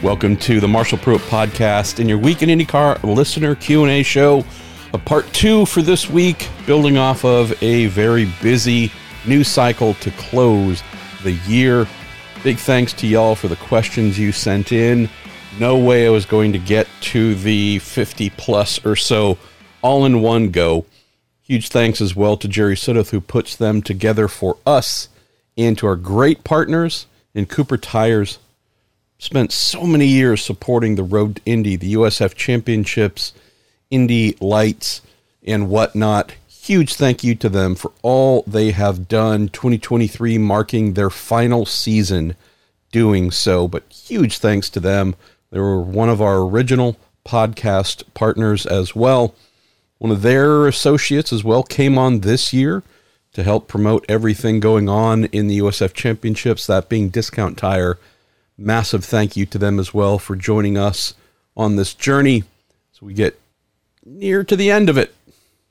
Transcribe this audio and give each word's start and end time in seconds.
Welcome 0.00 0.36
to 0.36 0.60
the 0.60 0.68
Marshall 0.68 0.98
Pruett 0.98 1.18
podcast 1.28 1.98
and 1.98 2.08
your 2.08 2.18
Week 2.18 2.40
In 2.44 2.50
IndyCar 2.50 3.02
listener 3.02 3.56
Q&A 3.56 4.04
show. 4.04 4.44
A 4.92 4.98
part 4.98 5.26
two 5.32 5.66
for 5.66 5.82
this 5.82 6.08
week, 6.08 6.48
building 6.66 6.96
off 6.96 7.24
of 7.24 7.60
a 7.64 7.86
very 7.86 8.30
busy 8.40 8.92
news 9.26 9.48
cycle 9.48 9.94
to 9.94 10.12
close 10.12 10.84
the 11.24 11.32
year. 11.48 11.84
Big 12.44 12.58
thanks 12.58 12.92
to 12.92 13.08
y'all 13.08 13.34
for 13.34 13.48
the 13.48 13.56
questions 13.56 14.16
you 14.16 14.30
sent 14.30 14.70
in. 14.70 15.10
No 15.58 15.76
way 15.76 16.06
I 16.06 16.10
was 16.10 16.26
going 16.26 16.52
to 16.52 16.60
get 16.60 16.86
to 17.00 17.34
the 17.34 17.80
50 17.80 18.30
plus 18.30 18.86
or 18.86 18.94
so 18.94 19.36
all 19.82 20.04
in 20.04 20.22
one 20.22 20.50
go. 20.50 20.86
Huge 21.42 21.70
thanks 21.70 22.00
as 22.00 22.14
well 22.14 22.36
to 22.36 22.46
Jerry 22.46 22.76
Sudduth 22.76 23.10
who 23.10 23.20
puts 23.20 23.56
them 23.56 23.82
together 23.82 24.28
for 24.28 24.58
us 24.64 25.08
and 25.56 25.76
to 25.78 25.88
our 25.88 25.96
great 25.96 26.44
partners 26.44 27.06
in 27.34 27.46
Cooper 27.46 27.76
Tires 27.76 28.38
spent 29.18 29.50
so 29.50 29.84
many 29.84 30.06
years 30.06 30.44
supporting 30.44 30.94
the 30.94 31.02
Road 31.02 31.36
to 31.36 31.42
Indy, 31.44 31.76
the 31.76 31.94
USF 31.94 32.34
Championships, 32.34 33.32
Indy 33.90 34.36
Lights, 34.40 35.02
and 35.44 35.68
whatnot. 35.68 36.34
Huge 36.46 36.94
thank 36.94 37.24
you 37.24 37.34
to 37.34 37.48
them 37.48 37.74
for 37.74 37.92
all 38.02 38.44
they 38.46 38.70
have 38.70 39.08
done. 39.08 39.48
2023 39.48 40.38
marking 40.38 40.94
their 40.94 41.10
final 41.10 41.66
season 41.66 42.36
doing 42.92 43.30
so, 43.30 43.66
but 43.66 43.84
huge 43.92 44.38
thanks 44.38 44.70
to 44.70 44.80
them. 44.80 45.14
They 45.50 45.58
were 45.58 45.80
one 45.80 46.08
of 46.08 46.22
our 46.22 46.38
original 46.38 46.96
podcast 47.24 48.04
partners 48.14 48.66
as 48.66 48.94
well. 48.94 49.34
One 49.98 50.12
of 50.12 50.22
their 50.22 50.66
associates 50.68 51.32
as 51.32 51.42
well 51.42 51.62
came 51.62 51.98
on 51.98 52.20
this 52.20 52.52
year 52.52 52.82
to 53.32 53.42
help 53.42 53.66
promote 53.66 54.04
everything 54.08 54.60
going 54.60 54.88
on 54.88 55.24
in 55.26 55.48
the 55.48 55.58
USF 55.58 55.92
Championships, 55.92 56.66
that 56.66 56.88
being 56.88 57.08
Discount 57.08 57.58
Tire 57.58 57.98
massive 58.58 59.04
thank 59.04 59.36
you 59.36 59.46
to 59.46 59.56
them 59.56 59.78
as 59.78 59.94
well 59.94 60.18
for 60.18 60.34
joining 60.36 60.76
us 60.76 61.14
on 61.56 61.76
this 61.76 61.94
journey. 61.94 62.42
So 62.92 63.06
we 63.06 63.14
get 63.14 63.40
near 64.04 64.42
to 64.42 64.56
the 64.56 64.70
end 64.70 64.90
of 64.90 64.98
it, 64.98 65.14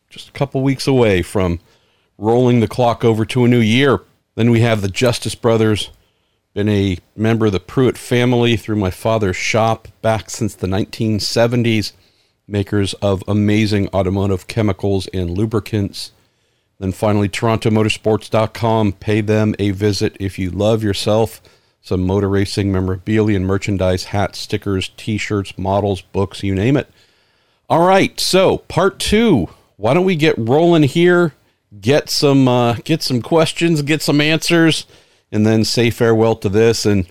just 0.10 0.30
a 0.30 0.32
couple 0.32 0.64
weeks 0.64 0.88
away 0.88 1.22
from 1.22 1.60
rolling 2.18 2.62
the 2.62 2.68
clock 2.68 3.04
over 3.04 3.26
to 3.26 3.46
a 3.46 3.50
new 3.50 3.60
year. 3.60 4.00
Then 4.36 4.50
we 4.50 4.62
have 4.62 4.82
the 4.82 4.88
Justice 4.88 5.36
Brothers, 5.36 5.90
been 6.54 6.70
a 6.70 6.98
member 7.16 7.48
of 7.48 7.52
the 7.52 7.60
Pruett 7.60 7.98
family 7.98 8.56
through 8.56 8.78
my 8.78 8.90
father's 8.90 9.36
shop 9.36 9.88
back 10.02 10.30
since 10.30 10.56
the 10.56 10.68
1970s, 10.68 11.92
makers 12.48 12.94
of 12.96 13.24
amazing 13.28 13.90
automotive 13.90 14.48
chemicals 14.48 15.08
and 15.08 15.30
lubricants. 15.30 16.12
Then 16.80 16.92
finally, 16.94 17.28
TorontoMotorsports.com. 17.28 18.94
Pay 18.94 19.22
them 19.22 19.56
a 19.60 19.72
visit 19.72 20.16
if 20.20 20.40
you 20.40 20.50
love 20.50 20.84
yourself 20.84 21.42
some 21.88 22.06
motor 22.06 22.28
racing 22.28 22.70
memorabilia 22.70 23.38
and 23.38 23.48
merchandise, 23.48 24.06
hats, 24.06 24.40
stickers, 24.40 24.92
t 24.98 25.18
shirts, 25.18 25.58
models, 25.58 26.02
books, 26.02 26.44
you 26.44 26.54
name 26.54 26.76
it. 26.76 26.90
All 27.70 27.88
right, 27.88 28.20
so 28.20 28.58
part 28.58 29.00
two. 29.00 29.48
Why 29.78 29.94
don't 29.94 30.04
we 30.04 30.18
get 30.18 30.36
rolling 30.38 30.84
here? 30.84 31.34
Get 31.80 32.10
some 32.10 32.48
uh, 32.48 32.74
get 32.84 33.02
some 33.02 33.22
questions, 33.22 33.82
get 33.84 34.02
some 34.02 34.20
answers, 34.20 34.86
and 35.32 35.46
then 35.46 35.64
say 35.64 35.90
farewell 35.90 36.36
to 36.38 36.50
this 36.50 36.86
and 36.86 37.08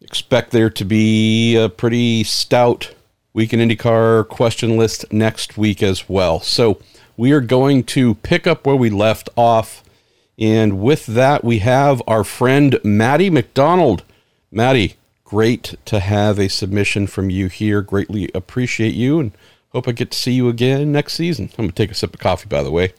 expect 0.00 0.50
there 0.50 0.70
to 0.70 0.84
be 0.84 1.54
a 1.54 1.68
pretty 1.68 2.24
stout 2.24 2.94
Week 3.34 3.52
In 3.52 3.60
IndyCar 3.60 4.26
question 4.26 4.76
list 4.76 5.12
next 5.12 5.56
week 5.56 5.80
as 5.84 6.08
well. 6.08 6.40
So 6.40 6.80
we 7.16 7.30
are 7.30 7.40
going 7.40 7.84
to 7.84 8.16
pick 8.16 8.48
up 8.48 8.66
where 8.66 8.74
we 8.74 8.90
left 8.90 9.28
off 9.36 9.84
and 10.38 10.80
with 10.80 11.06
that, 11.06 11.42
we 11.42 11.58
have 11.58 12.00
our 12.06 12.22
friend 12.22 12.78
Maddie 12.84 13.30
McDonald. 13.30 14.04
Maddie, 14.52 14.94
great 15.24 15.74
to 15.86 16.00
have 16.00 16.38
a 16.38 16.48
submission 16.48 17.06
from 17.06 17.28
you 17.28 17.48
here. 17.48 17.82
Greatly 17.82 18.30
appreciate 18.34 18.94
you 18.94 19.18
and 19.18 19.32
hope 19.70 19.88
I 19.88 19.92
get 19.92 20.12
to 20.12 20.18
see 20.18 20.32
you 20.32 20.48
again 20.48 20.92
next 20.92 21.14
season. 21.14 21.50
I'm 21.52 21.64
going 21.64 21.70
to 21.70 21.74
take 21.74 21.90
a 21.90 21.94
sip 21.94 22.14
of 22.14 22.20
coffee, 22.20 22.48
by 22.48 22.62
the 22.62 22.70
way. 22.70 22.92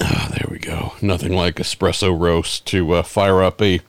Ah, 0.00 0.30
there 0.30 0.48
we 0.50 0.58
go. 0.58 0.94
Nothing 1.02 1.34
like 1.34 1.56
espresso 1.56 2.18
roast 2.18 2.64
to 2.66 2.92
uh, 2.92 3.02
fire 3.02 3.42
up 3.42 3.60
a 3.60 3.80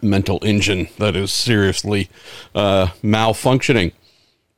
mental 0.00 0.38
engine 0.42 0.88
that 0.98 1.16
is 1.16 1.32
seriously 1.32 2.08
uh, 2.54 2.88
malfunctioning. 3.02 3.92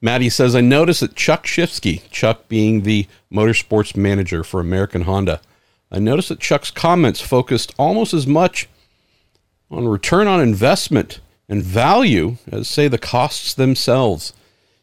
Maddie 0.01 0.29
says, 0.29 0.55
I 0.55 0.61
noticed 0.61 1.01
that 1.01 1.15
Chuck 1.15 1.47
Schifsky, 1.47 2.03
Chuck 2.11 2.47
being 2.49 2.83
the 2.83 3.07
motorsports 3.33 3.97
manager 3.97 4.45
for 4.45 4.61
American 4.61 5.03
Honda, 5.03 5.41
I 5.95 6.01
noticed 6.01 6.29
that 6.31 6.41
Chuck's 6.41 6.73
comments 6.73 7.21
focused 7.21 7.73
almost 7.79 8.13
as 8.13 8.27
much 8.27 8.69
on 9.71 9.87
return 9.87 10.27
on 10.27 10.41
investment 10.41 11.21
and 11.49 11.63
value 11.63 12.39
as, 12.51 12.67
say, 12.67 12.89
the 12.89 12.99
costs 12.99 13.55
themselves 13.55 14.33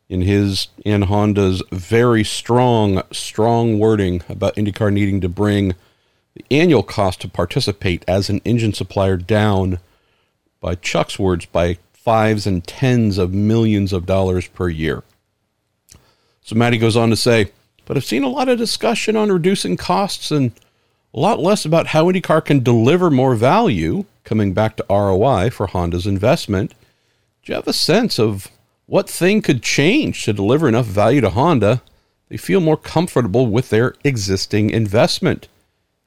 in 0.08 0.22
his 0.22 0.70
and 0.86 1.04
Honda's 1.06 1.62
very 1.70 2.24
strong, 2.24 3.04
strong 3.12 3.78
wording 3.78 4.24
about 4.30 4.56
IndyCar 4.56 4.94
needing 4.94 5.20
to 5.20 5.28
bring 5.28 5.76
the 6.34 6.46
annual 6.50 6.82
cost 6.82 7.20
to 7.22 7.28
participate 7.28 8.06
as 8.08 8.30
an 8.30 8.40
engine 8.46 8.74
supplier 8.74 9.18
down, 9.18 9.80
by 10.62 10.76
Chuck's 10.76 11.20
words, 11.20 11.46
by 11.46 11.78
fives 11.92 12.48
and 12.48 12.66
tens 12.66 13.18
of 13.18 13.34
millions 13.34 13.92
of 13.92 14.06
dollars 14.06 14.48
per 14.48 14.70
year. 14.70 15.04
So 16.42 16.56
Maddie 16.56 16.78
goes 16.78 16.96
on 16.96 17.10
to 17.10 17.18
say, 17.18 17.52
but 17.86 17.98
I've 17.98 18.06
seen 18.06 18.24
a 18.24 18.30
lot 18.30 18.48
of 18.48 18.58
discussion 18.58 19.18
on 19.18 19.30
reducing 19.30 19.76
costs 19.76 20.32
and 20.32 20.54
a 21.14 21.20
lot 21.20 21.40
less 21.40 21.66
about 21.66 21.88
how 21.88 22.06
IndyCar 22.06 22.46
can 22.46 22.64
deliver 22.64 23.12
more 23.12 23.36
value, 23.36 24.06
coming 24.24 24.54
back 24.54 24.78
to 24.78 24.86
ROI 24.90 25.50
for 25.50 25.68
Honda's 25.68 26.08
investment. 26.08 26.74
Do 27.44 27.52
you 27.52 27.56
have 27.56 27.68
a 27.68 27.74
sense 27.74 28.20
of 28.20 28.48
what 28.86 29.10
thing 29.10 29.42
could 29.42 29.62
change 29.62 30.24
to 30.24 30.34
deliver 30.34 30.68
enough 30.68 30.86
value 30.86 31.22
to 31.22 31.30
Honda? 31.32 31.82
They 32.30 32.38
feel 32.38 32.62
more 32.62 32.78
comfortable 32.78 33.48
with 33.48 33.70
their 33.70 33.96
existing 34.06 34.70
investment. 34.70 35.50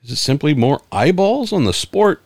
Is 0.03 0.13
it 0.13 0.17
simply 0.17 0.55
more 0.55 0.81
eyeballs 0.91 1.53
on 1.53 1.65
the 1.65 1.73
sport? 1.73 2.23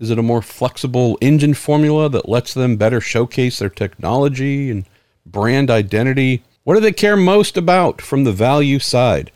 Is 0.00 0.10
it 0.10 0.18
a 0.18 0.22
more 0.22 0.42
flexible 0.42 1.18
engine 1.20 1.54
formula 1.54 2.08
that 2.08 2.28
lets 2.28 2.54
them 2.54 2.76
better 2.76 3.00
showcase 3.00 3.58
their 3.58 3.68
technology 3.68 4.70
and 4.70 4.84
brand 5.26 5.70
identity? 5.70 6.42
What 6.64 6.74
do 6.74 6.80
they 6.80 6.92
care 6.92 7.16
most 7.16 7.56
about 7.56 8.00
from 8.00 8.24
the 8.24 8.32
value 8.32 8.78
side? 8.78 9.30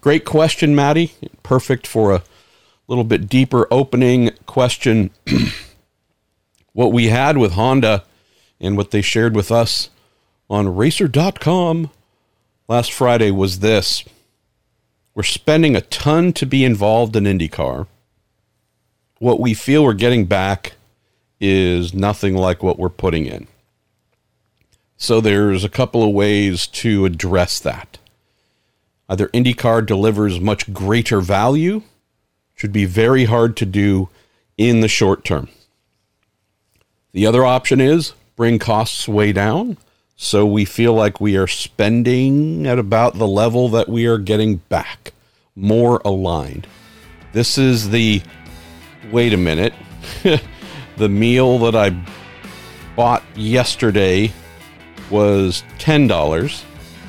Great 0.00 0.24
question, 0.24 0.74
Maddie. 0.74 1.12
Perfect 1.42 1.86
for 1.86 2.12
a 2.12 2.22
little 2.86 3.04
bit 3.04 3.28
deeper 3.28 3.66
opening 3.70 4.30
question. 4.46 5.10
what 6.72 6.92
we 6.92 7.08
had 7.08 7.36
with 7.36 7.52
Honda 7.52 8.04
and 8.60 8.76
what 8.76 8.90
they 8.90 9.02
shared 9.02 9.34
with 9.34 9.50
us 9.50 9.90
on 10.48 10.74
racer.com 10.74 11.90
last 12.68 12.92
Friday 12.92 13.30
was 13.30 13.58
this. 13.58 14.04
We're 15.14 15.24
spending 15.24 15.74
a 15.74 15.80
ton 15.80 16.32
to 16.34 16.46
be 16.46 16.64
involved 16.64 17.16
in 17.16 17.24
IndyCar. 17.24 17.86
What 19.18 19.40
we 19.40 19.52
feel 19.52 19.82
we're 19.82 19.94
getting 19.94 20.26
back 20.26 20.74
is 21.40 21.92
nothing 21.92 22.36
like 22.36 22.62
what 22.62 22.78
we're 22.78 22.88
putting 22.88 23.26
in. 23.26 23.48
So 24.96 25.20
there's 25.20 25.64
a 25.64 25.68
couple 25.68 26.02
of 26.02 26.14
ways 26.14 26.66
to 26.68 27.04
address 27.04 27.60
that. 27.60 27.98
Uh, 29.08 29.12
Either 29.12 29.28
IndyCar 29.28 29.86
delivers 29.86 30.40
much 30.40 30.72
greater 30.72 31.20
value, 31.20 31.82
should 32.54 32.72
be 32.72 32.84
very 32.84 33.24
hard 33.24 33.56
to 33.56 33.64
do 33.66 34.08
in 34.56 34.80
the 34.80 34.88
short 34.88 35.24
term. 35.24 35.48
The 37.12 37.26
other 37.26 37.44
option 37.44 37.80
is 37.80 38.12
bring 38.36 38.58
costs 38.58 39.08
way 39.08 39.32
down 39.32 39.76
so 40.20 40.44
we 40.44 40.64
feel 40.64 40.94
like 40.94 41.20
we 41.20 41.36
are 41.36 41.46
spending 41.46 42.66
at 42.66 42.76
about 42.76 43.14
the 43.14 43.26
level 43.26 43.68
that 43.68 43.88
we 43.88 44.06
are 44.06 44.18
getting 44.18 44.56
back, 44.56 45.12
more 45.54 46.02
aligned. 46.04 46.66
This 47.32 47.56
is 47.56 47.90
the 47.90 48.20
wait 49.12 49.32
a 49.32 49.36
minute. 49.36 49.72
the 50.96 51.08
meal 51.08 51.60
that 51.60 51.76
I 51.76 51.96
bought 52.96 53.22
yesterday 53.36 54.32
was 55.08 55.62
$10 55.78 56.64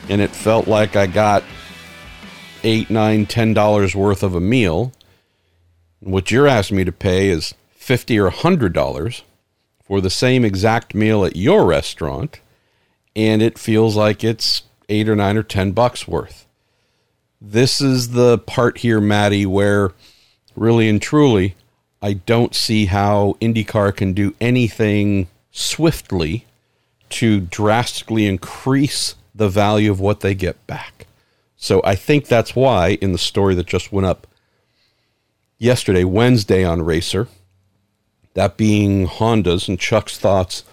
and 0.07 0.21
it 0.21 0.29
felt 0.29 0.67
like 0.67 0.95
I 0.95 1.07
got 1.07 1.43
eight, 2.63 2.89
nine, 2.89 3.25
ten 3.25 3.53
dollars 3.53 3.95
worth 3.95 4.23
of 4.23 4.35
a 4.35 4.41
meal. 4.41 4.91
What 5.99 6.31
you're 6.31 6.47
asking 6.47 6.77
me 6.77 6.83
to 6.85 6.91
pay 6.91 7.29
is 7.29 7.53
fifty 7.71 8.19
or 8.19 8.29
hundred 8.29 8.73
dollars 8.73 9.23
for 9.83 10.01
the 10.01 10.09
same 10.09 10.45
exact 10.45 10.93
meal 10.93 11.25
at 11.25 11.35
your 11.35 11.65
restaurant, 11.65 12.39
and 13.15 13.41
it 13.41 13.57
feels 13.57 13.95
like 13.95 14.23
it's 14.23 14.63
eight 14.87 15.09
or 15.09 15.15
nine 15.15 15.37
or 15.37 15.43
ten 15.43 15.71
bucks 15.71 16.07
worth. 16.07 16.45
This 17.41 17.79
is 17.79 18.09
the 18.11 18.37
part 18.37 18.79
here, 18.79 18.99
Maddie, 18.99 19.45
where 19.45 19.91
really 20.55 20.89
and 20.89 21.01
truly, 21.01 21.55
I 22.01 22.13
don't 22.13 22.53
see 22.53 22.85
how 22.85 23.37
IndyCar 23.41 23.95
can 23.95 24.13
do 24.13 24.35
anything 24.39 25.27
swiftly 25.51 26.45
to 27.09 27.39
drastically 27.39 28.25
increase 28.25 29.15
the 29.33 29.49
value 29.49 29.89
of 29.89 29.99
what 29.99 30.19
they 30.19 30.35
get 30.35 30.65
back. 30.67 31.07
So 31.61 31.81
I 31.83 31.95
think 31.95 32.25
that's 32.25 32.55
why 32.55 32.97
in 33.01 33.11
the 33.11 33.17
story 33.17 33.53
that 33.55 33.67
just 33.67 33.91
went 33.91 34.07
up 34.07 34.25
yesterday, 35.57 36.05
Wednesday 36.05 36.63
on 36.63 36.81
Racer, 36.81 37.27
that 38.33 38.55
being 38.55 39.07
Honda's 39.07 39.67
and 39.67 39.77
Chuck's 39.77 40.17
thoughts 40.17 40.63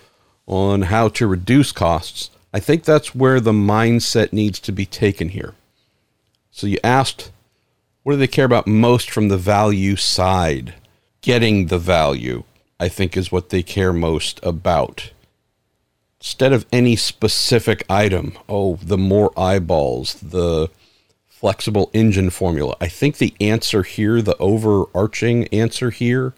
on 0.46 0.82
how 0.82 1.08
to 1.08 1.26
reduce 1.26 1.72
costs, 1.72 2.30
I 2.54 2.60
think 2.60 2.84
that's 2.84 3.16
where 3.16 3.40
the 3.40 3.52
mindset 3.52 4.32
needs 4.32 4.60
to 4.60 4.70
be 4.70 4.86
taken 4.86 5.30
here. 5.30 5.54
So 6.52 6.68
you 6.68 6.78
asked, 6.84 7.32
what 8.04 8.12
do 8.12 8.18
they 8.18 8.28
care 8.28 8.44
about 8.44 8.68
most 8.68 9.10
from 9.10 9.26
the 9.26 9.36
value 9.36 9.96
side? 9.96 10.74
Getting 11.20 11.66
the 11.66 11.80
value, 11.80 12.44
I 12.78 12.88
think, 12.88 13.16
is 13.16 13.32
what 13.32 13.48
they 13.48 13.64
care 13.64 13.92
most 13.92 14.38
about. 14.44 15.10
Instead 16.20 16.52
of 16.52 16.66
any 16.72 16.96
specific 16.96 17.84
item, 17.90 18.36
oh, 18.48 18.76
the 18.76 18.98
more 18.98 19.32
eyeballs, 19.38 20.14
the 20.14 20.70
flexible 21.28 21.90
engine 21.92 22.30
formula. 22.30 22.74
I 22.80 22.88
think 22.88 23.18
the 23.18 23.34
answer 23.40 23.82
here, 23.82 24.22
the 24.22 24.36
overarching 24.38 25.46
answer 25.48 25.90
here, 25.90 26.34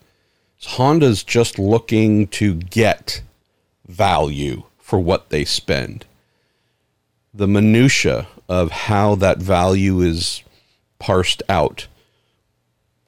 is 0.60 0.66
Honda's 0.66 1.22
just 1.22 1.58
looking 1.58 2.26
to 2.28 2.54
get 2.54 3.22
value 3.86 4.64
for 4.78 4.98
what 4.98 5.30
they 5.30 5.44
spend. 5.44 6.04
The 7.32 7.46
minutia 7.46 8.26
of 8.48 8.70
how 8.72 9.14
that 9.14 9.38
value 9.38 10.00
is 10.00 10.42
parsed 10.98 11.42
out. 11.48 11.86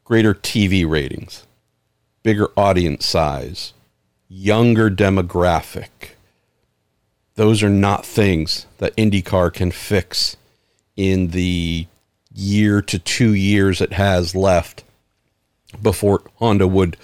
Greater 0.05 0.35
TV 0.35 0.89
ratings, 0.89 1.47
bigger 2.23 2.51
audience 2.57 3.05
size, 3.05 3.73
younger 4.29 4.89
demographic. 4.89 5.89
Those 7.41 7.63
are 7.63 7.71
not 7.71 8.05
things 8.05 8.67
that 8.77 8.95
IndyCar 8.97 9.55
can 9.55 9.71
fix 9.71 10.37
in 10.95 11.29
the 11.29 11.87
year 12.35 12.83
to 12.83 12.99
two 12.99 13.33
years 13.33 13.81
it 13.81 13.95
has 13.95 14.35
left 14.35 14.85
before 15.81 16.21
Honda 16.37 16.67
would 16.67 16.99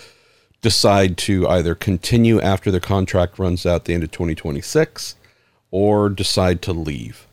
decide 0.61 1.17
to 1.17 1.49
either 1.49 1.75
continue 1.75 2.39
after 2.39 2.71
their 2.71 2.81
contract 2.81 3.39
runs 3.39 3.65
out 3.65 3.87
the 3.87 3.95
end 3.95 4.03
of 4.05 4.11
2026 4.11 5.15
or 5.71 6.11
decide 6.11 6.61
to 6.61 6.75
leave. 6.75 7.27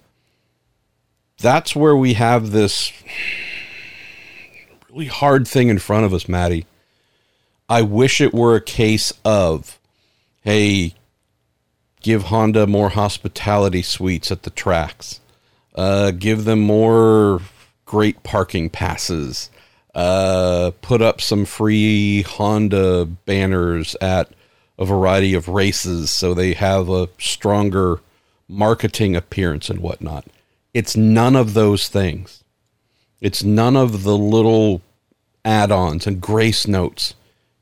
That's 1.41 1.75
where 1.75 1.97
we 1.97 2.13
have 2.13 2.51
this 2.51 2.93
really 4.89 5.07
hard 5.07 5.45
thing 5.45 5.67
in 5.67 5.79
front 5.79 6.05
of 6.05 6.13
us, 6.13 6.29
Maddie. 6.29 6.67
I 7.67 7.81
wish 7.81 8.21
it 8.21 8.33
were 8.33 8.55
a 8.55 8.61
case 8.61 9.11
of, 9.25 9.77
hey, 10.39 10.95
give 12.03 12.23
Honda 12.23 12.67
more 12.67 12.89
hospitality 12.89 13.81
suites 13.81 14.31
at 14.31 14.43
the 14.43 14.51
tracks 14.51 15.19
uh, 15.75 16.11
give 16.11 16.45
them 16.45 16.59
more 16.59 17.41
great 17.85 18.23
parking 18.23 18.69
passes. 18.69 19.49
Uh, 19.93 20.71
put 20.81 21.01
up 21.01 21.21
some 21.21 21.45
free 21.45 22.23
Honda 22.23 23.05
banners 23.05 23.95
at 24.01 24.29
a 24.79 24.85
variety 24.85 25.33
of 25.33 25.47
races 25.47 26.09
so 26.09 26.33
they 26.33 26.53
have 26.53 26.89
a 26.89 27.09
stronger 27.19 27.99
marketing 28.47 29.15
appearance 29.15 29.69
and 29.69 29.79
whatnot. 29.79 30.25
It's 30.73 30.97
none 30.97 31.35
of 31.35 31.53
those 31.53 31.87
things. 31.87 32.43
It's 33.21 33.43
none 33.43 33.77
of 33.77 34.03
the 34.03 34.17
little 34.17 34.81
add 35.45 35.71
ons 35.71 36.07
and 36.07 36.19
grace 36.19 36.67
notes 36.67 37.13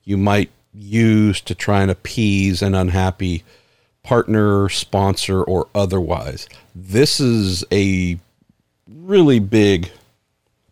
you 0.03 0.17
might 0.17 0.49
use 0.73 1.41
to 1.41 1.53
try 1.53 1.81
and 1.81 1.91
appease 1.91 2.61
an 2.61 2.73
unhappy 2.73 3.43
partner, 4.03 4.69
sponsor, 4.69 5.43
or 5.43 5.67
otherwise. 5.75 6.47
This 6.73 7.19
is 7.19 7.63
a 7.71 8.19
really 8.87 9.39
big 9.39 9.91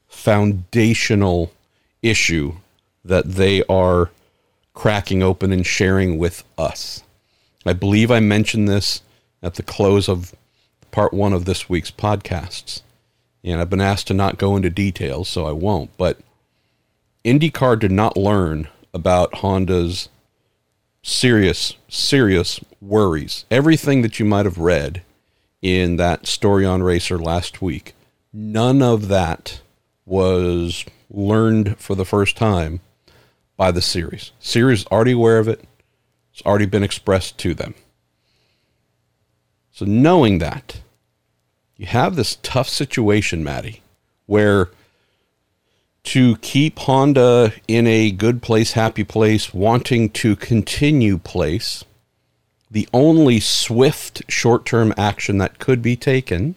foundational 0.08 1.52
issue 2.02 2.54
that 3.06 3.32
they 3.32 3.64
are 3.66 4.10
cracking 4.74 5.22
open 5.24 5.52
and 5.52 5.66
sharing 5.66 6.18
with 6.18 6.44
us. 6.58 7.04
I 7.66 7.74
believe 7.74 8.12
I 8.12 8.20
mentioned 8.20 8.68
this 8.68 9.02
at 9.44 9.56
the 9.56 9.64
close 9.64 10.08
of 10.08 10.34
part 10.92 11.14
one 11.14 11.34
of 11.34 11.46
this 11.46 11.70
week's 11.70 11.92
podcasts. 11.92 12.82
And 13.44 13.62
I've 13.62 13.70
been 13.70 13.82
asked 13.82 14.08
to 14.08 14.14
not 14.14 14.38
go 14.38 14.56
into 14.56 14.70
details, 14.70 15.30
so 15.30 15.46
I 15.46 15.52
won't. 15.52 15.96
But 15.98 16.20
IndyCar 17.24 17.80
did 17.80 17.92
not 17.92 18.18
learn 18.18 18.68
about 18.94 19.36
Honda's 19.36 20.10
serious, 21.04 21.76
serious 21.88 22.60
worries. 22.82 23.46
Everything 23.52 24.02
that 24.02 24.20
you 24.20 24.26
might 24.26 24.46
have 24.46 24.58
read 24.58 25.04
in 25.62 25.98
that 25.98 26.28
story 26.28 26.66
on 26.66 26.84
Racer 26.84 27.18
last 27.18 27.62
week, 27.62 27.94
none 28.32 28.82
of 28.82 29.08
that 29.08 29.62
was 30.06 30.86
learned 31.10 31.78
for 31.78 31.96
the 31.96 32.06
first 32.06 32.38
time 32.38 32.80
by 33.58 33.72
the 33.72 33.82
series. 33.82 34.32
Series 34.40 34.86
already 34.88 35.12
aware 35.12 35.40
of 35.40 35.48
it. 35.48 35.64
It's 36.34 36.42
already 36.46 36.66
been 36.66 36.84
expressed 36.84 37.38
to 37.40 37.54
them. 37.54 37.76
So 39.72 39.86
knowing 39.86 40.40
that, 40.40 40.82
you 41.76 41.86
have 41.86 42.16
this 42.16 42.38
tough 42.44 42.68
situation, 42.68 43.44
Maddie, 43.44 43.82
where 44.26 44.70
to 46.04 46.38
keep 46.38 46.80
Honda 46.80 47.54
in 47.68 47.88
a 47.88 48.12
good 48.12 48.42
place, 48.42 48.74
happy 48.74 49.04
place, 49.04 49.54
wanting 49.54 50.10
to 50.12 50.36
continue 50.36 51.18
place, 51.18 51.84
the 52.72 52.88
only 52.94 53.40
swift 53.40 54.22
short 54.30 54.66
term 54.66 54.94
action 54.98 55.38
that 55.40 55.60
could 55.60 55.82
be 55.82 55.96
taken 55.96 56.56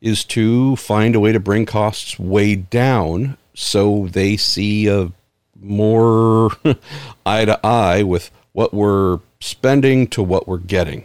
is 0.00 0.24
to 0.24 0.76
find 0.76 1.14
a 1.14 1.20
way 1.20 1.32
to 1.32 1.40
bring 1.40 1.66
costs 1.66 2.18
way 2.18 2.54
down 2.54 3.36
so 3.54 4.06
they 4.12 4.36
see 4.36 4.86
a 4.86 5.12
more 5.60 6.50
eye 7.26 7.44
to 7.44 7.66
eye 7.66 8.02
with 8.02 8.30
what 8.52 8.72
we're 8.72 9.18
spending 9.40 10.06
to 10.08 10.22
what 10.22 10.46
we're 10.46 10.58
getting. 10.58 11.04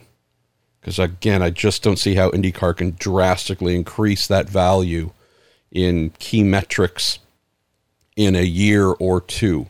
Because 0.80 1.00
again, 1.00 1.42
I 1.42 1.50
just 1.50 1.82
don't 1.82 1.98
see 1.98 2.16
how 2.16 2.30
IndyCar 2.32 2.78
can 2.78 2.96
drastically 3.00 3.76
increase 3.76 4.28
that 4.28 4.50
value 4.50 5.12
in 5.72 6.12
key 6.20 6.44
metrics 6.44 7.20
in 8.16 8.36
a 8.36 8.44
year 8.44 8.88
or 8.88 9.22
two. 9.22 9.68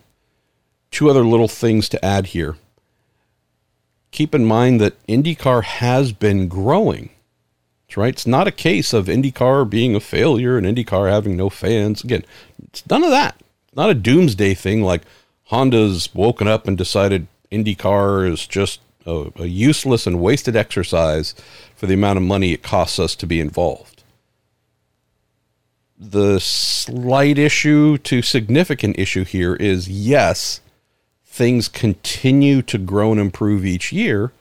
Two 0.91 1.09
other 1.09 1.23
little 1.23 1.47
things 1.47 1.87
to 1.89 2.03
add 2.03 2.27
here. 2.27 2.55
Keep 4.13 4.33
in 4.33 4.45
mind 4.45 4.79
that 4.79 5.05
IndyCar 5.07 5.63
has 5.63 6.13
been 6.13 6.47
growing. 6.47 7.09
Right. 7.95 8.13
It's 8.13 8.25
not 8.25 8.47
a 8.47 8.51
case 8.51 8.91
of 8.91 9.05
IndyCar 9.05 9.69
being 9.69 9.93
a 9.93 9.99
failure 9.99 10.57
and 10.57 10.65
IndyCar 10.65 11.11
having 11.11 11.37
no 11.37 11.47
fans. 11.51 12.03
Again, 12.03 12.25
it's 12.63 12.89
none 12.89 13.03
of 13.03 13.11
that. 13.11 13.35
It's 13.67 13.75
not 13.75 13.91
a 13.91 13.93
doomsday 13.93 14.55
thing 14.55 14.81
like 14.81 15.03
Honda's 15.49 16.09
woken 16.11 16.47
up 16.47 16.67
and 16.67 16.75
decided 16.75 17.27
IndyCar 17.51 18.27
is 18.31 18.47
just 18.47 18.79
a, 19.05 19.31
a 19.35 19.45
useless 19.45 20.07
and 20.07 20.19
wasted 20.19 20.55
exercise 20.55 21.35
for 21.75 21.85
the 21.85 21.93
amount 21.93 22.17
of 22.17 22.23
money 22.23 22.51
it 22.51 22.63
costs 22.63 22.97
us 22.97 23.15
to 23.17 23.27
be 23.27 23.39
involved 23.39 23.93
the 26.11 26.39
slight 26.39 27.37
issue 27.37 27.97
to 27.99 28.21
significant 28.21 28.97
issue 28.99 29.23
here 29.23 29.55
is 29.55 29.87
yes, 29.87 30.59
things 31.33 31.67
continue 31.67 32.61
to 32.61 32.77
grow 32.77 33.11
and 33.11 33.19
improve 33.19 33.65
each 33.65 33.91
year, 33.91 34.31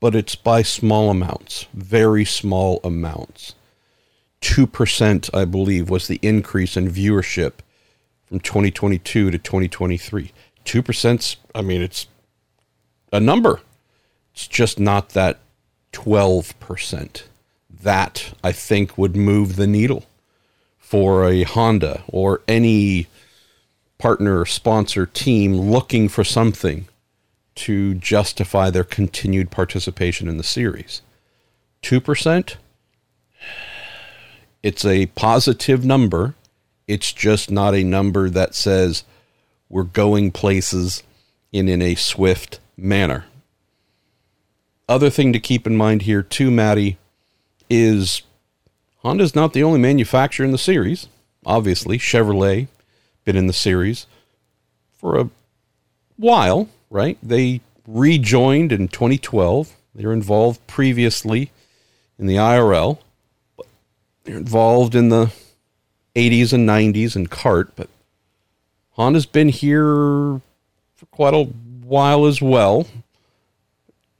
but 0.00 0.14
it's 0.14 0.34
by 0.34 0.60
small 0.60 1.08
amounts, 1.08 1.64
very 1.72 2.26
small 2.26 2.78
amounts. 2.84 3.54
2%, 4.42 5.30
I 5.32 5.46
believe, 5.46 5.88
was 5.88 6.08
the 6.08 6.18
increase 6.20 6.76
in 6.76 6.90
viewership 6.90 7.52
from 8.28 8.38
2022 8.38 9.30
to 9.30 9.38
2023. 9.38 10.30
2%, 10.62 11.36
I 11.54 11.62
mean, 11.62 11.80
it's 11.80 12.06
a 13.10 13.18
number. 13.18 13.62
It's 14.34 14.46
just 14.46 14.78
not 14.78 15.10
that 15.10 15.40
12%. 15.94 17.22
That, 17.82 18.34
I 18.44 18.52
think, 18.52 18.98
would 18.98 19.16
move 19.16 19.56
the 19.56 19.66
needle 19.66 20.04
for 20.78 21.24
a 21.24 21.44
Honda 21.44 22.02
or 22.08 22.42
any 22.46 23.06
partner, 24.00 24.44
sponsor, 24.46 25.06
team 25.06 25.54
looking 25.54 26.08
for 26.08 26.24
something 26.24 26.88
to 27.54 27.94
justify 27.94 28.70
their 28.70 28.84
continued 28.84 29.50
participation 29.50 30.28
in 30.28 30.38
the 30.38 30.42
series. 30.42 31.02
2%, 31.82 32.56
it's 34.62 34.84
a 34.84 35.06
positive 35.06 35.84
number. 35.84 36.34
It's 36.88 37.12
just 37.12 37.50
not 37.50 37.74
a 37.74 37.84
number 37.84 38.30
that 38.30 38.54
says 38.54 39.04
we're 39.68 39.84
going 39.84 40.32
places 40.32 41.02
in, 41.52 41.68
in 41.68 41.80
a 41.82 41.94
swift 41.94 42.60
manner. 42.76 43.26
Other 44.88 45.10
thing 45.10 45.32
to 45.32 45.38
keep 45.38 45.66
in 45.66 45.76
mind 45.76 46.02
here, 46.02 46.22
too, 46.22 46.50
Maddie, 46.50 46.98
is 47.68 48.22
Honda's 48.98 49.34
not 49.34 49.52
the 49.52 49.62
only 49.62 49.78
manufacturer 49.78 50.44
in 50.44 50.52
the 50.52 50.58
series. 50.58 51.08
Obviously, 51.46 51.96
Chevrolet 51.96 52.68
been 53.24 53.36
in 53.36 53.46
the 53.46 53.52
series 53.52 54.06
for 54.92 55.18
a 55.18 55.30
while, 56.16 56.68
right? 56.90 57.18
They 57.22 57.60
rejoined 57.86 58.72
in 58.72 58.88
2012. 58.88 59.74
They 59.94 60.06
were 60.06 60.12
involved 60.12 60.66
previously 60.66 61.50
in 62.18 62.26
the 62.26 62.36
IRL. 62.36 62.98
They're 64.24 64.36
involved 64.36 64.94
in 64.94 65.08
the 65.08 65.32
80s 66.14 66.52
and 66.52 66.68
90s 66.68 67.16
in 67.16 67.26
CART, 67.26 67.74
but 67.76 67.88
Honda's 68.92 69.26
been 69.26 69.48
here 69.48 70.40
for 70.94 71.06
quite 71.10 71.34
a 71.34 71.44
while 71.44 72.26
as 72.26 72.42
well. 72.42 72.86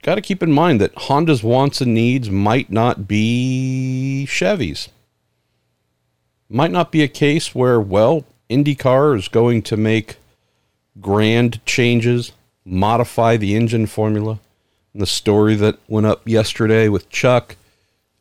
got 0.01 0.15
to 0.15 0.21
keep 0.21 0.41
in 0.41 0.51
mind 0.51 0.81
that 0.81 0.95
Honda's 0.95 1.43
wants 1.43 1.81
and 1.81 1.93
needs 1.93 2.29
might 2.29 2.71
not 2.71 3.07
be 3.07 4.25
Chevy's. 4.25 4.89
Might 6.49 6.71
not 6.71 6.91
be 6.91 7.03
a 7.03 7.07
case 7.07 7.53
where, 7.55 7.79
well, 7.79 8.25
IndyCar 8.51 9.17
is 9.17 9.29
going 9.29 9.61
to 9.63 9.77
make 9.77 10.17
grand 10.99 11.65
changes, 11.65 12.33
modify 12.65 13.37
the 13.37 13.55
engine 13.55 13.87
formula. 13.87 14.39
And 14.93 15.01
the 15.01 15.07
story 15.07 15.55
that 15.55 15.79
went 15.87 16.05
up 16.05 16.27
yesterday 16.27 16.89
with 16.89 17.09
Chuck, 17.09 17.55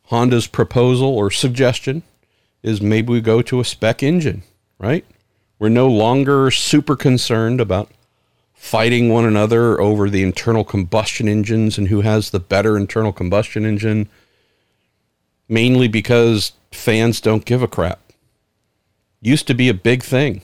Honda's 0.04 0.46
proposal 0.46 1.08
or 1.08 1.30
suggestion 1.30 2.04
is 2.62 2.80
maybe 2.80 3.12
we 3.12 3.20
go 3.20 3.42
to 3.42 3.60
a 3.60 3.64
spec 3.64 4.02
engine, 4.02 4.42
right? 4.78 5.04
We're 5.58 5.68
no 5.68 5.88
longer 5.88 6.50
super 6.50 6.94
concerned 6.94 7.60
about 7.60 7.90
fighting 8.54 9.08
one 9.08 9.24
another 9.24 9.80
over 9.80 10.08
the 10.08 10.22
internal 10.22 10.64
combustion 10.64 11.28
engines 11.28 11.76
and 11.76 11.88
who 11.88 12.02
has 12.02 12.30
the 12.30 12.38
better 12.38 12.76
internal 12.76 13.12
combustion 13.12 13.64
engine, 13.64 14.08
mainly 15.48 15.88
because 15.88 16.52
fans 16.70 17.20
don't 17.20 17.44
give 17.44 17.62
a 17.62 17.68
crap. 17.68 18.00
Used 19.22 19.46
to 19.48 19.54
be 19.54 19.68
a 19.68 19.74
big 19.74 20.02
thing, 20.02 20.40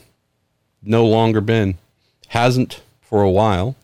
no 0.83 1.07
longer 1.07 1.41
been, 1.41 1.79
hasn't 2.29 2.83
for 3.01 3.23
a 3.23 3.31
while. 3.31 3.75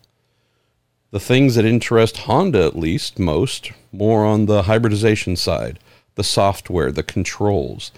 The 1.11 1.20
things 1.20 1.54
that 1.54 1.64
interest 1.64 2.18
Honda, 2.18 2.64
at 2.64 2.76
least 2.76 3.18
most, 3.18 3.72
more 3.90 4.25
on 4.25 4.46
the 4.46 4.62
hybridization 4.62 5.37
side, 5.37 5.78
the 6.14 6.25
software, 6.25 6.92
the 6.92 7.02
controls, 7.02 7.90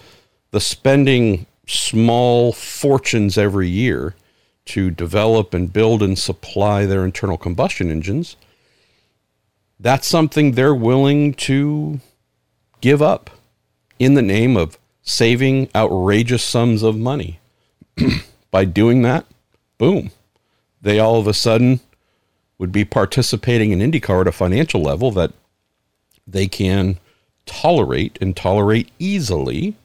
the 0.52 0.60
spending 0.60 1.46
small 1.66 2.52
fortunes 2.52 3.36
every 3.36 3.68
year 3.68 4.14
to 4.66 4.90
develop 4.90 5.52
and 5.52 5.72
build 5.72 6.02
and 6.02 6.18
supply 6.18 6.86
their 6.86 7.04
internal 7.04 7.36
combustion 7.36 7.90
engines. 7.90 8.36
That's 9.80 10.06
something 10.06 10.52
they're 10.52 10.74
willing 10.74 11.34
to 11.34 12.00
give 12.80 13.02
up 13.02 13.30
in 13.98 14.14
the 14.14 14.22
name 14.22 14.56
of 14.56 14.78
saving 15.04 15.68
outrageous 15.74 16.42
sums 16.42 16.82
of 16.82 16.98
money. 16.98 17.38
By 18.50 18.64
doing 18.64 19.02
that, 19.02 19.26
boom, 19.78 20.10
they 20.82 20.98
all 20.98 21.20
of 21.20 21.26
a 21.26 21.34
sudden 21.34 21.80
would 22.58 22.72
be 22.72 22.84
participating 22.84 23.70
in 23.70 23.78
IndyCar 23.78 24.22
at 24.22 24.28
a 24.28 24.32
financial 24.32 24.80
level 24.80 25.10
that 25.12 25.32
they 26.26 26.48
can 26.48 26.98
tolerate 27.46 28.18
and 28.20 28.36
tolerate 28.36 28.90
easily. 28.98 29.76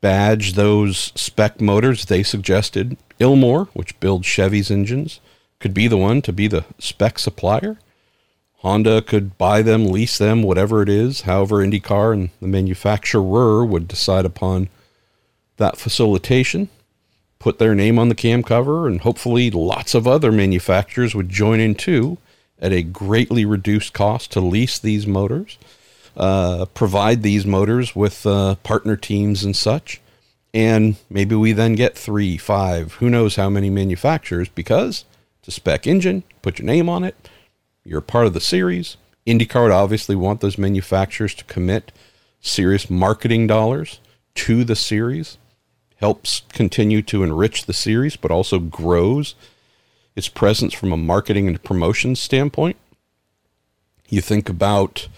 Badge 0.00 0.54
those 0.54 1.12
spec 1.14 1.60
motors 1.60 2.06
they 2.06 2.22
suggested. 2.22 2.96
Ilmor, 3.20 3.68
which 3.72 3.98
builds 4.00 4.26
Chevy's 4.26 4.70
engines, 4.70 5.20
could 5.60 5.74
be 5.74 5.86
the 5.86 5.96
one 5.96 6.22
to 6.22 6.32
be 6.32 6.48
the 6.48 6.64
spec 6.78 7.18
supplier. 7.18 7.78
Honda 8.62 9.02
could 9.02 9.36
buy 9.38 9.60
them, 9.60 9.88
lease 9.88 10.18
them, 10.18 10.44
whatever 10.44 10.82
it 10.82 10.88
is, 10.88 11.22
however 11.22 11.56
IndyCar 11.56 12.12
and 12.12 12.30
the 12.40 12.46
manufacturer 12.46 13.64
would 13.64 13.88
decide 13.88 14.24
upon 14.24 14.68
that 15.56 15.76
facilitation, 15.76 16.68
put 17.40 17.58
their 17.58 17.74
name 17.74 17.98
on 17.98 18.08
the 18.08 18.14
cam 18.14 18.44
cover, 18.44 18.86
and 18.86 19.00
hopefully 19.00 19.50
lots 19.50 19.96
of 19.96 20.06
other 20.06 20.30
manufacturers 20.30 21.12
would 21.12 21.28
join 21.28 21.58
in 21.58 21.74
too 21.74 22.18
at 22.60 22.72
a 22.72 22.84
greatly 22.84 23.44
reduced 23.44 23.92
cost 23.92 24.30
to 24.30 24.40
lease 24.40 24.78
these 24.78 25.08
motors, 25.08 25.58
uh, 26.16 26.64
provide 26.66 27.24
these 27.24 27.44
motors 27.44 27.96
with 27.96 28.24
uh, 28.24 28.54
partner 28.62 28.94
teams 28.94 29.42
and 29.42 29.56
such. 29.56 30.00
And 30.54 30.94
maybe 31.10 31.34
we 31.34 31.50
then 31.50 31.74
get 31.74 31.98
three, 31.98 32.36
five, 32.36 32.92
who 32.94 33.10
knows 33.10 33.34
how 33.34 33.50
many 33.50 33.70
manufacturers 33.70 34.48
because 34.48 35.04
it's 35.40 35.48
a 35.48 35.50
spec 35.50 35.88
engine, 35.88 36.22
put 36.42 36.60
your 36.60 36.66
name 36.66 36.88
on 36.88 37.02
it 37.02 37.16
you're 37.84 38.00
part 38.00 38.26
of 38.26 38.34
the 38.34 38.40
series. 38.40 38.96
IndyCar 39.26 39.64
would 39.64 39.72
obviously 39.72 40.16
want 40.16 40.40
those 40.40 40.58
manufacturers 40.58 41.34
to 41.34 41.44
commit 41.44 41.92
serious 42.40 42.90
marketing 42.90 43.46
dollars 43.46 44.00
to 44.34 44.64
the 44.64 44.76
series. 44.76 45.38
Helps 45.96 46.42
continue 46.52 47.02
to 47.02 47.22
enrich 47.22 47.66
the 47.66 47.72
series, 47.72 48.16
but 48.16 48.30
also 48.30 48.58
grows 48.58 49.34
its 50.16 50.28
presence 50.28 50.74
from 50.74 50.92
a 50.92 50.96
marketing 50.96 51.46
and 51.46 51.62
promotion 51.62 52.16
standpoint. 52.16 52.76
You 54.08 54.20
think 54.20 54.48
about 54.48 55.08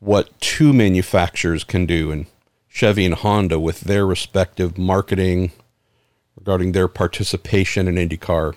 what 0.00 0.38
two 0.40 0.72
manufacturers 0.72 1.64
can 1.64 1.86
do, 1.86 2.10
and 2.10 2.26
Chevy 2.68 3.04
and 3.04 3.14
Honda 3.14 3.60
with 3.60 3.80
their 3.80 4.06
respective 4.06 4.78
marketing 4.78 5.52
regarding 6.36 6.72
their 6.72 6.88
participation 6.88 7.88
in 7.88 7.94
IndyCar 7.96 8.54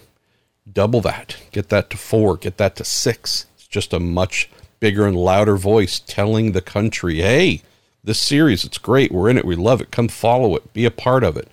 double 0.73 1.01
that, 1.01 1.37
get 1.51 1.69
that 1.69 1.89
to 1.89 1.97
four, 1.97 2.37
get 2.37 2.57
that 2.57 2.75
to 2.77 2.83
six. 2.83 3.45
It's 3.55 3.67
just 3.67 3.93
a 3.93 3.99
much 3.99 4.49
bigger 4.79 5.05
and 5.05 5.15
louder 5.15 5.57
voice 5.57 5.99
telling 5.99 6.51
the 6.51 6.61
country, 6.61 7.17
hey, 7.17 7.61
this 8.03 8.21
series, 8.21 8.63
it's 8.63 8.77
great. 8.77 9.11
We're 9.11 9.29
in 9.29 9.37
it. 9.37 9.45
We 9.45 9.55
love 9.55 9.81
it. 9.81 9.91
Come 9.91 10.07
follow 10.07 10.55
it. 10.55 10.73
Be 10.73 10.85
a 10.85 10.91
part 10.91 11.23
of 11.23 11.35
it. 11.37 11.49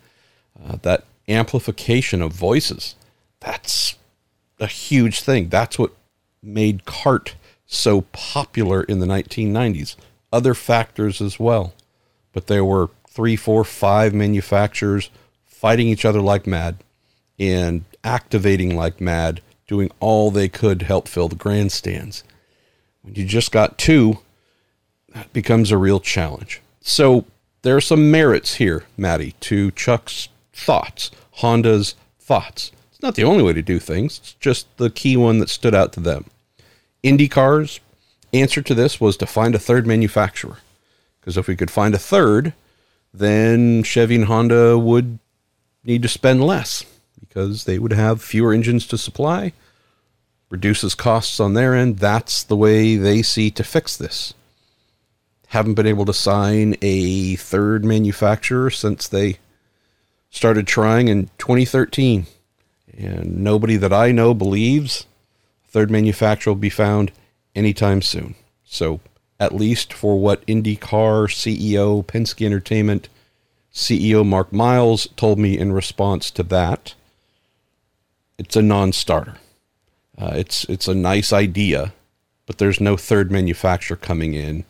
Uh, 0.63 0.77
that 0.83 1.05
amplification 1.29 2.23
of 2.23 2.33
voices, 2.33 2.95
that's 3.41 3.97
a 4.61 4.67
huge 4.67 5.21
thing. 5.21 5.49
That's 5.49 5.79
what 5.79 5.93
made 6.43 6.85
CART 6.85 7.35
so 7.67 8.03
popular 8.13 8.83
in 8.85 9.01
the 9.01 9.07
1990s. 9.07 9.97
Other 10.33 10.55
factors 10.55 11.21
as 11.21 11.41
well. 11.41 11.75
But 12.33 12.47
there 12.47 12.65
were 12.65 12.91
three, 13.09 13.37
four, 13.37 13.65
five 13.65 14.15
manufacturers 14.15 15.11
fighting 15.45 15.89
each 15.89 16.05
other 16.05 16.21
like 16.21 16.47
mad 16.47 16.77
and 17.39 17.85
activating 18.07 18.77
like 18.77 19.01
mad, 19.01 19.43
doing 19.67 19.91
all 20.01 20.31
they 20.31 20.49
could 20.49 20.81
to 20.81 20.87
help 20.87 21.09
fill 21.09 21.29
the 21.29 21.35
grandstands. 21.35 22.23
When 23.03 23.15
you 23.15 23.25
just 23.25 23.53
got 23.53 23.77
two, 23.77 24.21
that 25.13 25.33
becomes 25.33 25.71
a 25.71 25.77
real 25.77 26.01
challenge. 26.01 26.63
So 26.81 27.27
there 27.63 27.77
are 27.77 27.81
some 27.81 28.11
merits 28.11 28.55
here, 28.55 28.85
Maddie, 28.97 29.35
to 29.41 29.73
Chuck's 29.73 30.29
thoughts, 30.53 31.11
Honda's 31.33 31.97
thoughts. 32.21 32.71
It's 32.93 33.03
not 33.03 33.17
the 33.17 33.25
only 33.25 33.43
way 33.43 33.53
to 33.53 33.63
do 33.63 33.79
things, 33.79 34.19
it's 34.19 34.33
just 34.35 34.75
the 34.79 34.89
key 34.89 35.17
one 35.17 35.39
that 35.41 35.51
stood 35.51 35.75
out 35.75 35.93
to 35.95 36.01
them. 36.01 36.27
IndyCar's 37.03 37.81
answer 38.33 38.63
to 38.63 38.75
this 38.75 39.01
was 39.01 39.17
to 39.17 39.27
find 39.27 39.55
a 39.55 39.61
third 39.61 39.87
manufacturer. 39.87 40.59
Because 41.21 41.37
if 41.37 41.49
we 41.49 41.57
could 41.57 41.71
find 41.71 41.95
a 41.95 41.99
third, 41.99 42.55
then 43.13 43.83
Chevy 43.83 44.15
and 44.15 44.25
Honda 44.27 44.79
would 44.79 45.19
need 45.85 46.03
to 46.03 46.09
spend 46.09 46.45
less 46.45 46.85
because 47.21 47.65
they 47.65 47.79
would 47.79 47.93
have 47.93 48.23
fewer 48.23 48.53
engines 48.53 48.87
to 48.87 48.99
supply, 48.99 49.53
reduces 50.51 50.95
costs 50.95 51.41
on 51.41 51.55
their 51.55 51.75
end. 51.75 51.99
That's 51.99 52.43
the 52.43 52.57
way 52.57 52.97
they 52.97 53.23
see 53.23 53.51
to 53.53 53.65
fix 53.65 53.97
this. 53.97 54.35
Haven't 55.49 55.75
been 55.75 55.87
able 55.87 56.05
to 56.07 56.13
sign 56.13 56.77
a 56.83 57.37
third 57.37 57.85
manufacturer 57.85 58.71
since 58.71 59.07
they 59.07 59.39
started 60.31 60.67
trying 60.67 61.09
in 61.09 61.31
2013. 61.39 62.27
And 62.97 63.39
nobody 63.39 63.77
that 63.77 63.93
I 63.93 64.13
know 64.13 64.35
believes 64.35 65.07
third 65.69 65.91
manufacturer 65.91 66.53
will 66.53 66.61
be 66.61 66.71
found 66.71 67.13
anytime 67.55 68.01
soon. 68.01 68.35
So, 68.65 69.01
at 69.39 69.55
least 69.55 69.93
for 69.93 70.19
what 70.19 70.47
IndyCar 70.47 71.29
CEO 71.29 72.05
Penske 72.07 72.47
Entertainment 72.47 73.09
CEO 73.75 74.25
Mark 74.25 74.53
Miles 74.55 75.07
told 75.17 75.39
me 75.39 75.59
in 75.59 75.73
response 75.73 76.31
to 76.31 76.43
that, 76.45 76.95
it's 78.39 78.57
a 78.57 78.63
non-starter. 78.63 79.37
Uh, 80.19 80.33
it's 80.35 80.65
it's 80.65 80.89
a 80.89 80.95
nice 80.95 81.33
idea, 81.33 81.93
but 82.47 82.59
there's 82.59 82.81
no 82.81 82.97
third 82.97 83.31
manufacturer 83.31 83.97
coming 83.97 84.35
in 84.35 84.65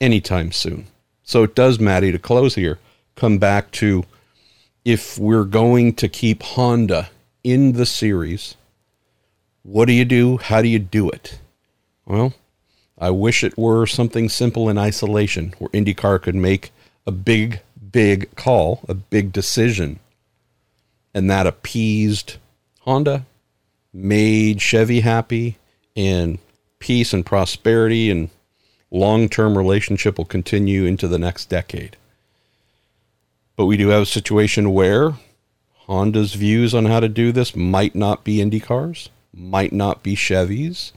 anytime 0.00 0.52
soon. 0.52 0.86
So 1.22 1.42
it 1.42 1.54
does, 1.54 1.80
Maddie, 1.80 2.12
to 2.12 2.18
close 2.18 2.54
here, 2.54 2.78
come 3.16 3.38
back 3.38 3.72
to 3.72 4.04
if 4.84 5.18
we're 5.18 5.44
going 5.44 5.94
to 5.94 6.08
keep 6.08 6.42
Honda 6.42 7.10
in 7.42 7.72
the 7.72 7.86
series, 7.86 8.54
what 9.64 9.86
do 9.86 9.92
you 9.92 10.04
do? 10.04 10.36
How 10.36 10.62
do 10.62 10.68
you 10.68 10.78
do 10.78 11.10
it? 11.10 11.40
Well, 12.04 12.34
I 12.96 13.10
wish 13.10 13.42
it 13.42 13.58
were 13.58 13.86
something 13.86 14.28
simple 14.28 14.68
in 14.68 14.78
isolation 14.78 15.54
where 15.58 15.70
IndyCar 15.70 16.22
could 16.22 16.36
make 16.36 16.70
a 17.04 17.10
big, 17.10 17.60
big 17.90 18.34
call, 18.36 18.80
a 18.88 18.94
big 18.94 19.32
decision, 19.32 19.98
and 21.12 21.28
that 21.28 21.48
appeased 21.48 22.36
Honda, 22.86 23.26
made 23.92 24.60
Chevy 24.60 25.00
happy, 25.00 25.56
and 25.96 26.38
peace 26.78 27.12
and 27.12 27.26
prosperity 27.26 28.10
and 28.10 28.30
long 28.90 29.28
term 29.28 29.58
relationship 29.58 30.18
will 30.18 30.24
continue 30.24 30.84
into 30.84 31.08
the 31.08 31.18
next 31.18 31.46
decade. 31.46 31.96
But 33.56 33.66
we 33.66 33.76
do 33.76 33.88
have 33.88 34.02
a 34.02 34.06
situation 34.06 34.72
where 34.72 35.14
Honda's 35.86 36.34
views 36.34 36.74
on 36.74 36.84
how 36.84 37.00
to 37.00 37.08
do 37.08 37.32
this 37.32 37.56
might 37.56 37.94
not 37.94 38.22
be 38.22 38.40
Indy 38.40 38.60
cars, 38.60 39.08
might 39.32 39.72
not 39.72 40.02
be 40.02 40.14
Chevys. 40.14 40.92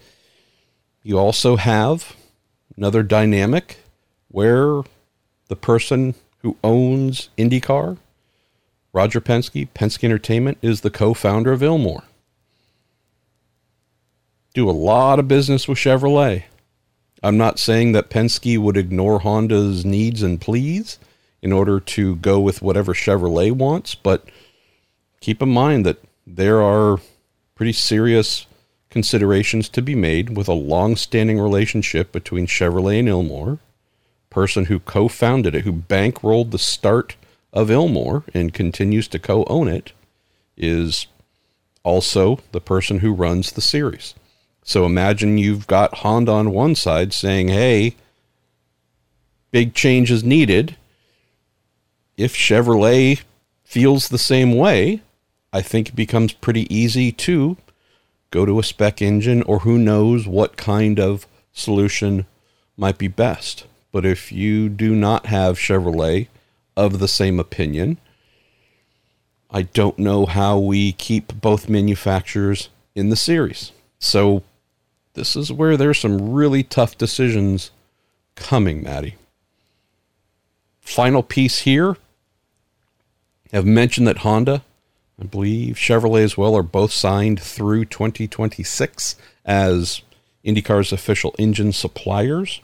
You 1.04 1.18
also 1.18 1.56
have 1.56 2.16
another 2.76 3.02
dynamic 3.02 3.78
where 4.28 4.84
the 5.48 5.56
person 5.56 6.16
who 6.42 6.58
owns 6.64 7.30
IndyCar 7.38 7.98
Roger 8.92 9.22
Penske, 9.22 9.68
Penske 9.74 10.04
Entertainment, 10.04 10.58
is 10.62 10.82
the 10.82 10.90
co 10.90 11.14
founder 11.14 11.52
of 11.52 11.62
Ilmor. 11.62 12.04
do 14.54 14.70
a 14.70 14.72
lot 14.72 15.20
of 15.20 15.28
business 15.28 15.68
with 15.68 15.78
Chevrolet. 15.78 16.44
I'm 17.22 17.38
not 17.38 17.60
saying 17.60 17.92
that 17.92 18.10
Penske 18.10 18.58
would 18.58 18.78
ignore 18.78 19.20
Honda's 19.20 19.86
needs 19.86 20.24
and 20.24 20.42
pleas 20.42 20.98
in 21.42 21.52
order 21.52 21.80
to 21.80 22.16
go 22.18 22.40
with 22.40 22.62
whatever 22.62 22.94
Chevrolet 22.94 23.52
wants, 23.52 23.96
but 23.96 24.26
keep 25.22 25.42
in 25.42 25.50
mind 25.50 25.86
that 25.86 26.02
there 26.26 26.62
are 26.62 27.00
pretty 27.56 27.74
serious 27.74 28.48
considerations 28.90 29.70
to 29.70 29.82
be 29.82 29.96
made 29.96 30.36
with 30.36 30.48
a 30.48 30.54
long 30.54 30.96
standing 30.96 31.40
relationship 31.40 32.12
between 32.12 32.48
Chevrolet 32.48 33.00
and 33.00 33.08
Ilmor, 33.08 33.60
person 34.30 34.66
who 34.66 34.80
co 34.80 35.08
founded 35.08 35.56
it, 35.56 35.64
who 35.64 35.74
bankrolled 35.74 36.52
the 36.52 36.60
start 36.60 37.16
of 37.60 37.70
Ilmor 37.70 38.24
and 38.34 38.54
continues 38.54 39.08
to 39.10 39.20
co 39.20 39.44
own 39.46 39.68
it, 39.68 39.92
is 40.58 41.08
also 41.84 42.40
the 42.52 42.62
person 42.62 43.00
who 43.00 43.14
runs 43.14 43.52
the 43.52 43.62
series. 43.62 44.16
So 44.64 44.86
imagine 44.86 45.38
you've 45.38 45.68
got 45.68 46.00
Honda 46.00 46.32
on 46.32 46.52
one 46.52 46.76
side 46.76 47.14
saying, 47.14 47.48
hey, 47.50 47.96
big 49.52 49.74
change 49.74 50.12
is 50.12 50.24
needed. 50.24 50.76
If 52.18 52.36
Chevrolet 52.36 53.22
feels 53.64 54.10
the 54.10 54.18
same 54.18 54.56
way, 54.56 55.02
I 55.52 55.62
think 55.62 55.90
it 55.90 55.96
becomes 55.96 56.34
pretty 56.34 56.74
easy 56.74 57.12
to 57.12 57.58
go 58.32 58.46
to 58.46 58.60
a 58.60 58.64
spec 58.64 59.02
engine 59.02 59.42
or 59.44 59.60
who 59.60 59.78
knows 59.78 60.28
what 60.28 60.58
kind 60.58 61.00
of 61.00 61.26
solution 61.52 62.26
might 62.78 62.98
be 62.98 63.08
best. 63.08 63.66
But 63.92 64.06
if 64.06 64.32
you 64.32 64.70
do 64.70 64.96
not 64.96 65.26
have 65.26 65.58
Chevrolet 65.58 66.28
of 66.80 67.00
the 67.00 67.08
same 67.08 67.40
opinion, 67.40 67.98
I 69.52 69.64
don't 69.64 70.00
know 70.00 70.26
how 70.26 70.58
we 70.60 70.92
keep 70.94 71.40
both 71.40 71.70
manufacturers 71.70 72.70
in 72.96 73.10
the 73.10 73.16
series. 73.16 73.72
So 74.00 74.44
this 75.14 75.36
is 75.36 75.52
where 75.52 75.76
there's 75.76 76.00
some 76.00 76.32
really 76.32 76.64
tough 76.64 76.98
decisions 76.98 77.72
coming, 78.36 78.84
Maddie. 78.84 79.16
Final 80.82 81.24
piece 81.24 81.60
here. 81.60 81.98
I've 83.52 83.66
mentioned 83.66 84.08
that 84.08 84.20
Honda 84.20 84.64
I 85.22 85.26
believe 85.26 85.76
Chevrolet 85.76 86.24
as 86.24 86.38
well 86.38 86.56
are 86.56 86.64
both 86.64 86.92
signed 86.92 87.42
through 87.42 87.86
2026 87.86 89.16
as 89.46 90.02
IndyCar's 90.46 90.94
official 90.94 91.36
engine 91.38 91.74
suppliers. 91.74 92.62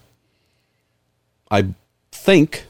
I 1.51 1.73
think 2.11 2.65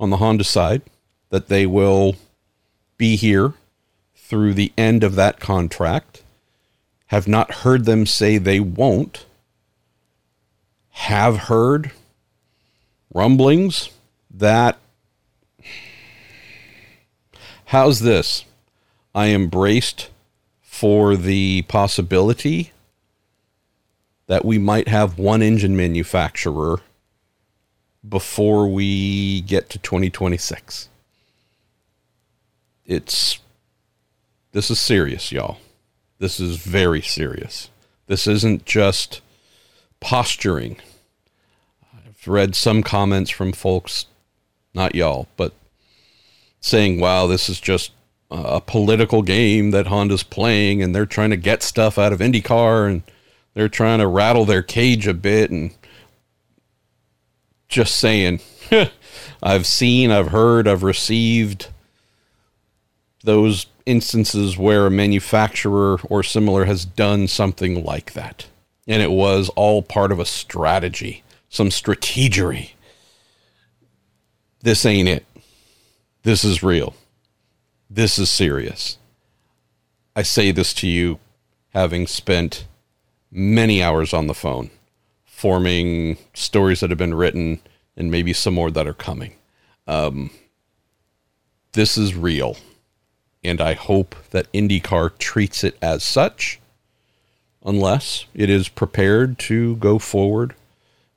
on 0.00 0.10
the 0.10 0.16
Honda 0.16 0.44
side 0.44 0.82
that 1.28 1.48
they 1.48 1.66
will 1.66 2.16
be 2.96 3.14
here 3.14 3.52
through 4.16 4.54
the 4.54 4.72
end 4.76 5.04
of 5.04 5.14
that 5.14 5.38
contract. 5.38 6.22
Have 7.08 7.28
not 7.28 7.56
heard 7.56 7.84
them 7.84 8.06
say 8.06 8.38
they 8.38 8.60
won't. 8.60 9.26
Have 10.90 11.36
heard 11.36 11.92
rumblings 13.12 13.90
that. 14.32 14.78
How's 17.66 18.00
this? 18.00 18.44
I 19.14 19.28
embraced 19.28 20.08
for 20.62 21.16
the 21.16 21.62
possibility 21.62 22.72
that 24.28 24.44
we 24.44 24.58
might 24.58 24.88
have 24.88 25.18
one 25.18 25.42
engine 25.42 25.76
manufacturer 25.76 26.80
before 28.08 28.68
we 28.68 29.42
get 29.42 29.70
to 29.70 29.78
2026. 29.78 30.88
It's 32.86 33.38
this 34.52 34.70
is 34.70 34.80
serious, 34.80 35.30
y'all. 35.30 35.58
This 36.18 36.40
is 36.40 36.56
very 36.56 37.02
serious. 37.02 37.70
This 38.06 38.26
isn't 38.26 38.64
just 38.64 39.20
posturing. 40.00 40.76
I've 41.94 42.26
read 42.26 42.54
some 42.56 42.82
comments 42.82 43.30
from 43.30 43.52
folks, 43.52 44.06
not 44.74 44.94
y'all, 44.94 45.28
but 45.36 45.52
saying, 46.60 47.00
wow, 47.00 47.26
this 47.26 47.48
is 47.48 47.60
just 47.60 47.92
a 48.30 48.60
political 48.60 49.22
game 49.22 49.70
that 49.70 49.86
Honda's 49.86 50.22
playing, 50.22 50.82
and 50.82 50.94
they're 50.94 51.06
trying 51.06 51.30
to 51.30 51.36
get 51.36 51.62
stuff 51.62 51.98
out 51.98 52.12
of 52.12 52.20
IndyCar, 52.20 52.88
and 52.88 53.02
they're 53.54 53.68
trying 53.68 53.98
to 54.00 54.06
rattle 54.06 54.44
their 54.44 54.62
cage 54.62 55.06
a 55.06 55.14
bit, 55.14 55.50
and 55.50 55.79
just 57.70 57.94
saying, 57.94 58.40
I've 59.42 59.66
seen, 59.66 60.10
I've 60.10 60.28
heard, 60.28 60.68
I've 60.68 60.82
received 60.82 61.68
those 63.22 63.66
instances 63.86 64.58
where 64.58 64.86
a 64.86 64.90
manufacturer 64.90 65.98
or 66.04 66.22
similar 66.22 66.64
has 66.64 66.84
done 66.84 67.28
something 67.28 67.84
like 67.84 68.12
that. 68.12 68.46
And 68.86 69.02
it 69.02 69.10
was 69.10 69.48
all 69.50 69.82
part 69.82 70.12
of 70.12 70.18
a 70.18 70.24
strategy, 70.24 71.22
some 71.48 71.68
strategery. 71.68 72.72
This 74.62 74.84
ain't 74.84 75.08
it. 75.08 75.24
This 76.22 76.44
is 76.44 76.62
real. 76.62 76.94
This 77.88 78.18
is 78.18 78.30
serious. 78.30 78.98
I 80.14 80.22
say 80.22 80.50
this 80.50 80.74
to 80.74 80.88
you 80.88 81.18
having 81.70 82.06
spent 82.06 82.66
many 83.30 83.82
hours 83.82 84.12
on 84.12 84.26
the 84.26 84.34
phone 84.34 84.70
forming 85.40 86.18
stories 86.34 86.80
that 86.80 86.90
have 86.90 86.98
been 86.98 87.14
written 87.14 87.60
and 87.96 88.10
maybe 88.10 88.32
some 88.32 88.54
more 88.54 88.70
that 88.70 88.86
are 88.86 88.94
coming. 88.94 89.34
Um, 89.86 90.30
this 91.72 91.96
is 91.96 92.14
real. 92.14 92.56
And 93.42 93.60
I 93.60 93.72
hope 93.72 94.14
that 94.30 94.52
IndyCar 94.52 95.16
treats 95.18 95.64
it 95.64 95.78
as 95.80 96.04
such, 96.04 96.60
unless 97.64 98.26
it 98.34 98.50
is 98.50 98.68
prepared 98.68 99.38
to 99.40 99.76
go 99.76 99.98
forward 99.98 100.54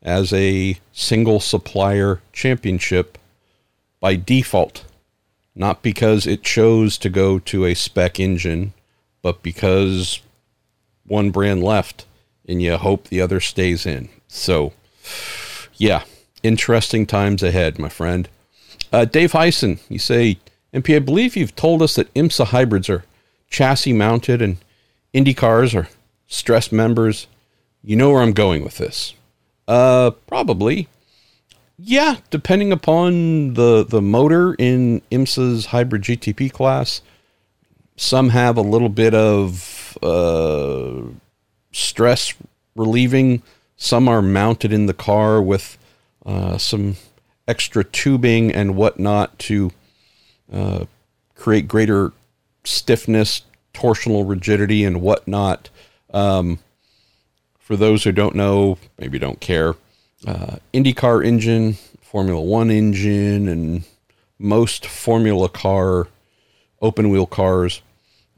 as 0.01 0.31
a 0.31 0.77
single 0.93 1.39
supplier 1.39 2.21
championship 2.31 3.17
by 3.99 4.15
default 4.15 4.85
not 5.55 5.81
because 5.81 6.25
it 6.25 6.43
chose 6.43 6.97
to 6.97 7.09
go 7.09 7.39
to 7.39 7.65
a 7.65 7.75
spec 7.75 8.19
engine, 8.19 8.73
but 9.21 9.43
because 9.43 10.21
one 11.05 11.31
brand 11.31 11.63
left 11.63 12.05
and 12.47 12.61
you 12.61 12.77
hope 12.77 13.07
the 13.07 13.21
other 13.21 13.39
stays 13.39 13.85
in. 13.85 14.09
So, 14.27 14.73
yeah, 15.75 16.03
interesting 16.41 17.05
times 17.05 17.43
ahead, 17.43 17.79
my 17.79 17.89
friend. 17.89 18.27
Uh, 18.91 19.05
Dave 19.05 19.31
Heisen, 19.31 19.79
you 19.89 19.99
say, 19.99 20.37
MP, 20.73 20.95
I 20.95 20.99
believe 20.99 21.35
you've 21.35 21.55
told 21.55 21.81
us 21.81 21.95
that 21.95 22.13
IMSA 22.13 22.45
hybrids 22.47 22.89
are 22.89 23.03
chassis 23.49 23.93
mounted 23.93 24.41
and 24.41 24.57
Indy 25.13 25.33
cars 25.33 25.75
are 25.75 25.87
stress 26.27 26.71
members. 26.71 27.27
You 27.83 27.95
know 27.95 28.11
where 28.11 28.21
I'm 28.21 28.33
going 28.33 28.63
with 28.63 28.77
this. 28.77 29.13
Uh, 29.67 30.11
probably. 30.27 30.87
Yeah, 31.77 32.17
depending 32.29 32.71
upon 32.71 33.55
the 33.55 33.83
the 33.83 34.01
motor 34.01 34.53
in 34.53 35.01
IMSA's 35.11 35.67
hybrid 35.67 36.03
GTP 36.03 36.51
class, 36.51 37.01
some 37.95 38.29
have 38.29 38.57
a 38.57 38.61
little 38.61 38.89
bit 38.89 39.13
of 39.13 39.97
uh, 40.01 41.01
stress 41.73 42.33
relieving. 42.75 43.43
Some 43.75 44.07
are 44.07 44.21
mounted 44.21 44.71
in 44.71 44.85
the 44.85 44.93
car 44.93 45.41
with 45.41 45.77
uh, 46.25 46.57
some 46.57 46.95
extra 47.47 47.83
tubing 47.83 48.51
and 48.53 48.75
whatnot 48.75 49.37
to 49.39 49.71
uh, 50.51 50.85
create 51.35 51.67
greater 51.67 52.13
stiffness, 52.63 53.41
torsional 53.73 54.27
rigidity, 54.27 54.85
and 54.85 55.01
whatnot. 55.01 55.69
Um, 56.13 56.59
for 57.59 57.75
those 57.75 58.03
who 58.03 58.11
don't 58.11 58.35
know, 58.35 58.77
maybe 58.97 59.19
don't 59.19 59.39
care, 59.39 59.75
uh, 60.25 60.57
IndyCar 60.73 61.25
engine, 61.25 61.77
Formula 62.01 62.39
One 62.39 62.69
engine, 62.69 63.47
and 63.47 63.83
most 64.37 64.85
Formula 64.85 65.49
car 65.49 66.07
open 66.81 67.09
wheel 67.09 67.25
cars 67.25 67.81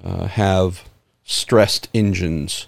uh, 0.03 0.27
have 0.27 0.87
stressed 1.23 1.89
engines. 1.93 2.67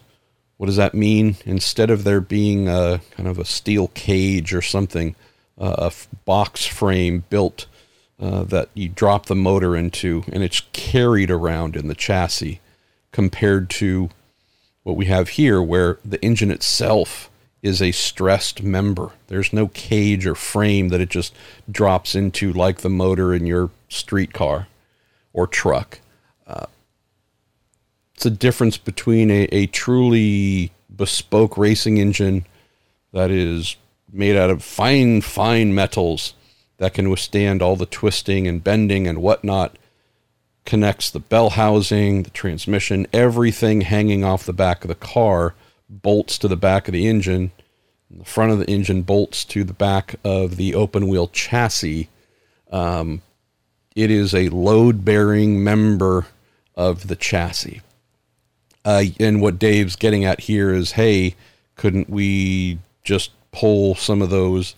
What 0.57 0.67
does 0.67 0.75
that 0.75 0.93
mean? 0.93 1.37
Instead 1.45 1.89
of 1.89 2.03
there 2.03 2.21
being 2.21 2.67
a 2.67 3.01
kind 3.11 3.29
of 3.29 3.37
a 3.37 3.45
steel 3.45 3.89
cage 3.89 4.53
or 4.53 4.61
something, 4.61 5.15
uh, 5.59 5.75
a 5.77 5.85
f- 5.85 6.07
box 6.25 6.65
frame 6.65 7.23
built 7.29 7.67
uh, 8.19 8.43
that 8.43 8.69
you 8.73 8.89
drop 8.89 9.27
the 9.27 9.35
motor 9.35 9.75
into 9.75 10.23
and 10.31 10.43
it's 10.43 10.61
carried 10.73 11.29
around 11.29 11.75
in 11.75 11.87
the 11.87 11.95
chassis, 11.95 12.59
compared 13.11 13.69
to 13.69 14.09
what 14.83 14.95
we 14.95 15.05
have 15.05 15.29
here, 15.29 15.61
where 15.61 15.99
the 16.03 16.23
engine 16.23 16.51
itself 16.51 17.29
is 17.61 17.81
a 17.81 17.91
stressed 17.91 18.63
member. 18.63 19.11
There's 19.27 19.51
no 19.51 19.67
cage 19.67 20.25
or 20.25 20.35
frame 20.35 20.89
that 20.89 21.01
it 21.01 21.09
just 21.09 21.33
drops 21.69 22.15
into 22.15 22.53
like 22.53 22.79
the 22.79 22.89
motor 22.89 23.33
in 23.33 23.45
your 23.45 23.69
street 23.89 24.33
car 24.33 24.67
or 25.33 25.47
truck. 25.47 25.99
Uh, 26.45 26.67
it's 28.17 28.25
a 28.25 28.31
difference 28.31 28.79
between 28.79 29.29
a, 29.29 29.43
a 29.51 29.67
truly 29.67 30.71
bespoke 30.93 31.55
racing 31.55 31.97
engine 31.97 32.47
that 33.13 33.29
is 33.29 33.75
made 34.11 34.35
out 34.35 34.49
of 34.49 34.63
fine, 34.63 35.21
fine 35.21 35.75
metals 35.75 36.33
that 36.77 36.95
can 36.95 37.11
withstand 37.11 37.61
all 37.61 37.75
the 37.75 37.85
twisting 37.85 38.47
and 38.47 38.63
bending 38.63 39.07
and 39.07 39.21
whatnot, 39.21 39.77
connects 40.65 41.11
the 41.11 41.19
bell 41.19 41.51
housing, 41.51 42.23
the 42.23 42.31
transmission, 42.31 43.05
everything 43.13 43.81
hanging 43.81 44.23
off 44.23 44.47
the 44.47 44.51
back 44.51 44.83
of 44.83 44.87
the 44.87 44.95
car 44.95 45.53
bolts 45.87 46.39
to 46.39 46.47
the 46.47 46.57
back 46.57 46.87
of 46.87 46.93
the 46.93 47.07
engine, 47.07 47.51
the 48.09 48.25
front 48.25 48.51
of 48.51 48.57
the 48.57 48.67
engine 48.67 49.03
bolts 49.03 49.45
to 49.45 49.63
the 49.63 49.73
back 49.73 50.15
of 50.23 50.55
the 50.55 50.73
open 50.73 51.07
wheel 51.07 51.27
chassis. 51.27 52.09
Um, 52.71 53.21
it 53.95 54.09
is 54.09 54.33
a 54.33 54.49
load 54.49 55.05
bearing 55.05 55.63
member 55.63 56.25
of 56.75 57.09
the 57.09 57.15
chassis. 57.15 57.83
Uh, 58.87 59.03
and 59.19 59.41
what 59.41 59.59
Dave's 59.59 59.97
getting 59.97 60.23
at 60.23 60.39
here 60.39 60.73
is 60.73 60.93
hey, 60.93 61.35
couldn't 61.75 62.09
we 62.09 62.79
just 63.03 63.31
pull 63.51 63.95
some 63.95 64.21
of 64.21 64.29
those 64.29 64.75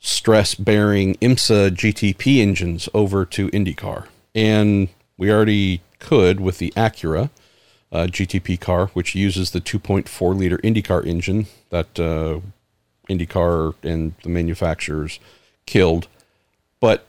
stress 0.00 0.56
bearing 0.56 1.14
IMSA 1.14 1.70
GTP 1.70 2.38
engines 2.38 2.88
over 2.92 3.24
to 3.26 3.48
IndyCar? 3.50 4.08
And 4.34 4.88
we 5.16 5.30
already 5.30 5.82
could 6.00 6.40
with 6.40 6.58
the 6.58 6.72
Acura 6.72 7.30
uh, 7.92 8.08
GTP 8.10 8.58
car, 8.58 8.88
which 8.88 9.14
uses 9.14 9.52
the 9.52 9.60
2.4 9.60 10.36
liter 10.36 10.58
IndyCar 10.58 11.06
engine 11.06 11.46
that 11.70 12.00
uh, 12.00 12.40
IndyCar 13.08 13.76
and 13.84 14.14
the 14.24 14.30
manufacturers 14.30 15.20
killed. 15.64 16.08
But 16.80 17.06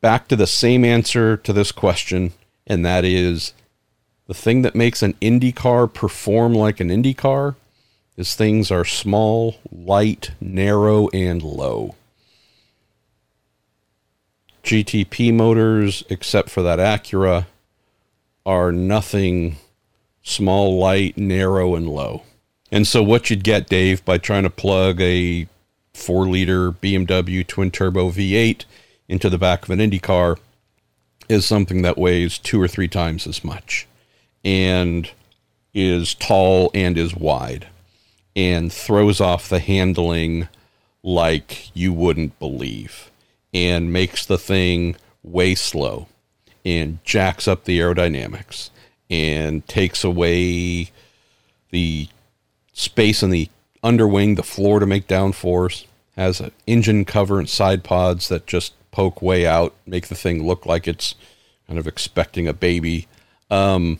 back 0.00 0.28
to 0.28 0.36
the 0.36 0.46
same 0.46 0.82
answer 0.82 1.36
to 1.36 1.52
this 1.52 1.72
question, 1.72 2.32
and 2.66 2.86
that 2.86 3.04
is 3.04 3.52
the 4.26 4.34
thing 4.34 4.62
that 4.62 4.74
makes 4.74 5.02
an 5.02 5.14
Indy 5.20 5.52
car 5.52 5.86
perform 5.86 6.54
like 6.54 6.80
an 6.80 6.90
Indy 6.90 7.14
car 7.14 7.56
is 8.16 8.34
things 8.34 8.70
are 8.70 8.84
small, 8.84 9.56
light, 9.70 10.30
narrow, 10.40 11.08
and 11.12 11.42
low. 11.42 11.96
GTP 14.62 15.34
motors, 15.34 16.04
except 16.08 16.50
for 16.50 16.62
that 16.62 16.78
Acura, 16.78 17.46
are 18.46 18.70
nothing 18.70 19.56
small, 20.22 20.78
light, 20.78 21.16
narrow, 21.16 21.74
and 21.74 21.88
low. 21.88 22.22
And 22.70 22.86
so, 22.86 23.02
what 23.02 23.28
you'd 23.28 23.44
get, 23.44 23.68
Dave, 23.68 24.04
by 24.04 24.18
trying 24.18 24.44
to 24.44 24.50
plug 24.50 25.00
a 25.00 25.48
four 25.92 26.26
liter 26.26 26.70
BMW 26.70 27.46
twin 27.46 27.70
turbo 27.70 28.10
V8 28.10 28.64
into 29.08 29.28
the 29.28 29.36
back 29.36 29.64
of 29.64 29.70
an 29.70 29.80
Indy 29.80 29.98
car 29.98 30.38
is 31.28 31.44
something 31.44 31.82
that 31.82 31.98
weighs 31.98 32.38
two 32.38 32.60
or 32.60 32.68
three 32.68 32.88
times 32.88 33.26
as 33.26 33.44
much 33.44 33.86
and 34.44 35.10
is 35.74 36.14
tall 36.14 36.70
and 36.74 36.98
is 36.98 37.14
wide 37.14 37.68
and 38.34 38.72
throws 38.72 39.20
off 39.20 39.48
the 39.48 39.58
handling 39.58 40.48
like 41.02 41.74
you 41.76 41.92
wouldn't 41.92 42.38
believe 42.38 43.10
and 43.52 43.92
makes 43.92 44.24
the 44.24 44.38
thing 44.38 44.96
way 45.22 45.54
slow 45.54 46.06
and 46.64 47.02
jacks 47.04 47.48
up 47.48 47.64
the 47.64 47.78
aerodynamics 47.78 48.70
and 49.10 49.66
takes 49.68 50.04
away 50.04 50.90
the 51.70 52.08
space 52.72 53.22
in 53.22 53.30
the 53.30 53.48
underwing, 53.82 54.36
the 54.36 54.42
floor 54.42 54.80
to 54.80 54.86
make 54.86 55.06
downforce, 55.06 55.86
has 56.16 56.40
an 56.40 56.52
engine 56.66 57.04
cover 57.04 57.38
and 57.38 57.48
side 57.48 57.82
pods 57.82 58.28
that 58.28 58.46
just 58.46 58.74
poke 58.90 59.20
way 59.20 59.46
out, 59.46 59.74
make 59.86 60.08
the 60.08 60.14
thing 60.14 60.46
look 60.46 60.66
like 60.66 60.86
it's 60.86 61.14
kind 61.66 61.78
of 61.78 61.86
expecting 61.86 62.46
a 62.46 62.52
baby. 62.52 63.06
Um, 63.50 63.98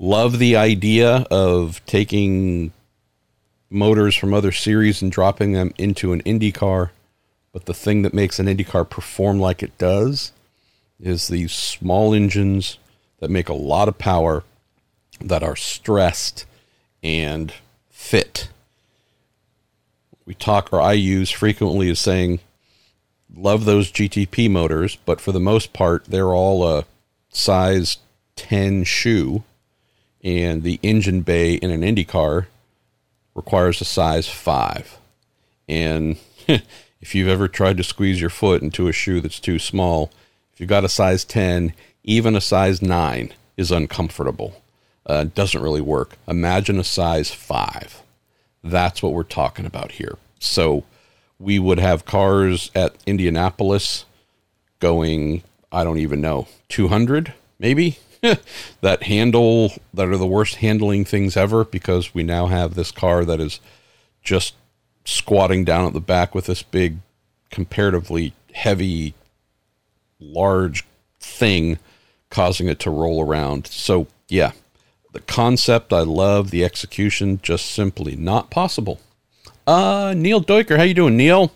love 0.00 0.38
the 0.38 0.56
idea 0.56 1.26
of 1.30 1.84
taking 1.84 2.72
motors 3.68 4.16
from 4.16 4.32
other 4.32 4.50
series 4.50 5.02
and 5.02 5.12
dropping 5.12 5.52
them 5.52 5.72
into 5.78 6.12
an 6.12 6.20
Indy 6.20 6.50
car. 6.50 6.90
But 7.52 7.66
the 7.66 7.74
thing 7.74 8.02
that 8.02 8.14
makes 8.14 8.38
an 8.38 8.48
Indy 8.48 8.64
car 8.64 8.84
perform 8.84 9.38
like 9.38 9.62
it 9.62 9.76
does 9.76 10.32
is 10.98 11.28
these 11.28 11.52
small 11.52 12.14
engines 12.14 12.78
that 13.20 13.30
make 13.30 13.48
a 13.48 13.54
lot 13.54 13.88
of 13.88 13.98
power 13.98 14.42
that 15.20 15.42
are 15.42 15.56
stressed 15.56 16.46
and 17.02 17.52
fit. 17.90 18.48
We 20.24 20.34
talk, 20.34 20.72
or 20.72 20.80
I 20.80 20.92
use 20.92 21.30
frequently, 21.30 21.90
is 21.90 21.98
saying 21.98 22.40
love 23.34 23.64
those 23.64 23.92
GTP 23.92 24.50
motors, 24.50 24.96
but 25.04 25.20
for 25.20 25.32
the 25.32 25.40
most 25.40 25.72
part, 25.72 26.06
they're 26.06 26.32
all 26.32 26.66
a 26.66 26.86
size 27.28 27.98
10 28.36 28.84
shoe, 28.84 29.44
and 30.22 30.62
the 30.62 30.78
engine 30.82 31.22
bay 31.22 31.54
in 31.54 31.70
an 31.70 31.82
Indy 31.82 32.04
car 32.04 32.48
requires 33.34 33.80
a 33.80 33.84
size 33.84 34.28
5. 34.28 34.98
And 35.68 36.18
if 37.00 37.14
you've 37.14 37.28
ever 37.28 37.48
tried 37.48 37.76
to 37.78 37.84
squeeze 37.84 38.20
your 38.20 38.30
foot 38.30 38.62
into 38.62 38.88
a 38.88 38.92
shoe 38.92 39.20
that's 39.20 39.40
too 39.40 39.58
small, 39.58 40.10
if 40.52 40.60
you've 40.60 40.68
got 40.68 40.84
a 40.84 40.88
size 40.88 41.24
10, 41.24 41.72
even 42.04 42.36
a 42.36 42.40
size 42.40 42.82
9 42.82 43.32
is 43.56 43.70
uncomfortable. 43.70 44.62
Uh, 45.06 45.24
doesn't 45.24 45.62
really 45.62 45.80
work. 45.80 46.16
Imagine 46.28 46.78
a 46.78 46.84
size 46.84 47.30
5. 47.30 48.02
That's 48.62 49.02
what 49.02 49.12
we're 49.12 49.22
talking 49.22 49.64
about 49.64 49.92
here. 49.92 50.18
So, 50.38 50.84
we 51.38 51.58
would 51.58 51.78
have 51.78 52.04
cars 52.04 52.70
at 52.74 52.94
Indianapolis 53.06 54.04
going, 54.78 55.42
I 55.72 55.84
don't 55.84 55.98
even 55.98 56.20
know, 56.20 56.46
200 56.68 57.32
maybe 57.58 57.98
that 58.80 59.02
handle 59.04 59.72
that 59.94 60.08
are 60.08 60.16
the 60.16 60.26
worst 60.26 60.56
handling 60.56 61.04
things 61.04 61.36
ever 61.36 61.64
because 61.64 62.14
we 62.14 62.22
now 62.22 62.46
have 62.46 62.74
this 62.74 62.90
car 62.90 63.24
that 63.24 63.40
is 63.40 63.60
just 64.22 64.54
squatting 65.04 65.64
down 65.64 65.86
at 65.86 65.92
the 65.92 66.00
back 66.00 66.34
with 66.34 66.46
this 66.46 66.62
big 66.62 66.98
comparatively 67.50 68.32
heavy 68.52 69.14
large 70.20 70.84
thing 71.18 71.78
causing 72.30 72.68
it 72.68 72.78
to 72.80 72.90
roll 72.90 73.24
around. 73.24 73.66
So, 73.66 74.06
yeah, 74.28 74.52
the 75.12 75.20
concept 75.20 75.92
I 75.92 76.00
love, 76.00 76.50
the 76.50 76.64
execution 76.64 77.40
just 77.42 77.66
simply 77.66 78.16
not 78.16 78.50
possible. 78.50 79.00
Uh, 79.66 80.14
Neil 80.16 80.40
Deuker, 80.40 80.76
how 80.76 80.84
you 80.84 80.94
doing, 80.94 81.16
Neil? 81.16 81.52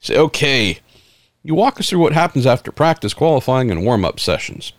Say, 0.00 0.16
okay, 0.16 0.78
you 1.42 1.54
walk 1.54 1.78
us 1.80 1.88
through 1.88 2.00
what 2.00 2.12
happens 2.12 2.46
after 2.46 2.72
practice, 2.72 3.14
qualifying, 3.14 3.70
and 3.70 3.84
warm-up 3.84 4.20
sessions. 4.20 4.72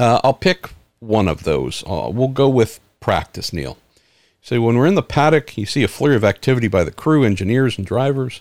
Uh, 0.00 0.18
I'll 0.24 0.32
pick 0.32 0.70
one 1.00 1.28
of 1.28 1.42
those. 1.42 1.84
Uh, 1.86 2.08
we'll 2.10 2.28
go 2.28 2.48
with 2.48 2.80
practice, 3.00 3.52
Neil. 3.52 3.76
So 4.40 4.58
when 4.62 4.78
we're 4.78 4.86
in 4.86 4.94
the 4.94 5.02
paddock, 5.02 5.58
you 5.58 5.66
see 5.66 5.82
a 5.82 5.88
flurry 5.88 6.16
of 6.16 6.24
activity 6.24 6.68
by 6.68 6.84
the 6.84 6.90
crew, 6.90 7.22
engineers, 7.22 7.76
and 7.76 7.86
drivers. 7.86 8.40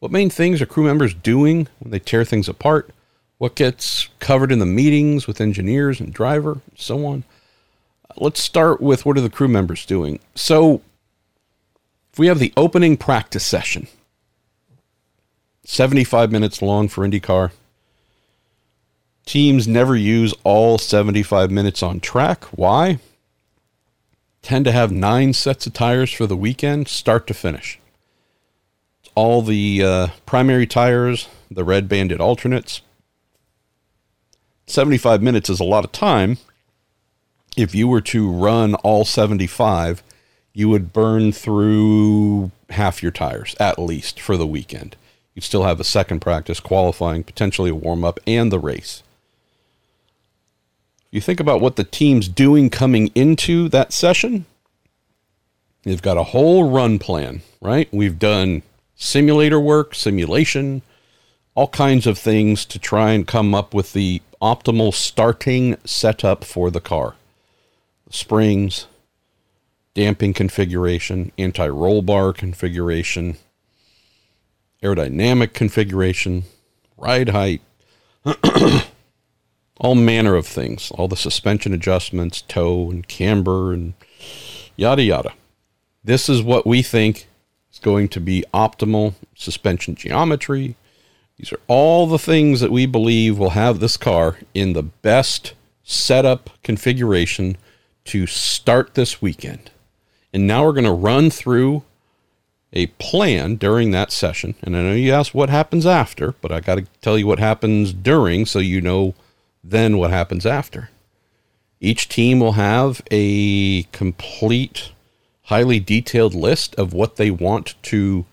What 0.00 0.10
main 0.10 0.30
things 0.30 0.60
are 0.60 0.66
crew 0.66 0.82
members 0.82 1.14
doing 1.14 1.68
when 1.78 1.92
they 1.92 2.00
tear 2.00 2.24
things 2.24 2.48
apart? 2.48 2.90
What 3.38 3.54
gets 3.54 4.08
covered 4.18 4.50
in 4.50 4.58
the 4.58 4.66
meetings 4.66 5.28
with 5.28 5.40
engineers 5.40 6.00
and 6.00 6.12
driver, 6.12 6.54
and 6.54 6.74
so 6.74 7.06
on? 7.06 7.22
Let's 8.16 8.42
start 8.42 8.80
with 8.80 9.06
what 9.06 9.16
are 9.16 9.20
the 9.20 9.30
crew 9.30 9.46
members 9.46 9.86
doing? 9.86 10.18
So 10.34 10.82
if 12.12 12.18
we 12.18 12.26
have 12.26 12.40
the 12.40 12.52
opening 12.56 12.96
practice 12.96 13.46
session, 13.46 13.86
75 15.62 16.32
minutes 16.32 16.60
long 16.60 16.88
for 16.88 17.06
IndyCar, 17.06 17.52
teams 19.26 19.68
never 19.68 19.94
use 19.94 20.32
all 20.44 20.78
75 20.78 21.50
minutes 21.50 21.82
on 21.82 22.00
track. 22.00 22.44
Why? 22.44 23.00
Tend 24.40 24.64
to 24.64 24.72
have 24.72 24.92
nine 24.92 25.32
sets 25.32 25.66
of 25.66 25.72
tires 25.72 26.12
for 26.12 26.26
the 26.26 26.36
weekend, 26.36 26.88
start 26.88 27.26
to 27.26 27.34
finish. 27.34 27.78
All 29.14 29.42
the 29.42 29.82
uh, 29.82 30.06
primary 30.24 30.66
tires, 30.66 31.28
the 31.50 31.64
red 31.64 31.88
banded 31.88 32.20
alternates. 32.20 32.80
75 34.68 35.22
minutes 35.22 35.50
is 35.50 35.60
a 35.60 35.64
lot 35.64 35.84
of 35.84 35.92
time. 35.92 36.38
If 37.56 37.74
you 37.74 37.88
were 37.88 38.00
to 38.02 38.30
run 38.30 38.74
all 38.76 39.04
75, 39.04 40.02
you 40.52 40.68
would 40.68 40.92
burn 40.92 41.32
through 41.32 42.50
half 42.70 43.02
your 43.02 43.12
tires 43.12 43.56
at 43.58 43.78
least 43.78 44.20
for 44.20 44.36
the 44.36 44.46
weekend. 44.46 44.96
You'd 45.34 45.42
still 45.42 45.64
have 45.64 45.80
a 45.80 45.84
second 45.84 46.20
practice, 46.20 46.60
qualifying, 46.60 47.24
potentially 47.24 47.70
a 47.70 47.74
warm 47.74 48.04
up, 48.04 48.20
and 48.26 48.52
the 48.52 48.58
race. 48.58 49.02
You 51.16 51.22
think 51.22 51.40
about 51.40 51.62
what 51.62 51.76
the 51.76 51.84
team's 51.84 52.28
doing 52.28 52.68
coming 52.68 53.10
into 53.14 53.70
that 53.70 53.94
session. 53.94 54.44
They've 55.82 56.02
got 56.02 56.18
a 56.18 56.24
whole 56.24 56.68
run 56.68 56.98
plan, 56.98 57.40
right? 57.62 57.88
We've 57.90 58.18
done 58.18 58.60
simulator 58.96 59.58
work, 59.58 59.94
simulation, 59.94 60.82
all 61.54 61.68
kinds 61.68 62.06
of 62.06 62.18
things 62.18 62.66
to 62.66 62.78
try 62.78 63.12
and 63.12 63.26
come 63.26 63.54
up 63.54 63.72
with 63.72 63.94
the 63.94 64.20
optimal 64.42 64.92
starting 64.92 65.78
setup 65.86 66.44
for 66.44 66.70
the 66.70 66.82
car. 66.82 67.14
Springs, 68.10 68.86
damping 69.94 70.34
configuration, 70.34 71.32
anti 71.38 71.66
roll 71.66 72.02
bar 72.02 72.34
configuration, 72.34 73.38
aerodynamic 74.82 75.54
configuration, 75.54 76.44
ride 76.98 77.30
height, 77.30 77.62
all 79.78 79.94
manner 79.94 80.34
of 80.34 80.46
things, 80.46 80.90
all 80.92 81.08
the 81.08 81.16
suspension 81.16 81.72
adjustments, 81.72 82.42
toe 82.42 82.90
and 82.90 83.06
camber, 83.08 83.72
and 83.72 83.94
yada 84.76 85.02
yada. 85.02 85.32
This 86.02 86.28
is 86.28 86.42
what 86.42 86.66
we 86.66 86.82
think 86.82 87.28
is 87.72 87.78
going 87.78 88.08
to 88.08 88.20
be 88.20 88.44
optimal 88.54 89.14
suspension 89.34 89.94
geometry. 89.94 90.76
These 91.36 91.52
are 91.52 91.60
all 91.66 92.06
the 92.06 92.18
things 92.18 92.60
that 92.60 92.72
we 92.72 92.86
believe 92.86 93.38
will 93.38 93.50
have 93.50 93.80
this 93.80 93.96
car 93.96 94.38
in 94.54 94.72
the 94.72 94.82
best 94.82 95.54
setup 95.82 96.50
configuration 96.62 97.56
to 98.04 98.26
start 98.26 98.94
this 98.94 99.20
weekend. 99.20 99.70
And 100.32 100.46
now 100.46 100.64
we're 100.64 100.72
going 100.72 100.84
to 100.84 100.92
run 100.92 101.30
through 101.30 101.82
a 102.72 102.86
plan 102.86 103.56
during 103.56 103.90
that 103.90 104.12
session. 104.12 104.54
And 104.62 104.76
I 104.76 104.82
know 104.82 104.92
you 104.92 105.12
asked 105.12 105.34
what 105.34 105.50
happens 105.50 105.86
after, 105.86 106.32
but 106.40 106.52
I 106.52 106.60
got 106.60 106.76
to 106.76 106.86
tell 107.00 107.18
you 107.18 107.26
what 107.26 107.38
happens 107.38 107.92
during 107.92 108.46
so 108.46 108.58
you 108.58 108.80
know 108.80 109.14
then 109.70 109.98
what 109.98 110.10
happens 110.10 110.46
after. 110.46 110.90
Each 111.80 112.08
team 112.08 112.40
will 112.40 112.52
have 112.52 113.02
a 113.10 113.82
complete, 113.84 114.92
highly 115.42 115.80
detailed 115.80 116.34
list 116.34 116.74
of 116.76 116.92
what 116.92 117.16
they 117.16 117.30
want 117.30 117.74
to 117.84 118.24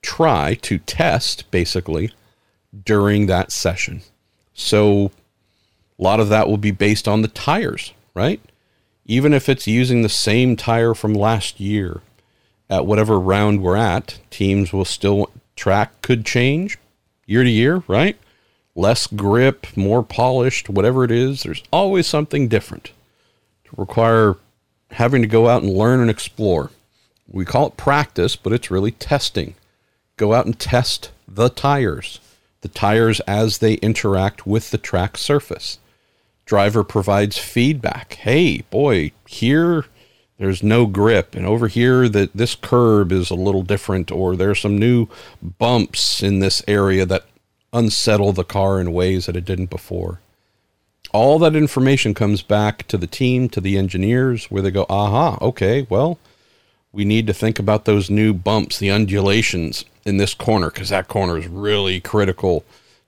try 0.00 0.54
to 0.62 0.78
test, 0.78 1.50
basically, 1.50 2.12
during 2.84 3.26
that 3.26 3.52
session. 3.52 4.02
So 4.54 5.10
a 5.98 6.02
lot 6.02 6.20
of 6.20 6.28
that 6.28 6.48
will 6.48 6.58
be 6.58 6.70
based 6.70 7.06
on 7.06 7.22
the 7.22 7.28
tires, 7.28 7.92
right? 8.14 8.40
Even 9.04 9.32
if 9.32 9.48
it's 9.48 9.66
using 9.66 10.02
the 10.02 10.08
same 10.08 10.56
tire 10.56 10.94
from 10.94 11.14
last 11.14 11.60
year 11.60 12.02
at 12.70 12.86
whatever 12.86 13.18
round 13.18 13.62
we're 13.62 13.76
at, 13.76 14.18
teams 14.30 14.72
will 14.72 14.84
still 14.84 15.30
track 15.56 16.00
could 16.02 16.24
change 16.24 16.78
year 17.26 17.42
to 17.42 17.50
year, 17.50 17.82
right? 17.88 18.16
Less 18.78 19.08
grip, 19.08 19.66
more 19.76 20.04
polished, 20.04 20.70
whatever 20.70 21.02
it 21.02 21.10
is, 21.10 21.42
there's 21.42 21.64
always 21.72 22.06
something 22.06 22.46
different 22.46 22.92
to 23.64 23.70
require 23.76 24.36
having 24.92 25.20
to 25.20 25.26
go 25.26 25.48
out 25.48 25.64
and 25.64 25.76
learn 25.76 25.98
and 25.98 26.08
explore. 26.08 26.70
We 27.26 27.44
call 27.44 27.66
it 27.66 27.76
practice, 27.76 28.36
but 28.36 28.52
it's 28.52 28.70
really 28.70 28.92
testing. 28.92 29.56
Go 30.16 30.32
out 30.32 30.46
and 30.46 30.56
test 30.56 31.10
the 31.26 31.48
tires, 31.48 32.20
the 32.60 32.68
tires 32.68 33.18
as 33.26 33.58
they 33.58 33.74
interact 33.74 34.46
with 34.46 34.70
the 34.70 34.78
track 34.78 35.16
surface. 35.18 35.80
Driver 36.44 36.84
provides 36.84 37.36
feedback. 37.36 38.12
Hey, 38.14 38.60
boy, 38.70 39.10
here 39.26 39.86
there's 40.38 40.62
no 40.62 40.86
grip 40.86 41.34
and 41.34 41.44
over 41.44 41.66
here 41.66 42.08
that 42.08 42.32
this 42.32 42.54
curb 42.54 43.10
is 43.10 43.28
a 43.28 43.34
little 43.34 43.64
different 43.64 44.12
or 44.12 44.36
there's 44.36 44.60
some 44.60 44.78
new 44.78 45.08
bumps 45.42 46.22
in 46.22 46.38
this 46.38 46.62
area 46.68 47.04
that 47.04 47.24
unsettle 47.72 48.32
the 48.32 48.44
car 48.44 48.80
in 48.80 48.92
ways 48.92 49.26
that 49.26 49.36
it 49.36 49.44
didn't 49.44 49.70
before. 49.70 50.20
All 51.12 51.38
that 51.38 51.56
information 51.56 52.14
comes 52.14 52.42
back 52.42 52.86
to 52.88 52.98
the 52.98 53.06
team 53.06 53.48
to 53.50 53.60
the 53.60 53.78
engineers 53.78 54.50
where 54.50 54.62
they 54.62 54.70
go 54.70 54.84
aha 54.90 55.38
okay 55.40 55.86
well 55.88 56.18
we 56.92 57.04
need 57.04 57.26
to 57.26 57.34
think 57.34 57.58
about 57.58 57.84
those 57.84 58.10
new 58.10 58.34
bumps 58.34 58.78
the 58.78 58.90
undulations 58.90 59.84
in 60.04 60.16
this 60.16 60.34
corner 60.34 60.70
because 60.70 60.88
that 60.88 61.08
corner 61.08 61.38
is 61.38 61.46
really 61.46 62.00
critical 62.00 62.64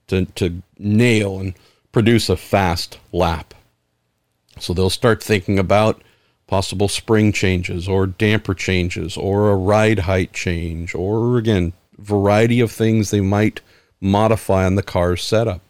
to, 0.07 0.25
to 0.25 0.61
nail 0.77 1.39
and 1.39 1.53
produce 1.91 2.29
a 2.29 2.37
fast 2.37 2.99
lap. 3.11 3.53
So 4.59 4.73
they'll 4.73 4.89
start 4.89 5.23
thinking 5.23 5.57
about 5.57 6.01
possible 6.47 6.87
spring 6.87 7.31
changes 7.31 7.87
or 7.87 8.05
damper 8.05 8.53
changes 8.53 9.17
or 9.17 9.49
a 9.49 9.55
ride 9.55 9.99
height 9.99 10.33
change 10.33 10.93
or 10.93 11.37
again 11.37 11.73
variety 11.97 12.59
of 12.59 12.71
things 12.71 13.09
they 13.09 13.21
might 13.21 13.61
modify 14.01 14.65
on 14.65 14.75
the 14.75 14.83
car's 14.83 15.23
setup. 15.23 15.61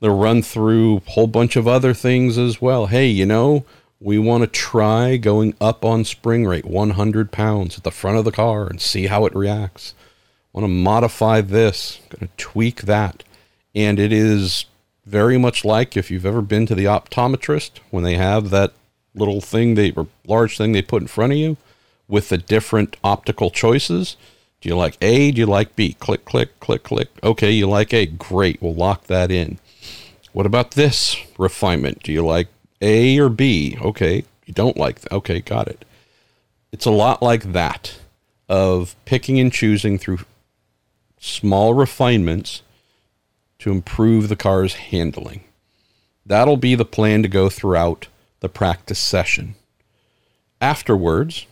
They'll 0.00 0.18
run 0.18 0.42
through 0.42 0.98
a 0.98 1.10
whole 1.10 1.28
bunch 1.28 1.56
of 1.56 1.66
other 1.66 1.94
things 1.94 2.36
as 2.36 2.60
well. 2.60 2.86
Hey 2.86 3.06
you 3.06 3.24
know 3.24 3.64
we 4.00 4.18
want 4.18 4.42
to 4.42 4.46
try 4.46 5.16
going 5.16 5.54
up 5.60 5.82
on 5.82 6.04
spring 6.04 6.44
rate 6.44 6.66
100 6.66 7.32
pounds 7.32 7.78
at 7.78 7.84
the 7.84 7.90
front 7.90 8.18
of 8.18 8.24
the 8.26 8.32
car 8.32 8.66
and 8.66 8.80
see 8.80 9.06
how 9.06 9.24
it 9.24 9.34
reacts. 9.34 9.94
Want 10.52 10.64
to 10.64 10.68
modify 10.68 11.40
this 11.40 12.00
going 12.10 12.28
to 12.28 12.36
tweak 12.36 12.82
that. 12.82 13.24
And 13.74 13.98
it 13.98 14.12
is 14.12 14.66
very 15.06 15.38
much 15.38 15.64
like 15.64 15.96
if 15.96 16.10
you've 16.10 16.26
ever 16.26 16.42
been 16.42 16.66
to 16.66 16.74
the 16.74 16.84
optometrist 16.84 17.72
when 17.90 18.04
they 18.04 18.14
have 18.16 18.50
that 18.50 18.72
little 19.14 19.40
thing 19.40 19.74
they 19.74 19.92
or 19.92 20.06
large 20.26 20.58
thing 20.58 20.72
they 20.72 20.82
put 20.82 21.02
in 21.02 21.08
front 21.08 21.32
of 21.32 21.38
you 21.38 21.56
with 22.06 22.28
the 22.28 22.38
different 22.38 22.96
optical 23.02 23.50
choices. 23.50 24.16
Do 24.64 24.70
you 24.70 24.76
like 24.76 24.96
A? 25.02 25.30
Do 25.30 25.42
you 25.42 25.46
like 25.46 25.76
B? 25.76 25.92
Click, 25.92 26.24
click, 26.24 26.58
click, 26.58 26.84
click. 26.84 27.08
Okay, 27.22 27.50
you 27.50 27.68
like 27.68 27.92
A. 27.92 28.06
Great. 28.06 28.62
We'll 28.62 28.74
lock 28.74 29.08
that 29.08 29.30
in. 29.30 29.58
What 30.32 30.46
about 30.46 30.70
this 30.70 31.18
refinement? 31.36 32.02
Do 32.02 32.14
you 32.14 32.24
like 32.24 32.48
A 32.80 33.18
or 33.18 33.28
B? 33.28 33.76
Okay, 33.78 34.24
you 34.46 34.54
don't 34.54 34.78
like 34.78 35.00
that. 35.00 35.12
Okay, 35.12 35.40
got 35.40 35.68
it. 35.68 35.84
It's 36.72 36.86
a 36.86 36.90
lot 36.90 37.20
like 37.20 37.52
that 37.52 37.98
of 38.48 38.96
picking 39.04 39.38
and 39.38 39.52
choosing 39.52 39.98
through 39.98 40.20
small 41.20 41.74
refinements 41.74 42.62
to 43.58 43.70
improve 43.70 44.30
the 44.30 44.34
car's 44.34 44.76
handling. 44.76 45.44
That'll 46.24 46.56
be 46.56 46.74
the 46.74 46.86
plan 46.86 47.22
to 47.22 47.28
go 47.28 47.50
throughout 47.50 48.08
the 48.40 48.48
practice 48.48 48.98
session. 48.98 49.56
Afterwards, 50.58 51.44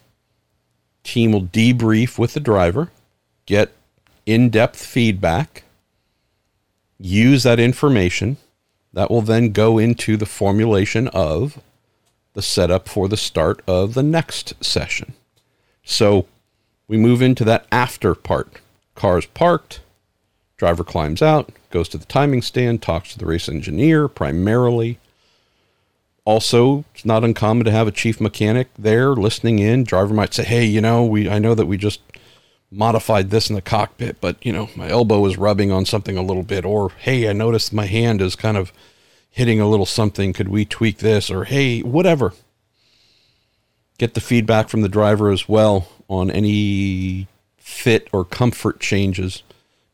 team 1.04 1.32
will 1.32 1.42
debrief 1.42 2.18
with 2.18 2.32
the 2.32 2.40
driver, 2.40 2.90
get 3.46 3.72
in-depth 4.26 4.84
feedback, 4.84 5.64
use 6.98 7.42
that 7.42 7.58
information 7.58 8.36
that 8.92 9.10
will 9.10 9.22
then 9.22 9.52
go 9.52 9.78
into 9.78 10.16
the 10.16 10.26
formulation 10.26 11.08
of 11.08 11.60
the 12.34 12.42
setup 12.42 12.88
for 12.88 13.08
the 13.08 13.16
start 13.16 13.62
of 13.66 13.94
the 13.94 14.02
next 14.02 14.54
session. 14.64 15.14
So 15.84 16.26
we 16.88 16.96
move 16.96 17.22
into 17.22 17.44
that 17.44 17.66
after 17.72 18.14
part. 18.14 18.60
Cars 18.94 19.26
parked, 19.26 19.80
driver 20.56 20.84
climbs 20.84 21.22
out, 21.22 21.50
goes 21.70 21.88
to 21.90 21.98
the 21.98 22.06
timing 22.06 22.42
stand, 22.42 22.82
talks 22.82 23.12
to 23.12 23.18
the 23.18 23.26
race 23.26 23.48
engineer 23.48 24.08
primarily, 24.08 24.98
also, 26.24 26.84
it's 26.94 27.04
not 27.04 27.24
uncommon 27.24 27.64
to 27.64 27.72
have 27.72 27.88
a 27.88 27.92
chief 27.92 28.20
mechanic 28.20 28.68
there 28.78 29.10
listening 29.10 29.58
in. 29.58 29.82
Driver 29.82 30.14
might 30.14 30.32
say, 30.32 30.44
"Hey, 30.44 30.64
you 30.64 30.80
know, 30.80 31.04
we 31.04 31.28
I 31.28 31.40
know 31.40 31.54
that 31.54 31.66
we 31.66 31.76
just 31.76 32.00
modified 32.72 33.30
this 33.30 33.48
in 33.48 33.54
the 33.54 33.62
cockpit, 33.62 34.20
but 34.20 34.44
you 34.44 34.52
know, 34.52 34.70
my 34.74 34.88
elbow 34.88 35.24
is 35.26 35.36
rubbing 35.36 35.70
on 35.70 35.84
something 35.84 36.16
a 36.16 36.22
little 36.22 36.42
bit 36.42 36.64
or 36.64 36.90
hey, 36.98 37.28
I 37.28 37.32
noticed 37.32 37.72
my 37.72 37.86
hand 37.86 38.20
is 38.20 38.34
kind 38.34 38.56
of 38.56 38.72
hitting 39.30 39.60
a 39.60 39.68
little 39.68 39.86
something. 39.86 40.32
Could 40.32 40.48
we 40.48 40.64
tweak 40.64 40.98
this 40.98 41.30
or 41.30 41.44
hey, 41.44 41.80
whatever." 41.80 42.32
Get 43.98 44.14
the 44.14 44.20
feedback 44.20 44.68
from 44.68 44.80
the 44.80 44.88
driver 44.88 45.30
as 45.30 45.48
well 45.48 45.86
on 46.08 46.30
any 46.30 47.28
fit 47.56 48.08
or 48.12 48.24
comfort 48.24 48.80
changes 48.80 49.42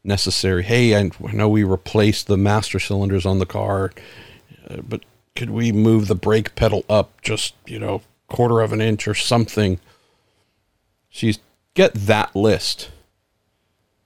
necessary. 0.02 0.62
Hey, 0.62 0.96
I 0.96 1.10
know 1.32 1.48
we 1.48 1.64
replaced 1.64 2.26
the 2.26 2.36
master 2.36 2.78
cylinders 2.78 3.26
on 3.26 3.38
the 3.38 3.46
car, 3.46 3.92
uh, 4.68 4.78
but 4.88 5.04
could 5.36 5.50
we 5.50 5.72
move 5.72 6.08
the 6.08 6.14
brake 6.14 6.54
pedal 6.54 6.84
up 6.88 7.20
just, 7.22 7.54
you 7.66 7.78
know, 7.78 8.02
quarter 8.28 8.60
of 8.60 8.72
an 8.72 8.80
inch 8.80 9.06
or 9.06 9.14
something? 9.14 9.78
So 11.10 11.26
you 11.26 11.34
get 11.78 11.94
that 11.94 12.34
list. 12.34 12.90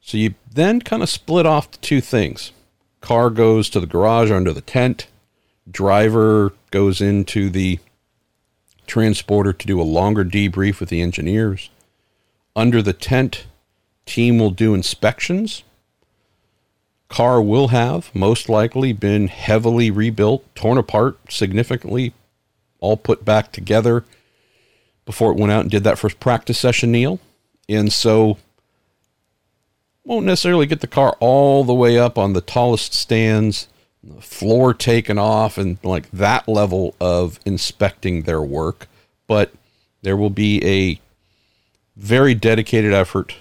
So 0.01 0.19
you 0.19 0.35
then 0.53 0.81
kind 0.81 1.03
of 1.03 1.09
split 1.09 1.47
off 1.47 1.71
the 1.71 1.79
two 1.79 2.03
things. 2.03 2.53
Car 3.01 3.31
goes 3.31 3.71
to 3.71 3.81
the 3.81 3.87
garage 3.87 4.31
under 4.31 4.53
the 4.53 4.61
tent. 4.61 5.07
Driver 5.71 6.53
goes 6.71 7.01
into 7.01 7.49
the 7.49 7.79
transporter 8.87 9.55
to 9.55 9.67
do 9.67 9.81
a 9.81 9.95
longer 9.99 10.25
debrief 10.25 10.81
with 10.81 10.91
the 10.91 11.01
engineers. 11.01 11.71
Under 12.55 12.83
the 12.83 12.93
tent, 12.93 13.47
team 14.05 14.39
will 14.39 14.51
do 14.51 14.75
inspections 14.75 15.63
car 17.13 17.43
will 17.43 17.69
have 17.69 18.13
most 18.15 18.49
likely 18.49 18.91
been 18.95 19.29
heavily 19.29 19.91
rebuilt, 19.91 20.43
torn 20.55 20.79
apart 20.79 21.19
significantly, 21.29 22.15
all 22.81 22.97
put 22.97 23.23
back 23.23 23.53
together 23.53 24.03
before 25.05 25.31
it 25.31 25.39
went 25.39 25.53
out 25.53 25.61
and 25.61 25.71
did 25.71 25.85
that 25.85 25.99
first 25.99 26.19
practice 26.19 26.59
session, 26.59 26.91
Neil. 26.91 27.21
And 27.75 27.93
so 27.93 28.39
won't 30.05 30.27
necessarily 30.27 30.67
get 30.67 30.81
the 30.81 30.87
car 30.87 31.17
all 31.21 31.65
the 31.65 31.75
way 31.75 31.99
up 31.99 32.19
on 32.19 32.33
the 32.33 32.41
tallest 32.41 32.93
stands, 32.93 33.69
the 34.03 34.21
floor 34.21 34.75
taken 34.75 35.19
off, 35.19 35.59
and 35.59 35.79
like 35.85 36.11
that 36.11 36.49
level 36.49 36.95
of 37.01 37.39
inspecting 37.45 38.23
their 38.23 38.43
work. 38.43 38.89
But 39.27 39.53
there 40.03 40.17
will 40.17 40.31
be 40.31 40.65
a 40.65 41.01
very 41.97 42.35
dedicated 42.35 42.93
effort, 42.93 43.37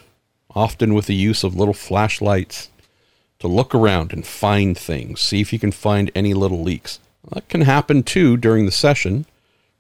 often 0.54 0.94
with 0.94 1.08
the 1.08 1.16
use 1.16 1.44
of 1.44 1.56
little 1.56 1.74
flashlights 1.74 2.70
to 3.40 3.48
look 3.48 3.74
around 3.74 4.14
and 4.14 4.26
find 4.26 4.78
things, 4.78 5.20
see 5.20 5.42
if 5.42 5.52
you 5.52 5.58
can 5.58 5.72
find 5.72 6.12
any 6.14 6.34
little 6.34 6.62
leaks. 6.62 7.00
That 7.34 7.50
can 7.50 7.62
happen 7.62 8.04
too 8.04 8.38
during 8.38 8.66
the 8.66 8.72
session, 8.72 9.26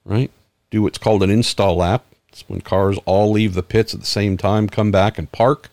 right? 0.04 0.32
Do 0.72 0.82
what's 0.82 0.98
called 0.98 1.22
an 1.22 1.30
install 1.30 1.76
lap. 1.76 2.04
It's 2.32 2.44
when 2.48 2.62
cars 2.62 2.98
all 3.06 3.32
leave 3.32 3.54
the 3.54 3.64
pits 3.64 3.94
at 3.94 4.00
the 4.00 4.06
same 4.06 4.38
time, 4.38 4.70
come 4.70 4.92
back 4.92 5.18
and 5.18 5.32
park. 5.32 5.70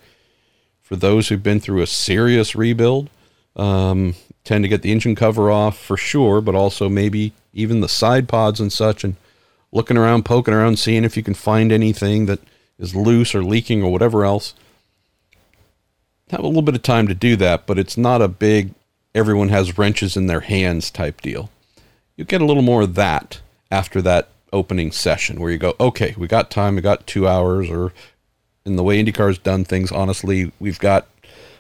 For 0.83 0.97
those 0.97 1.29
who've 1.29 1.43
been 1.43 1.61
through 1.61 1.83
a 1.83 1.87
serious 1.87 2.57
rebuild, 2.57 3.11
um, 3.57 4.15
tend 4.45 4.65
to 4.65 4.69
get 4.69 4.83
the 4.83 4.93
engine 4.93 5.15
cover 5.15 5.51
off 5.51 5.79
for 5.79 5.97
sure, 5.97 6.41
but 6.41 6.55
also 6.55 6.89
maybe 6.89 7.33
even 7.53 7.81
the 7.81 7.89
side 7.89 8.29
pods 8.29 8.61
and 8.61 8.73
such, 8.73 9.05
and 9.05 9.17
looking 9.71 9.97
around, 9.97 10.25
poking 10.25 10.55
around, 10.55 10.79
seeing 10.79 11.05
if 11.05 11.17
you 11.17 11.23
can 11.23 11.35
find 11.35 11.71
anything 11.71 12.27
that 12.27 12.41
is 12.79 12.95
loose 12.95 13.35
or 13.35 13.45
leaking 13.45 13.83
or 13.83 13.93
whatever 13.93 14.25
else 14.25 14.55
have 16.31 16.41
a 16.41 16.47
little 16.47 16.63
bit 16.63 16.75
of 16.75 16.83
time 16.83 17.09
to 17.09 17.15
do 17.15 17.37
that, 17.37 17.67
but 17.67 17.79
it's 17.79 17.97
not 17.97 18.23
a 18.23 18.29
big 18.29 18.75
everyone 19.15 19.49
has 19.49 19.79
wrenches 19.79 20.17
in 20.17 20.27
their 20.27 20.41
hands 20.41 20.91
type 20.91 21.21
deal. 21.21 21.51
You 22.17 22.25
get 22.25 22.43
a 22.43 22.45
little 22.45 22.63
more 22.63 22.83
of 22.83 22.95
that 22.95 23.41
after 23.71 24.03
that 24.03 24.29
opening 24.53 24.93
session 24.93 25.41
where 25.41 25.51
you 25.51 25.59
go, 25.59 25.75
okay, 25.79 26.15
we 26.17 26.27
got 26.27 26.51
time, 26.51 26.77
we 26.77 26.81
got 26.81 27.07
two 27.07 27.29
hours, 27.29 27.71
or 27.71 27.93
in 28.65 28.77
the 28.77 28.83
way 28.83 29.03
IndyCar's 29.03 29.39
done 29.39 29.65
things, 29.65 29.93
honestly, 29.93 30.53
we've 30.59 30.79
got 30.79 31.07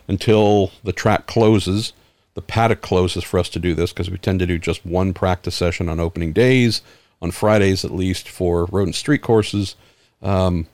until 0.06 0.72
the 0.84 0.92
track 0.92 1.26
closes, 1.26 1.92
the 2.34 2.42
paddock 2.42 2.80
closes 2.80 3.24
for 3.24 3.38
us 3.38 3.48
to 3.50 3.58
do 3.58 3.74
this 3.74 3.92
because 3.92 4.10
we 4.10 4.16
tend 4.16 4.40
to 4.40 4.46
do 4.46 4.58
just 4.58 4.86
one 4.86 5.12
practice 5.12 5.54
session 5.54 5.88
on 5.88 6.00
opening 6.00 6.32
days, 6.32 6.82
on 7.20 7.30
Fridays 7.30 7.84
at 7.84 7.90
least 7.90 8.28
for 8.28 8.66
road 8.66 8.86
and 8.86 8.94
street 8.94 9.22
courses. 9.22 9.74
Um, 10.22 10.66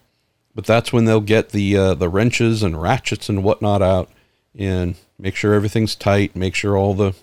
but 0.54 0.66
that's 0.66 0.92
when 0.92 1.04
they'll 1.04 1.20
get 1.20 1.50
the 1.50 1.76
uh, 1.76 1.94
the 1.94 2.08
wrenches 2.08 2.62
and 2.62 2.80
ratchets 2.80 3.28
and 3.28 3.42
whatnot 3.42 3.82
out 3.82 4.08
and 4.56 4.94
make 5.18 5.34
sure 5.34 5.54
everything's 5.54 5.96
tight, 5.96 6.36
make 6.36 6.54
sure 6.54 6.76
all 6.76 6.94
the 6.94 7.14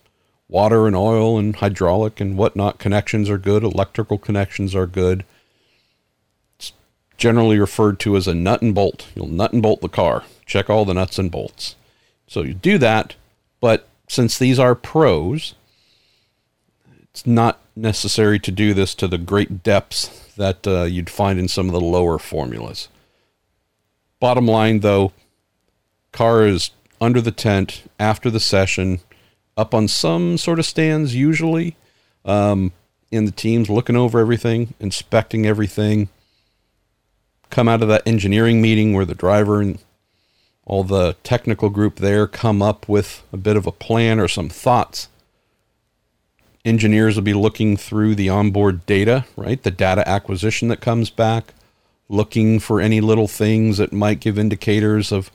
water 0.51 0.85
and 0.85 0.95
oil 0.95 1.39
and 1.39 1.55
hydraulic 1.55 2.19
and 2.19 2.37
whatnot 2.37 2.77
connections 2.77 3.29
are 3.29 3.37
good, 3.37 3.63
electrical 3.63 4.19
connections 4.19 4.75
are 4.75 4.85
good. 4.85 5.23
It's 6.57 6.73
generally 7.17 7.57
referred 7.57 7.99
to 8.01 8.17
as 8.17 8.27
a 8.27 8.35
nut 8.35 8.61
and 8.61 8.75
bolt. 8.75 9.07
You'll 9.15 9.27
nut 9.27 9.53
and 9.53 9.63
bolt 9.63 9.81
the 9.81 9.89
car, 9.89 10.25
check 10.45 10.69
all 10.69 10.85
the 10.85 10.93
nuts 10.93 11.17
and 11.17 11.31
bolts. 11.31 11.77
So 12.27 12.41
you 12.43 12.53
do 12.53 12.77
that, 12.77 13.15
but 13.61 13.87
since 14.07 14.37
these 14.37 14.59
are 14.59 14.75
pros, 14.75 15.55
it's 17.01 17.25
not 17.25 17.59
necessary 17.75 18.37
to 18.39 18.51
do 18.51 18.73
this 18.73 18.93
to 18.95 19.07
the 19.07 19.17
great 19.17 19.63
depths 19.63 20.33
that 20.35 20.67
uh, 20.67 20.83
you'd 20.83 21.09
find 21.09 21.39
in 21.39 21.47
some 21.47 21.67
of 21.67 21.73
the 21.73 21.81
lower 21.81 22.19
formulas. 22.19 22.89
Bottom 24.19 24.45
line, 24.45 24.81
though, 24.81 25.13
car 26.11 26.45
is 26.45 26.71
under 26.99 27.21
the 27.21 27.31
tent 27.31 27.83
after 27.97 28.29
the 28.29 28.39
session 28.39 28.99
up 29.61 29.73
on 29.73 29.87
some 29.87 30.37
sort 30.37 30.59
of 30.59 30.65
stands 30.65 31.15
usually 31.15 31.77
um, 32.25 32.73
in 33.11 33.25
the 33.25 33.31
teams, 33.31 33.69
looking 33.69 33.95
over 33.95 34.19
everything, 34.19 34.73
inspecting 34.79 35.45
everything. 35.45 36.09
Come 37.49 37.69
out 37.69 37.81
of 37.81 37.87
that 37.89 38.05
engineering 38.05 38.61
meeting 38.61 38.93
where 38.93 39.05
the 39.05 39.15
driver 39.15 39.61
and 39.61 39.77
all 40.65 40.83
the 40.83 41.15
technical 41.23 41.69
group 41.69 41.97
there 41.97 42.27
come 42.27 42.61
up 42.61 42.89
with 42.89 43.23
a 43.31 43.37
bit 43.37 43.55
of 43.55 43.67
a 43.67 43.71
plan 43.71 44.19
or 44.19 44.27
some 44.27 44.49
thoughts. 44.49 45.07
Engineers 46.63 47.15
will 47.15 47.23
be 47.23 47.33
looking 47.33 47.75
through 47.75 48.15
the 48.15 48.29
onboard 48.29 48.85
data, 48.85 49.25
right? 49.35 49.61
The 49.61 49.71
data 49.71 50.07
acquisition 50.07 50.67
that 50.69 50.79
comes 50.79 51.09
back, 51.09 51.53
looking 52.07 52.59
for 52.59 52.79
any 52.79 53.01
little 53.01 53.27
things 53.27 53.77
that 53.77 53.93
might 53.93 54.19
give 54.19 54.37
indicators 54.39 55.11
of 55.11 55.31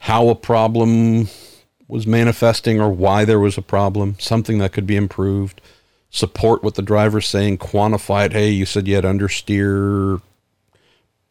how 0.00 0.28
a 0.28 0.34
problem 0.34 1.28
was 1.90 2.06
manifesting 2.06 2.80
or 2.80 2.90
why 2.90 3.24
there 3.24 3.40
was 3.40 3.58
a 3.58 3.62
problem, 3.62 4.16
something 4.18 4.58
that 4.58 4.72
could 4.72 4.86
be 4.86 4.96
improved, 4.96 5.60
support 6.08 6.62
what 6.62 6.76
the 6.76 6.82
driver's 6.82 7.28
saying, 7.28 7.58
quantify 7.58 8.26
it. 8.26 8.32
Hey, 8.32 8.50
you 8.50 8.64
said 8.64 8.86
you 8.86 8.94
had 8.94 9.04
understeer, 9.04 10.22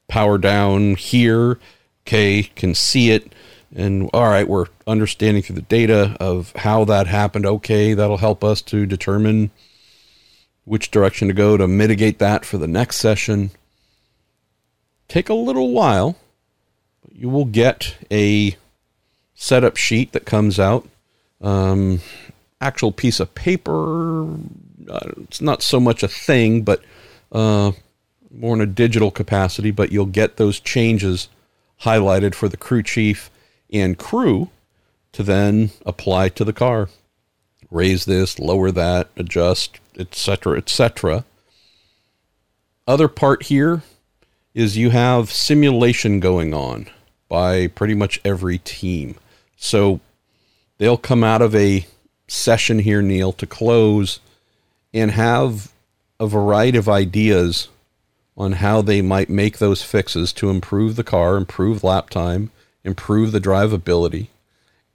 power 0.07 0.37
down 0.37 0.95
here. 0.95 1.59
Okay, 2.05 2.43
can 2.55 2.75
see 2.75 3.11
it. 3.11 3.33
And 3.73 4.09
all 4.13 4.27
right, 4.27 4.47
we're 4.47 4.65
understanding 4.87 5.43
through 5.43 5.57
the 5.57 5.61
data 5.61 6.17
of 6.19 6.51
how 6.55 6.83
that 6.85 7.07
happened. 7.07 7.45
Okay, 7.45 7.93
that'll 7.93 8.17
help 8.17 8.43
us 8.43 8.61
to 8.63 8.85
determine 8.85 9.51
which 10.65 10.91
direction 10.91 11.27
to 11.27 11.33
go 11.33 11.55
to 11.55 11.67
mitigate 11.67 12.19
that 12.19 12.45
for 12.45 12.57
the 12.57 12.67
next 12.67 12.97
session. 12.97 13.51
Take 15.07 15.29
a 15.29 15.33
little 15.33 15.71
while, 15.71 16.17
but 17.03 17.15
you 17.15 17.29
will 17.29 17.45
get 17.45 17.95
a 18.11 18.55
setup 19.39 19.77
sheet 19.77 20.11
that 20.11 20.25
comes 20.25 20.59
out. 20.59 20.87
Um, 21.41 22.01
actual 22.59 22.91
piece 22.91 23.19
of 23.19 23.33
paper. 23.33 24.23
Uh, 24.87 25.11
it's 25.23 25.41
not 25.41 25.63
so 25.63 25.79
much 25.79 26.03
a 26.03 26.07
thing, 26.07 26.61
but 26.63 26.83
uh, 27.31 27.71
more 28.29 28.53
in 28.53 28.61
a 28.61 28.65
digital 28.65 29.11
capacity. 29.11 29.71
But 29.71 29.91
you'll 29.91 30.05
get 30.05 30.35
those 30.35 30.59
changes 30.59 31.29
highlighted 31.81 32.35
for 32.35 32.49
the 32.49 32.57
crew 32.57 32.83
chief 32.83 33.31
and 33.71 33.97
crew 33.97 34.49
to 35.13 35.23
then 35.23 35.71
apply 35.85 36.29
to 36.29 36.43
the 36.43 36.53
car. 36.53 36.89
Raise 37.71 38.05
this, 38.05 38.39
lower 38.39 38.71
that, 38.71 39.09
adjust, 39.15 39.79
etc., 39.97 40.57
etc. 40.57 41.23
Other 42.85 43.07
part 43.07 43.43
here 43.43 43.83
is 44.53 44.75
you 44.75 44.89
have 44.89 45.31
simulation 45.31 46.19
going 46.19 46.53
on 46.53 46.89
by 47.29 47.67
pretty 47.67 47.93
much 47.93 48.19
every 48.25 48.57
team. 48.57 49.15
So 49.59 49.99
they'll 50.77 50.97
come 50.97 51.23
out 51.23 51.41
of 51.41 51.53
a 51.53 51.85
session 52.27 52.79
here, 52.79 53.01
Neil, 53.01 53.33
to 53.33 53.45
close 53.45 54.19
and 54.93 55.11
have 55.11 55.71
a 56.19 56.27
variety 56.27 56.77
of 56.77 56.89
ideas 56.89 57.67
on 58.37 58.53
how 58.53 58.81
they 58.81 59.01
might 59.01 59.29
make 59.29 59.57
those 59.57 59.83
fixes 59.83 60.31
to 60.33 60.49
improve 60.49 60.95
the 60.95 61.03
car, 61.03 61.35
improve 61.35 61.83
lap 61.83 62.09
time, 62.09 62.51
improve 62.85 63.31
the 63.31 63.41
drivability. 63.41 64.27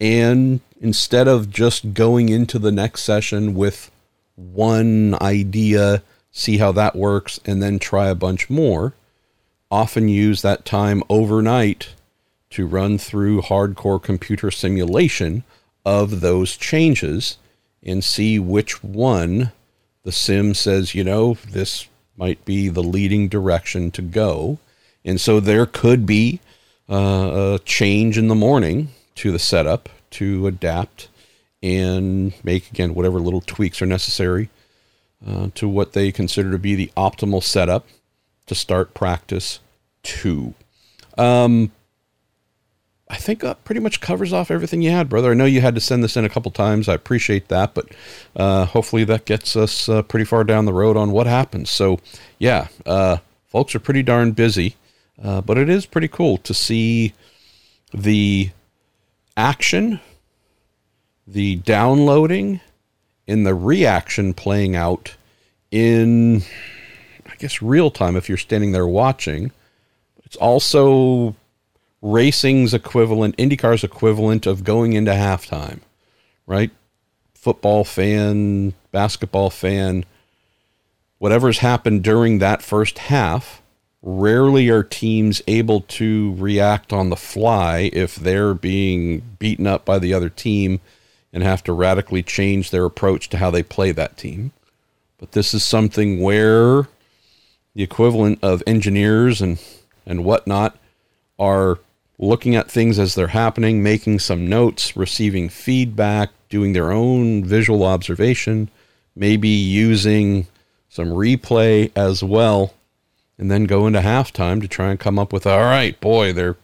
And 0.00 0.60
instead 0.80 1.28
of 1.28 1.50
just 1.50 1.92
going 1.92 2.30
into 2.30 2.58
the 2.58 2.72
next 2.72 3.02
session 3.02 3.54
with 3.54 3.90
one 4.34 5.14
idea, 5.20 6.02
see 6.32 6.56
how 6.56 6.72
that 6.72 6.96
works, 6.96 7.38
and 7.44 7.62
then 7.62 7.78
try 7.78 8.08
a 8.08 8.14
bunch 8.14 8.48
more, 8.48 8.94
often 9.70 10.08
use 10.08 10.40
that 10.42 10.64
time 10.64 11.02
overnight 11.10 11.90
to 12.54 12.66
run 12.66 12.98
through 12.98 13.42
hardcore 13.42 14.02
computer 14.02 14.50
simulation 14.50 15.42
of 15.84 16.20
those 16.20 16.56
changes 16.56 17.36
and 17.82 18.02
see 18.02 18.38
which 18.38 18.82
one 18.82 19.52
the 20.04 20.12
sim 20.12 20.54
says, 20.54 20.94
you 20.94 21.02
know, 21.02 21.34
this 21.48 21.88
might 22.16 22.44
be 22.44 22.68
the 22.68 22.82
leading 22.82 23.28
direction 23.28 23.90
to 23.90 24.02
go. 24.02 24.58
And 25.04 25.20
so 25.20 25.40
there 25.40 25.66
could 25.66 26.06
be 26.06 26.40
uh, 26.88 27.56
a 27.56 27.60
change 27.64 28.16
in 28.16 28.28
the 28.28 28.34
morning 28.34 28.88
to 29.16 29.32
the 29.32 29.38
setup 29.38 29.88
to 30.10 30.46
adapt 30.46 31.08
and 31.62 32.32
make, 32.44 32.70
again, 32.70 32.94
whatever 32.94 33.18
little 33.18 33.40
tweaks 33.40 33.82
are 33.82 33.86
necessary 33.86 34.48
uh, 35.26 35.48
to 35.54 35.68
what 35.68 35.92
they 35.92 36.12
consider 36.12 36.52
to 36.52 36.58
be 36.58 36.74
the 36.74 36.92
optimal 36.96 37.42
setup 37.42 37.86
to 38.46 38.54
start 38.54 38.94
practice 38.94 39.58
two. 40.02 40.54
Um, 41.18 41.72
I 43.08 43.16
think 43.16 43.40
that 43.40 43.64
pretty 43.64 43.80
much 43.80 44.00
covers 44.00 44.32
off 44.32 44.50
everything 44.50 44.80
you 44.80 44.90
had, 44.90 45.10
brother. 45.10 45.30
I 45.30 45.34
know 45.34 45.44
you 45.44 45.60
had 45.60 45.74
to 45.74 45.80
send 45.80 46.02
this 46.02 46.16
in 46.16 46.24
a 46.24 46.30
couple 46.30 46.50
times. 46.50 46.88
I 46.88 46.94
appreciate 46.94 47.48
that, 47.48 47.74
but 47.74 47.88
uh, 48.34 48.64
hopefully 48.64 49.04
that 49.04 49.26
gets 49.26 49.56
us 49.56 49.88
uh, 49.88 50.02
pretty 50.02 50.24
far 50.24 50.42
down 50.42 50.64
the 50.64 50.72
road 50.72 50.96
on 50.96 51.12
what 51.12 51.26
happens. 51.26 51.70
So, 51.70 52.00
yeah, 52.38 52.68
uh, 52.86 53.18
folks 53.46 53.74
are 53.74 53.80
pretty 53.80 54.02
darn 54.02 54.32
busy, 54.32 54.76
uh, 55.22 55.42
but 55.42 55.58
it 55.58 55.68
is 55.68 55.84
pretty 55.84 56.08
cool 56.08 56.38
to 56.38 56.54
see 56.54 57.12
the 57.92 58.50
action, 59.36 60.00
the 61.26 61.56
downloading, 61.56 62.60
and 63.28 63.46
the 63.46 63.54
reaction 63.54 64.32
playing 64.32 64.76
out 64.76 65.14
in, 65.70 66.42
I 67.26 67.34
guess, 67.36 67.60
real 67.60 67.90
time 67.90 68.16
if 68.16 68.30
you're 68.30 68.38
standing 68.38 68.72
there 68.72 68.86
watching. 68.86 69.52
It's 70.24 70.36
also 70.36 71.36
racing's 72.04 72.74
equivalent, 72.74 73.34
IndyCar's 73.38 73.82
equivalent 73.82 74.46
of 74.46 74.62
going 74.62 74.92
into 74.92 75.10
halftime, 75.10 75.80
right? 76.46 76.70
Football 77.34 77.82
fan, 77.82 78.74
basketball 78.92 79.48
fan, 79.48 80.04
whatever's 81.18 81.58
happened 81.58 82.04
during 82.04 82.38
that 82.38 82.60
first 82.60 82.98
half, 82.98 83.62
rarely 84.02 84.68
are 84.68 84.82
teams 84.82 85.40
able 85.46 85.80
to 85.80 86.34
react 86.34 86.92
on 86.92 87.08
the 87.08 87.16
fly 87.16 87.88
if 87.94 88.16
they're 88.16 88.52
being 88.52 89.22
beaten 89.38 89.66
up 89.66 89.86
by 89.86 89.98
the 89.98 90.12
other 90.12 90.28
team 90.28 90.80
and 91.32 91.42
have 91.42 91.64
to 91.64 91.72
radically 91.72 92.22
change 92.22 92.70
their 92.70 92.84
approach 92.84 93.30
to 93.30 93.38
how 93.38 93.50
they 93.50 93.62
play 93.62 93.92
that 93.92 94.18
team. 94.18 94.52
But 95.16 95.32
this 95.32 95.54
is 95.54 95.64
something 95.64 96.20
where 96.20 96.86
the 97.74 97.82
equivalent 97.82 98.40
of 98.42 98.62
engineers 98.66 99.40
and, 99.40 99.58
and 100.04 100.22
whatnot 100.22 100.76
are 101.38 101.78
looking 102.18 102.54
at 102.54 102.70
things 102.70 102.98
as 102.98 103.14
they're 103.14 103.28
happening, 103.28 103.82
making 103.82 104.18
some 104.18 104.46
notes, 104.48 104.96
receiving 104.96 105.48
feedback, 105.48 106.30
doing 106.48 106.72
their 106.72 106.92
own 106.92 107.44
visual 107.44 107.82
observation, 107.84 108.70
maybe 109.16 109.48
using 109.48 110.46
some 110.88 111.08
replay 111.08 111.90
as 111.96 112.22
well, 112.22 112.74
and 113.36 113.50
then 113.50 113.64
go 113.64 113.86
into 113.86 114.00
halftime 114.00 114.60
to 114.60 114.68
try 114.68 114.90
and 114.90 115.00
come 115.00 115.18
up 115.18 115.32
with 115.32 115.46
all 115.46 115.60
right, 115.60 116.00
boy, 116.00 116.32
they're 116.32 116.56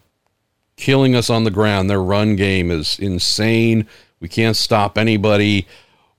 killing 0.77 1.15
us 1.15 1.29
on 1.29 1.45
the 1.45 1.51
ground. 1.51 1.91
Their 1.91 2.03
run 2.03 2.37
game 2.37 2.71
is 2.71 2.99
insane. 2.99 3.87
We 4.21 4.29
can't 4.29 4.57
stop 4.57 4.97
anybody. 4.97 5.67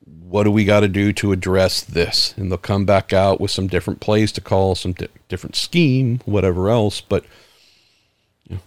What 0.06 0.44
do 0.44 0.52
we 0.52 0.66
got 0.66 0.82
to 0.82 0.88
do 0.88 1.14
to 1.14 1.32
address 1.32 1.82
this? 1.82 2.34
And 2.38 2.50
they'll 2.50 2.58
come 2.58 2.86
back 2.86 3.12
out 3.14 3.42
with 3.42 3.52
some 3.52 3.68
different 3.68 4.00
plays 4.00 4.32
to 4.34 4.42
call, 4.42 4.76
some 4.76 4.94
di- 4.94 5.08
different 5.30 5.56
scheme, 5.56 6.20
whatever 6.26 6.70
else. 6.70 7.02
But 7.02 7.26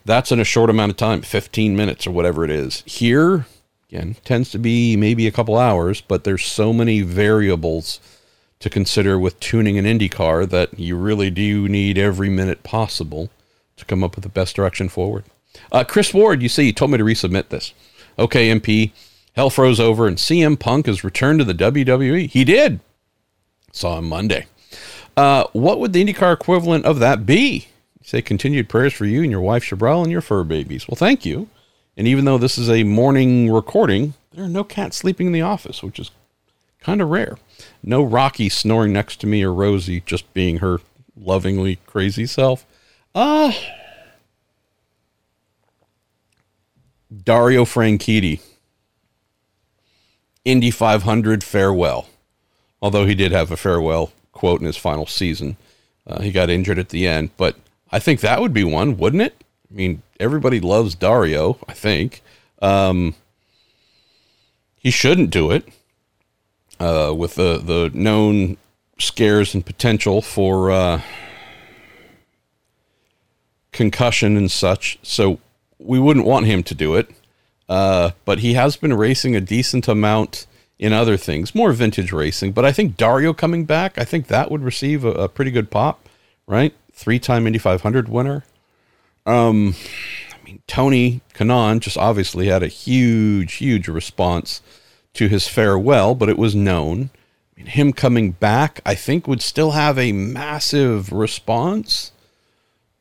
that's 0.04 0.32
in 0.32 0.40
a 0.40 0.44
short 0.44 0.70
amount 0.70 0.90
of 0.90 0.96
time, 0.96 1.22
15 1.22 1.76
minutes 1.76 2.06
or 2.06 2.10
whatever 2.10 2.44
it 2.44 2.50
is. 2.50 2.82
Here, 2.86 3.46
again, 3.88 4.16
tends 4.24 4.50
to 4.52 4.58
be 4.58 4.96
maybe 4.96 5.26
a 5.26 5.32
couple 5.32 5.58
hours, 5.58 6.00
but 6.00 6.24
there's 6.24 6.44
so 6.44 6.72
many 6.72 7.02
variables 7.02 8.00
to 8.60 8.70
consider 8.70 9.18
with 9.18 9.38
tuning 9.40 9.76
an 9.78 9.86
Indy 9.86 10.08
car 10.08 10.46
that 10.46 10.78
you 10.78 10.96
really 10.96 11.30
do 11.30 11.68
need 11.68 11.98
every 11.98 12.30
minute 12.30 12.62
possible 12.62 13.30
to 13.76 13.84
come 13.84 14.02
up 14.02 14.14
with 14.14 14.22
the 14.22 14.28
best 14.30 14.56
direction 14.56 14.88
forward. 14.88 15.24
Uh, 15.70 15.84
Chris 15.84 16.14
Ward, 16.14 16.42
you 16.42 16.48
see, 16.48 16.64
you 16.66 16.72
told 16.72 16.90
me 16.90 16.98
to 16.98 17.04
resubmit 17.04 17.48
this. 17.48 17.74
Okay, 18.18 18.48
MP, 18.48 18.92
hell 19.34 19.50
froze 19.50 19.80
over 19.80 20.06
and 20.06 20.16
CM 20.16 20.58
Punk 20.58 20.86
has 20.86 21.04
returned 21.04 21.40
to 21.40 21.44
the 21.44 21.54
WWE. 21.54 22.28
He 22.28 22.44
did. 22.44 22.80
Saw 23.72 23.98
him 23.98 24.08
Monday. 24.08 24.46
Uh, 25.16 25.44
what 25.52 25.78
would 25.78 25.92
the 25.92 26.04
IndyCar 26.04 26.32
equivalent 26.32 26.84
of 26.84 26.98
that 27.00 27.26
be? 27.26 27.68
Say 28.04 28.20
continued 28.20 28.68
prayers 28.68 28.92
for 28.92 29.06
you 29.06 29.22
and 29.22 29.30
your 29.30 29.40
wife 29.40 29.64
Chabrel 29.64 30.02
and 30.02 30.12
your 30.12 30.20
fur 30.20 30.44
babies. 30.44 30.86
Well, 30.86 30.94
thank 30.94 31.24
you. 31.24 31.48
And 31.96 32.06
even 32.06 32.26
though 32.26 32.36
this 32.36 32.58
is 32.58 32.68
a 32.68 32.84
morning 32.84 33.50
recording, 33.50 34.12
there 34.30 34.44
are 34.44 34.48
no 34.48 34.62
cats 34.62 34.98
sleeping 34.98 35.28
in 35.28 35.32
the 35.32 35.40
office, 35.40 35.82
which 35.82 35.98
is 35.98 36.10
kind 36.80 37.00
of 37.00 37.08
rare. 37.08 37.38
No 37.82 38.02
Rocky 38.02 38.50
snoring 38.50 38.92
next 38.92 39.22
to 39.22 39.26
me 39.26 39.42
or 39.42 39.54
Rosie 39.54 40.02
just 40.04 40.32
being 40.34 40.58
her 40.58 40.80
lovingly 41.16 41.78
crazy 41.86 42.26
self. 42.26 42.66
Ah. 43.14 43.48
Uh, 43.48 43.52
Dario 47.22 47.64
Franchitti. 47.64 48.40
Indy 50.44 50.70
500 50.70 51.42
farewell. 51.42 52.06
Although 52.82 53.06
he 53.06 53.14
did 53.14 53.32
have 53.32 53.50
a 53.50 53.56
farewell 53.56 54.12
quote 54.32 54.60
in 54.60 54.66
his 54.66 54.76
final 54.76 55.06
season. 55.06 55.56
Uh, 56.06 56.20
he 56.20 56.30
got 56.30 56.50
injured 56.50 56.78
at 56.78 56.90
the 56.90 57.08
end, 57.08 57.30
but 57.38 57.56
I 57.94 58.00
think 58.00 58.22
that 58.22 58.40
would 58.40 58.52
be 58.52 58.64
one, 58.64 58.96
wouldn't 58.96 59.22
it? 59.22 59.44
I 59.70 59.74
mean, 59.74 60.02
everybody 60.18 60.58
loves 60.58 60.96
Dario, 60.96 61.58
I 61.68 61.74
think. 61.74 62.22
Um, 62.60 63.14
he 64.76 64.90
shouldn't 64.90 65.30
do 65.30 65.52
it 65.52 65.68
uh, 66.80 67.14
with 67.16 67.36
the, 67.36 67.58
the 67.58 67.92
known 67.94 68.56
scares 68.98 69.54
and 69.54 69.64
potential 69.64 70.22
for 70.22 70.72
uh, 70.72 71.02
concussion 73.70 74.36
and 74.36 74.50
such. 74.50 74.98
So 75.04 75.38
we 75.78 76.00
wouldn't 76.00 76.26
want 76.26 76.46
him 76.46 76.64
to 76.64 76.74
do 76.74 76.96
it. 76.96 77.08
Uh, 77.68 78.10
but 78.24 78.40
he 78.40 78.54
has 78.54 78.76
been 78.76 78.94
racing 78.94 79.36
a 79.36 79.40
decent 79.40 79.86
amount 79.86 80.48
in 80.80 80.92
other 80.92 81.16
things, 81.16 81.54
more 81.54 81.72
vintage 81.72 82.10
racing. 82.10 82.50
But 82.50 82.64
I 82.64 82.72
think 82.72 82.96
Dario 82.96 83.32
coming 83.32 83.66
back, 83.66 83.98
I 83.98 84.04
think 84.04 84.26
that 84.26 84.50
would 84.50 84.62
receive 84.64 85.04
a, 85.04 85.12
a 85.12 85.28
pretty 85.28 85.52
good 85.52 85.70
pop, 85.70 86.08
right? 86.48 86.74
Three 86.94 87.18
time 87.18 87.46
Indy 87.46 87.58
500 87.58 88.08
winner. 88.08 88.44
Um, 89.26 89.74
I 90.32 90.44
mean, 90.44 90.62
Tony 90.66 91.22
Kanaan 91.34 91.80
just 91.80 91.98
obviously 91.98 92.46
had 92.46 92.62
a 92.62 92.68
huge, 92.68 93.54
huge 93.54 93.88
response 93.88 94.62
to 95.14 95.28
his 95.28 95.48
farewell, 95.48 96.14
but 96.14 96.28
it 96.28 96.38
was 96.38 96.54
known. 96.54 97.10
I 97.56 97.60
mean, 97.60 97.66
him 97.66 97.92
coming 97.92 98.32
back, 98.32 98.80
I 98.86 98.94
think, 98.94 99.26
would 99.26 99.42
still 99.42 99.72
have 99.72 99.98
a 99.98 100.12
massive 100.12 101.12
response, 101.12 102.12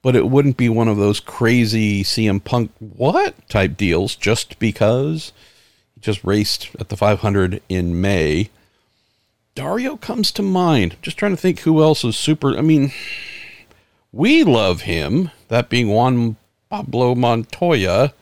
but 0.02 0.16
it 0.16 0.28
wouldn't 0.28 0.58
be 0.58 0.70
one 0.70 0.88
of 0.88 0.98
those 0.98 1.20
crazy 1.20 2.04
CM 2.04 2.44
Punk 2.44 2.72
what 2.80 3.48
type 3.50 3.78
deals 3.78 4.16
just 4.16 4.60
because 4.60 5.34
he 5.94 6.02
just 6.02 6.24
raced 6.24 6.70
at 6.80 6.90
the 6.90 6.98
500 6.98 7.62
in 7.70 8.00
May. 8.00 8.50
Dario 9.56 9.98
comes 9.98 10.32
to 10.32 10.42
mind. 10.42 10.96
Just 11.02 11.18
trying 11.18 11.34
to 11.34 11.42
think 11.42 11.60
who 11.60 11.82
else 11.82 12.04
is 12.04 12.18
super. 12.18 12.58
I 12.58 12.62
mean, 12.62 12.92
we 14.14 14.46
love 14.46 14.82
him, 14.82 15.32
that 15.50 15.68
being 15.68 15.90
Juan 15.90 16.38
Pablo 16.70 17.16
Montoya. 17.16 18.14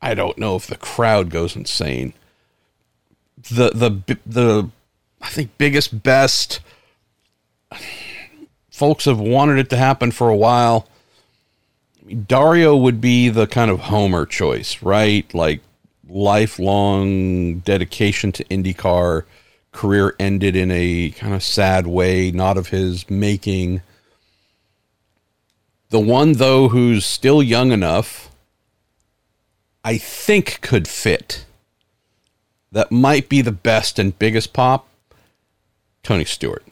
I 0.00 0.14
don't 0.14 0.38
know 0.38 0.56
if 0.56 0.66
the 0.66 0.76
crowd 0.76 1.28
goes 1.28 1.54
insane 1.54 2.14
the 3.50 3.70
the 3.70 4.18
the 4.26 4.70
I 5.20 5.28
think 5.28 5.56
biggest 5.58 6.02
best 6.02 6.60
folks 8.70 9.04
have 9.04 9.20
wanted 9.20 9.58
it 9.58 9.70
to 9.70 9.76
happen 9.76 10.10
for 10.10 10.28
a 10.28 10.36
while. 10.36 10.88
Dario 12.26 12.76
would 12.76 13.00
be 13.00 13.28
the 13.30 13.46
kind 13.46 13.70
of 13.70 13.80
homer 13.80 14.26
choice, 14.26 14.82
right? 14.82 15.32
Like 15.32 15.60
lifelong 16.08 17.60
dedication 17.60 18.30
to 18.32 18.44
IndyCar, 18.44 19.24
career 19.72 20.14
ended 20.18 20.54
in 20.54 20.70
a 20.70 21.10
kind 21.10 21.34
of 21.34 21.42
sad 21.42 21.86
way, 21.86 22.30
not 22.30 22.58
of 22.58 22.68
his 22.68 23.08
making. 23.08 23.80
The 25.94 26.00
one 26.00 26.32
though 26.32 26.70
who's 26.70 27.06
still 27.06 27.40
young 27.40 27.70
enough 27.70 28.28
I 29.84 29.96
think 29.96 30.60
could 30.60 30.88
fit 30.88 31.46
that 32.72 32.90
might 32.90 33.28
be 33.28 33.40
the 33.42 33.52
best 33.52 34.00
and 34.00 34.18
biggest 34.18 34.52
pop, 34.52 34.88
Tony 36.02 36.24
Stewart. 36.24 36.64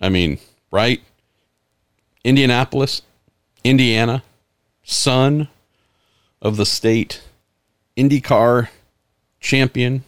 I 0.00 0.08
mean, 0.08 0.38
right? 0.70 1.02
Indianapolis, 2.22 3.02
Indiana, 3.64 4.22
son 4.84 5.48
of 6.40 6.56
the 6.56 6.64
state, 6.64 7.22
IndyCar 7.96 8.68
champion, 9.40 10.04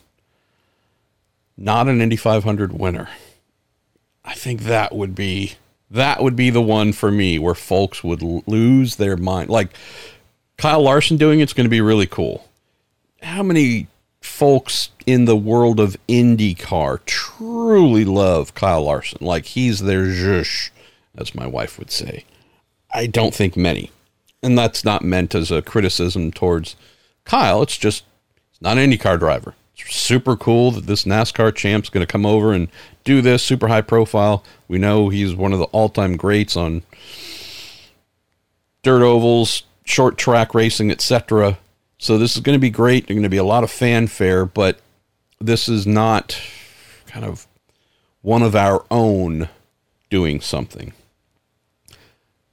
not 1.57 1.89
an 1.89 2.01
Indy 2.01 2.15
500 2.15 2.79
winner. 2.79 3.09
I 4.25 4.35
think 4.35 4.61
that 4.61 4.95
would 4.95 5.17
be 5.17 5.57
that 5.91 6.23
would 6.23 6.37
be 6.37 6.51
the 6.51 6.63
one 6.63 6.93
for 6.93 7.11
me 7.11 7.39
where 7.39 7.55
folks 7.55 8.05
would 8.05 8.23
lose 8.23 8.97
their 8.97 9.17
mind. 9.17 9.51
Like 9.51 9.71
Kyle 10.57 10.83
Larson 10.83 11.17
doing 11.17 11.41
it's 11.41 11.53
going 11.53 11.65
to 11.67 11.71
be 11.71 11.81
really 11.81 12.07
cool. 12.07 12.49
How 13.23 13.43
many 13.43 13.89
folks 14.21 14.91
in 15.07 15.25
the 15.25 15.37
world 15.37 15.81
of 15.81 15.97
IndyCar 16.09 17.05
truly 17.05 18.05
love 18.05 18.55
Kyle 18.55 18.85
Larson. 18.85 19.25
Like 19.25 19.47
he's 19.47 19.81
their 19.81 20.07
zhush, 20.07 20.71
as 21.17 21.35
my 21.35 21.47
wife 21.47 21.79
would 21.79 21.91
say. 21.91 22.25
I 22.93 23.07
don't 23.07 23.35
think 23.35 23.57
many. 23.57 23.91
And 24.43 24.57
that's 24.57 24.85
not 24.85 25.05
meant 25.05 25.35
as 25.35 25.51
a 25.51 25.63
criticism 25.63 26.31
towards 26.31 26.77
Kyle. 27.25 27.63
It's 27.63 27.77
just 27.77 28.05
it's 28.51 28.63
not 28.63 28.79
an 28.79 28.91
IndyCar 28.91 29.19
driver. 29.19 29.55
Super 29.89 30.37
cool 30.37 30.71
that 30.73 30.87
this 30.87 31.05
NASCAR 31.05 31.55
champ's 31.55 31.89
going 31.89 32.07
to 32.07 32.11
come 32.11 32.27
over 32.27 32.53
and 32.53 32.69
do 33.05 33.21
this 33.21 33.43
super 33.43 33.69
high 33.69 33.81
profile. 33.81 34.45
We 34.69 34.79
know 34.79 35.09
he's 35.09 35.35
one 35.35 35.53
of 35.53 35.59
the 35.59 35.67
all 35.67 35.89
time 35.89 36.17
greats 36.17 36.57
on 36.57 36.83
dirt 38.83 39.03
ovals, 39.03 39.65
short 39.85 40.17
track 40.17 40.55
racing, 40.55 40.91
etc. 40.91 41.59
So 41.99 42.19
this 42.19 42.35
is 42.35 42.43
going 42.43 42.57
to 42.57 42.61
be 42.61 42.71
great. 42.71 43.07
There's 43.07 43.17
going 43.17 43.23
to 43.25 43.29
be 43.29 43.37
a 43.37 43.45
lot 43.45 43.65
of 43.65 43.71
fanfare, 43.71 44.47
but 44.47 44.81
this 45.41 45.69
is 45.69 45.87
not 45.87 46.41
kind 47.07 47.25
of 47.25 47.47
one 48.23 48.43
of 48.43 48.55
our 48.55 48.85
own 48.91 49.49
doing 50.09 50.41
something. 50.41 50.93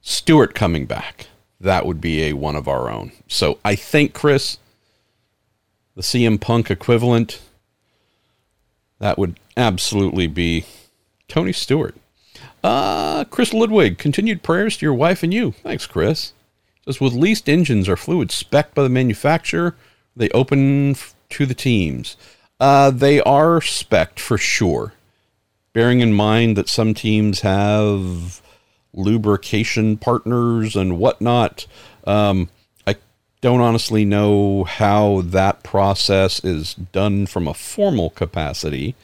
Stewart 0.00 0.54
coming 0.54 0.86
back. 0.86 1.26
That 1.60 1.86
would 1.86 2.00
be 2.00 2.24
a 2.24 2.32
one 2.34 2.56
of 2.56 2.68
our 2.68 2.88
own. 2.90 3.12
So 3.26 3.58
I 3.64 3.74
think, 3.74 4.14
Chris, 4.14 4.58
the 5.98 6.04
CM 6.04 6.40
Punk 6.40 6.70
equivalent, 6.70 7.42
that 9.00 9.18
would 9.18 9.40
absolutely 9.56 10.28
be 10.28 10.64
Tony 11.26 11.52
Stewart. 11.52 11.96
Uh, 12.62 13.24
Chris 13.24 13.52
Ludwig, 13.52 13.98
continued 13.98 14.44
prayers 14.44 14.76
to 14.76 14.86
your 14.86 14.94
wife 14.94 15.24
and 15.24 15.34
you. 15.34 15.50
Thanks, 15.64 15.88
Chris. 15.88 16.34
Says 16.84 17.00
with 17.00 17.14
leased 17.14 17.48
engines 17.48 17.88
or 17.88 17.96
fluids 17.96 18.36
spec 18.36 18.76
by 18.76 18.84
the 18.84 18.88
manufacturer, 18.88 19.74
they 20.14 20.28
open 20.30 20.92
f- 20.92 21.16
to 21.30 21.46
the 21.46 21.54
teams. 21.54 22.16
Uh, 22.60 22.92
they 22.92 23.20
are 23.22 23.60
spec 23.60 24.20
for 24.20 24.38
sure. 24.38 24.92
Bearing 25.72 25.98
in 25.98 26.12
mind 26.12 26.56
that 26.56 26.68
some 26.68 26.94
teams 26.94 27.40
have 27.40 28.40
lubrication 28.94 29.96
partners 29.96 30.76
and 30.76 30.96
whatnot. 30.96 31.66
Um, 32.06 32.50
don't 33.40 33.60
honestly 33.60 34.04
know 34.04 34.64
how 34.64 35.22
that 35.22 35.62
process 35.62 36.44
is 36.44 36.74
done 36.74 37.26
from 37.26 37.46
a 37.46 37.54
formal 37.54 38.10
capacity, 38.10 38.94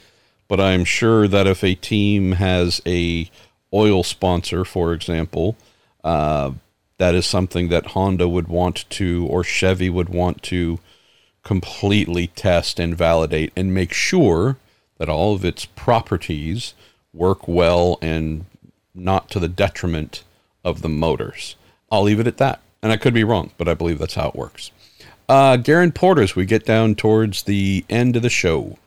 but 0.47 0.59
I'm 0.59 0.83
sure 0.85 1.27
that 1.27 1.47
if 1.47 1.63
a 1.63 1.75
team 1.75 2.33
has 2.33 2.81
a 2.85 3.29
oil 3.73 4.03
sponsor, 4.03 4.65
for 4.65 4.93
example, 4.93 5.55
uh, 6.03 6.51
that 6.97 7.15
is 7.15 7.25
something 7.25 7.69
that 7.69 7.87
Honda 7.87 8.27
would 8.27 8.47
want 8.47 8.89
to 8.91 9.27
or 9.29 9.43
Chevy 9.43 9.89
would 9.89 10.09
want 10.09 10.43
to 10.43 10.79
completely 11.43 12.27
test 12.27 12.79
and 12.79 12.97
validate 12.97 13.51
and 13.55 13.73
make 13.73 13.93
sure 13.93 14.57
that 14.97 15.09
all 15.09 15.35
of 15.35 15.45
its 15.45 15.65
properties 15.65 16.73
work 17.13 17.47
well 17.47 17.97
and 18.01 18.45
not 18.93 19.29
to 19.29 19.39
the 19.39 19.47
detriment 19.47 20.23
of 20.63 20.81
the 20.81 20.89
motors. 20.89 21.55
I'll 21.91 22.03
leave 22.03 22.19
it 22.19 22.27
at 22.27 22.37
that. 22.37 22.61
And 22.85 22.91
I 22.91 22.97
could 22.97 23.15
be 23.15 23.23
wrong, 23.23 23.49
but 23.57 23.67
I 23.67 23.73
believe 23.73 23.97
that's 23.97 24.13
how 24.13 24.27
it 24.27 24.35
works. 24.35 24.69
Uh, 25.27 25.57
Garen 25.57 25.91
Porters, 25.91 26.35
we 26.35 26.45
get 26.45 26.67
down 26.67 26.93
towards 26.93 27.43
the 27.43 27.83
end 27.89 28.15
of 28.15 28.21
the 28.21 28.29
show. 28.29 28.77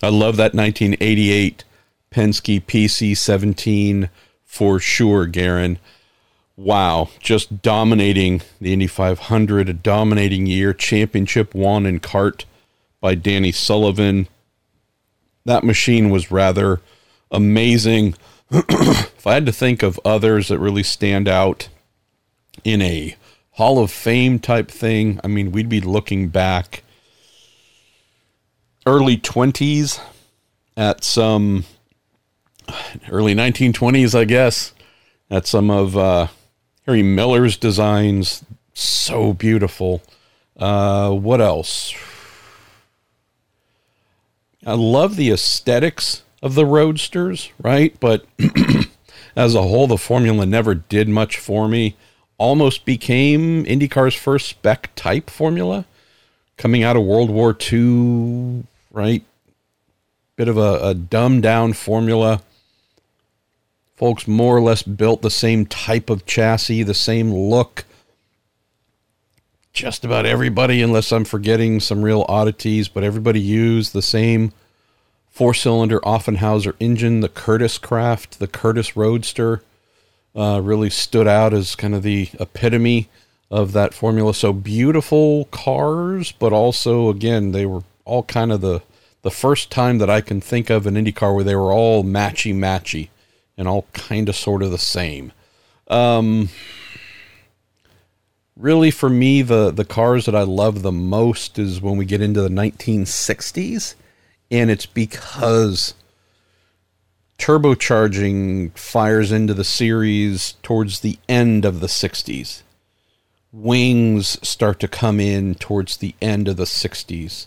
I 0.00 0.10
love 0.10 0.36
that 0.36 0.54
1988 0.54 1.64
Penske 2.12 2.62
PC 2.62 3.16
17 3.16 4.10
for 4.44 4.78
sure, 4.78 5.26
Garen 5.26 5.80
wow, 6.56 7.10
just 7.20 7.62
dominating 7.62 8.40
the 8.60 8.72
Indy 8.72 8.86
500, 8.86 9.68
a 9.68 9.72
dominating 9.72 10.46
year, 10.46 10.72
championship 10.72 11.54
won 11.54 11.86
in 11.86 12.00
CART 12.00 12.46
by 13.00 13.14
Danny 13.14 13.52
Sullivan. 13.52 14.28
That 15.44 15.64
machine 15.64 16.10
was 16.10 16.30
rather 16.30 16.80
amazing. 17.30 18.14
if 18.50 19.26
I 19.26 19.34
had 19.34 19.46
to 19.46 19.52
think 19.52 19.82
of 19.82 20.00
others 20.04 20.48
that 20.48 20.58
really 20.58 20.82
stand 20.82 21.28
out 21.28 21.68
in 22.64 22.82
a 22.82 23.16
Hall 23.52 23.78
of 23.78 23.90
Fame 23.90 24.38
type 24.38 24.70
thing, 24.70 25.20
I 25.24 25.28
mean, 25.28 25.52
we'd 25.52 25.68
be 25.68 25.80
looking 25.80 26.28
back 26.28 26.82
early 28.84 29.16
20s 29.16 30.00
at 30.76 31.02
some 31.02 31.64
early 33.10 33.34
1920s, 33.34 34.14
I 34.14 34.24
guess, 34.24 34.74
at 35.30 35.46
some 35.46 35.70
of 35.70 35.96
uh, 35.96 36.28
Harry 36.86 37.02
Miller's 37.02 37.56
designs. 37.56 38.44
So 38.74 39.32
beautiful. 39.32 40.02
Uh, 40.56 41.10
what 41.12 41.40
else? 41.40 41.94
I 44.64 44.74
love 44.74 45.16
the 45.16 45.30
aesthetics 45.30 46.22
of 46.42 46.54
the 46.54 46.66
Roadsters, 46.66 47.50
right? 47.62 47.98
But 48.00 48.26
as 49.36 49.54
a 49.54 49.62
whole, 49.62 49.86
the 49.86 49.96
formula 49.96 50.44
never 50.44 50.74
did 50.74 51.08
much 51.08 51.38
for 51.38 51.68
me. 51.68 51.96
Almost 52.38 52.84
became 52.84 53.64
IndyCar's 53.64 54.14
first 54.14 54.48
spec 54.48 54.90
type 54.94 55.30
formula 55.30 55.86
coming 56.56 56.82
out 56.82 56.96
of 56.96 57.02
World 57.02 57.30
War 57.30 57.56
II, 57.72 58.64
right? 58.90 59.24
Bit 60.36 60.48
of 60.48 60.58
a, 60.58 60.80
a 60.82 60.94
dumbed 60.94 61.42
down 61.42 61.72
formula. 61.72 62.42
Folks 63.96 64.28
more 64.28 64.56
or 64.56 64.60
less 64.60 64.82
built 64.82 65.22
the 65.22 65.30
same 65.30 65.64
type 65.64 66.10
of 66.10 66.26
chassis, 66.26 66.82
the 66.82 66.94
same 66.94 67.32
look. 67.32 67.84
Just 69.72 70.04
about 70.04 70.26
everybody, 70.26 70.82
unless 70.82 71.12
I'm 71.12 71.24
forgetting 71.24 71.80
some 71.80 72.02
real 72.02 72.24
oddities, 72.28 72.88
but 72.88 73.04
everybody 73.04 73.40
used 73.40 73.92
the 73.92 74.02
same 74.02 74.52
four 75.30 75.52
cylinder 75.52 76.00
Offenhauser 76.00 76.74
engine, 76.80 77.20
the 77.20 77.28
Kurtis 77.28 77.78
Kraft, 77.80 78.38
the 78.38 78.48
Kurtis 78.48 78.96
Roadster. 78.96 79.62
Uh, 80.36 80.60
really 80.60 80.90
stood 80.90 81.26
out 81.26 81.54
as 81.54 81.74
kind 81.74 81.94
of 81.94 82.02
the 82.02 82.28
epitome 82.38 83.08
of 83.50 83.72
that 83.72 83.94
formula. 83.94 84.34
So 84.34 84.52
beautiful 84.52 85.46
cars, 85.46 86.32
but 86.32 86.52
also 86.52 87.08
again 87.08 87.52
they 87.52 87.64
were 87.64 87.84
all 88.04 88.22
kind 88.22 88.52
of 88.52 88.60
the 88.60 88.82
the 89.22 89.30
first 89.30 89.70
time 89.70 89.98
that 89.98 90.10
I 90.10 90.20
can 90.20 90.40
think 90.40 90.70
of 90.70 90.86
an 90.86 90.94
IndyCar 90.94 91.34
where 91.34 91.42
they 91.42 91.56
were 91.56 91.72
all 91.72 92.04
matchy 92.04 92.54
matchy 92.54 93.08
and 93.56 93.66
all 93.66 93.86
kind 93.92 94.28
of 94.28 94.36
sort 94.36 94.62
of 94.62 94.70
the 94.70 94.78
same. 94.78 95.32
Um, 95.88 96.50
really, 98.56 98.90
for 98.90 99.08
me, 99.08 99.42
the 99.42 99.70
the 99.70 99.84
cars 99.84 100.26
that 100.26 100.34
I 100.34 100.42
love 100.42 100.82
the 100.82 100.92
most 100.92 101.58
is 101.58 101.80
when 101.80 101.96
we 101.96 102.04
get 102.04 102.20
into 102.20 102.42
the 102.42 102.48
1960s 102.48 103.94
and 104.50 104.70
it's 104.70 104.86
because 104.86 105.94
turbocharging 107.38 108.76
fires 108.76 109.32
into 109.32 109.54
the 109.54 109.64
series 109.64 110.52
towards 110.62 111.00
the 111.00 111.18
end 111.28 111.64
of 111.64 111.80
the 111.80 111.86
60s. 111.86 112.62
Wings 113.52 114.38
start 114.46 114.80
to 114.80 114.88
come 114.88 115.20
in 115.20 115.54
towards 115.54 115.96
the 115.96 116.14
end 116.20 116.48
of 116.48 116.56
the 116.56 116.64
60s. 116.64 117.46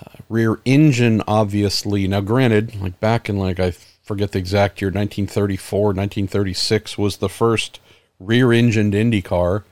Uh, 0.00 0.10
rear 0.28 0.60
engine, 0.64 1.22
obviously. 1.26 2.06
Now, 2.06 2.20
granted, 2.20 2.80
like 2.80 3.00
back 3.00 3.28
in 3.28 3.38
like 3.38 3.60
I 3.60 3.72
forget 3.72 4.32
the 4.32 4.38
exact 4.38 4.80
year, 4.80 4.88
1934, 4.88 5.86
1936 5.88 6.96
was 6.96 7.16
the 7.18 7.28
first 7.28 7.80
rear-engined 8.20 8.94
Indy 8.94 9.22
car 9.22 9.64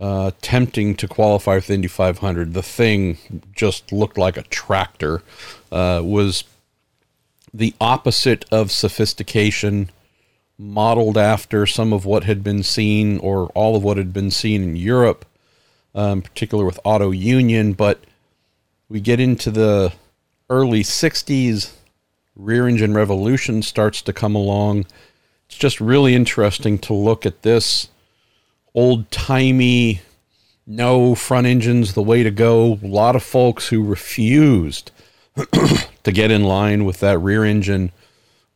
uh, 0.00 0.32
attempting 0.34 0.94
to 0.96 1.06
qualify 1.06 1.60
for 1.60 1.68
the 1.68 1.74
Indy 1.74 1.88
500. 1.88 2.54
The 2.54 2.62
thing 2.62 3.18
just 3.54 3.92
looked 3.92 4.18
like 4.18 4.36
a 4.36 4.42
tractor. 4.42 5.22
Uh, 5.70 6.00
was 6.04 6.44
the 7.52 7.74
opposite 7.80 8.44
of 8.50 8.70
sophistication, 8.70 9.90
modeled 10.58 11.18
after 11.18 11.66
some 11.66 11.92
of 11.92 12.04
what 12.04 12.24
had 12.24 12.42
been 12.42 12.62
seen 12.62 13.18
or 13.18 13.46
all 13.48 13.76
of 13.76 13.82
what 13.82 13.96
had 13.96 14.12
been 14.12 14.30
seen 14.30 14.62
in 14.62 14.76
Europe, 14.76 15.24
um, 15.94 16.22
particularly 16.22 16.66
with 16.66 16.80
Auto 16.84 17.10
Union. 17.10 17.72
But 17.72 18.00
we 18.88 19.00
get 19.00 19.20
into 19.20 19.50
the 19.50 19.92
early 20.48 20.82
60s, 20.82 21.72
rear 22.36 22.68
engine 22.68 22.94
revolution 22.94 23.62
starts 23.62 24.02
to 24.02 24.12
come 24.12 24.34
along. 24.34 24.86
It's 25.48 25.58
just 25.58 25.80
really 25.80 26.14
interesting 26.14 26.78
to 26.80 26.94
look 26.94 27.26
at 27.26 27.42
this 27.42 27.88
old 28.74 29.10
timey, 29.10 30.00
no 30.66 31.14
front 31.14 31.46
engine's 31.46 31.94
the 31.94 32.02
way 32.02 32.22
to 32.22 32.30
go. 32.30 32.78
A 32.82 32.86
lot 32.86 33.16
of 33.16 33.22
folks 33.22 33.68
who 33.68 33.84
refused 33.84 34.90
to 36.04 36.12
get 36.12 36.30
in 36.30 36.44
line 36.44 36.84
with 36.84 37.00
that 37.00 37.18
rear 37.18 37.44
engine 37.44 37.92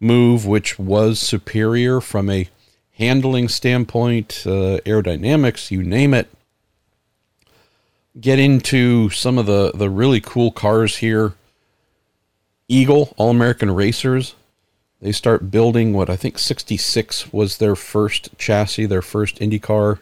move, 0.00 0.46
which 0.46 0.78
was 0.78 1.18
superior 1.18 2.00
from 2.00 2.28
a 2.30 2.48
handling 2.92 3.48
standpoint, 3.48 4.42
uh, 4.46 4.80
aerodynamics, 4.84 5.70
you 5.70 5.82
name 5.82 6.14
it. 6.14 6.28
Get 8.18 8.38
into 8.38 9.10
some 9.10 9.36
of 9.36 9.46
the, 9.46 9.72
the 9.74 9.90
really 9.90 10.20
cool 10.20 10.50
cars 10.50 10.96
here. 10.98 11.34
Eagle, 12.68 13.14
All 13.16 13.30
American 13.30 13.70
Racers, 13.70 14.34
they 15.00 15.12
start 15.12 15.50
building 15.50 15.92
what 15.92 16.08
I 16.08 16.16
think 16.16 16.38
66 16.38 17.32
was 17.32 17.58
their 17.58 17.76
first 17.76 18.30
chassis, 18.38 18.86
their 18.86 19.02
first 19.02 19.38
IndyCar, 19.38 19.98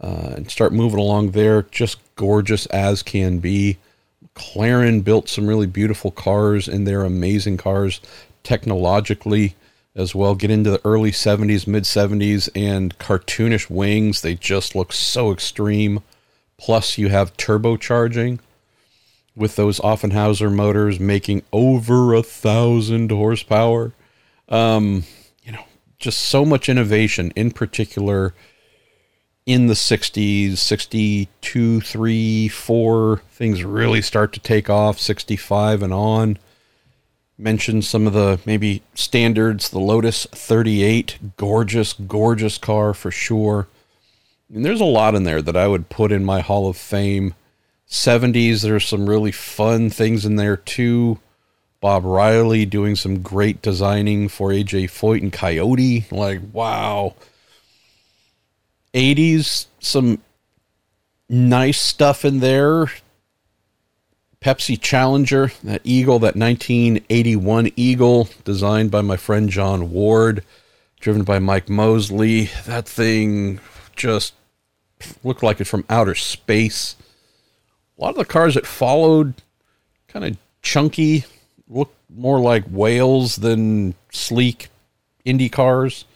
uh, 0.00 0.32
and 0.36 0.50
start 0.50 0.72
moving 0.72 1.00
along 1.00 1.32
there. 1.32 1.62
Just 1.62 1.98
gorgeous 2.14 2.66
as 2.66 3.02
can 3.02 3.40
be. 3.40 3.78
McLaren 4.34 5.04
built 5.04 5.28
some 5.28 5.46
really 5.46 5.66
beautiful 5.66 6.10
cars, 6.10 6.68
and 6.68 6.86
they're 6.86 7.04
amazing 7.04 7.56
cars 7.56 8.00
technologically 8.42 9.54
as 9.94 10.14
well. 10.14 10.34
Get 10.34 10.50
into 10.50 10.70
the 10.70 10.80
early 10.84 11.10
70s, 11.10 11.66
mid 11.66 11.84
70s, 11.84 12.48
and 12.54 12.96
cartoonish 12.98 13.68
wings. 13.68 14.22
They 14.22 14.34
just 14.34 14.74
look 14.74 14.92
so 14.92 15.32
extreme. 15.32 16.02
Plus, 16.56 16.98
you 16.98 17.08
have 17.08 17.36
turbocharging 17.36 18.38
with 19.34 19.56
those 19.56 19.80
Offenhauser 19.80 20.52
motors 20.52 21.00
making 21.00 21.42
over 21.52 22.14
a 22.14 22.22
thousand 22.22 23.10
horsepower. 23.10 23.92
Um, 24.48 25.04
you 25.42 25.52
know, 25.52 25.64
just 25.98 26.20
so 26.20 26.44
much 26.44 26.68
innovation, 26.68 27.32
in 27.36 27.50
particular 27.50 28.34
in 29.50 29.66
the 29.66 29.74
60s, 29.74 30.58
62, 30.58 31.80
3, 31.80 32.48
4, 32.48 33.22
things 33.30 33.64
really 33.64 34.00
start 34.00 34.32
to 34.32 34.40
take 34.40 34.70
off, 34.70 34.98
65 34.98 35.82
and 35.82 35.92
on. 35.92 36.38
Mentioned 37.36 37.84
some 37.84 38.06
of 38.06 38.12
the 38.12 38.38
maybe 38.46 38.82
standards, 38.94 39.70
the 39.70 39.80
Lotus 39.80 40.26
38, 40.26 41.36
gorgeous, 41.36 41.94
gorgeous 41.94 42.58
car 42.58 42.94
for 42.94 43.10
sure. 43.10 43.66
And 44.52 44.64
there's 44.64 44.80
a 44.80 44.84
lot 44.84 45.14
in 45.14 45.24
there 45.24 45.42
that 45.42 45.56
I 45.56 45.66
would 45.66 45.88
put 45.88 46.12
in 46.12 46.24
my 46.24 46.40
Hall 46.40 46.68
of 46.68 46.76
Fame. 46.76 47.34
70s, 47.88 48.62
there's 48.62 48.86
some 48.86 49.08
really 49.08 49.32
fun 49.32 49.90
things 49.90 50.24
in 50.24 50.36
there 50.36 50.56
too. 50.56 51.18
Bob 51.80 52.04
Riley 52.04 52.66
doing 52.66 52.94
some 52.94 53.22
great 53.22 53.62
designing 53.62 54.28
for 54.28 54.50
AJ 54.50 54.84
Foyt 54.90 55.22
and 55.22 55.32
Coyote. 55.32 56.04
Like, 56.10 56.40
wow. 56.52 57.14
80s, 58.94 59.66
some 59.78 60.20
nice 61.28 61.80
stuff 61.80 62.24
in 62.24 62.40
there. 62.40 62.86
Pepsi 64.40 64.80
Challenger, 64.80 65.52
that 65.62 65.82
Eagle, 65.84 66.18
that 66.20 66.34
1981 66.34 67.72
Eagle, 67.76 68.28
designed 68.44 68.90
by 68.90 69.02
my 69.02 69.16
friend 69.16 69.50
John 69.50 69.90
Ward, 69.90 70.42
driven 70.98 71.24
by 71.24 71.38
Mike 71.38 71.68
Mosley. 71.68 72.48
That 72.64 72.88
thing 72.88 73.60
just 73.96 74.32
looked 75.22 75.42
like 75.42 75.60
it 75.60 75.66
from 75.66 75.84
outer 75.90 76.14
space. 76.14 76.96
A 77.98 78.02
lot 78.02 78.10
of 78.10 78.16
the 78.16 78.24
cars 78.24 78.54
that 78.54 78.66
followed, 78.66 79.34
kind 80.08 80.24
of 80.24 80.36
chunky, 80.62 81.26
looked 81.68 81.96
more 82.08 82.40
like 82.40 82.64
whales 82.64 83.36
than 83.36 83.94
sleek 84.10 84.68
Indy 85.24 85.50
cars. 85.50 86.06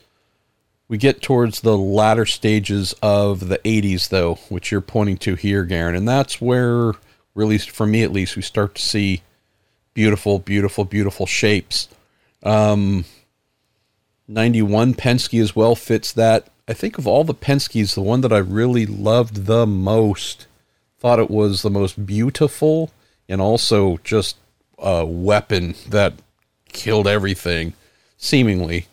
We 0.87 0.99
get 0.99 1.23
towards 1.23 1.61
the 1.61 1.79
latter 1.79 2.27
stages 2.27 2.95
of 3.03 3.49
the 3.49 3.59
80s, 3.59 4.09
though, 4.09 4.35
which 4.49 4.71
you're 4.71 4.81
pointing 4.83 5.17
to 5.19 5.35
here, 5.35 5.65
Garen. 5.65 5.97
And 5.97 6.07
that's 6.07 6.41
where, 6.41 6.93
really, 7.35 7.59
for 7.59 7.87
me 7.87 8.03
at 8.03 8.13
least, 8.13 8.37
we 8.37 8.43
start 8.43 8.75
to 8.75 8.83
see 8.83 9.23
beautiful, 9.95 10.39
beautiful, 10.39 10.85
beautiful 10.85 11.27
shapes. 11.27 11.89
Um, 12.43 13.07
91 14.29 14.95
Penske 14.95 15.41
as 15.41 15.57
well 15.57 15.75
fits 15.75 16.13
that. 16.13 16.49
I 16.69 16.75
think 16.75 16.99
of 16.99 17.07
all 17.07 17.25
the 17.25 17.35
Penskes, 17.35 17.95
the 17.95 18.03
one 18.03 18.21
that 18.23 18.33
I 18.33 18.39
really 18.39 18.87
loved 18.87 19.47
the 19.47 19.67
most, 19.67 20.47
thought 20.99 21.19
it 21.19 21.31
was 21.31 21.63
the 21.63 21.71
most 21.71 22.07
beautiful 22.07 22.91
and 23.29 23.41
also 23.41 23.99
just 24.05 24.37
a 24.79 25.05
weapon 25.05 25.75
that 25.89 26.15
killed 26.73 27.07
everything, 27.07 27.75
seemingly 28.17 28.87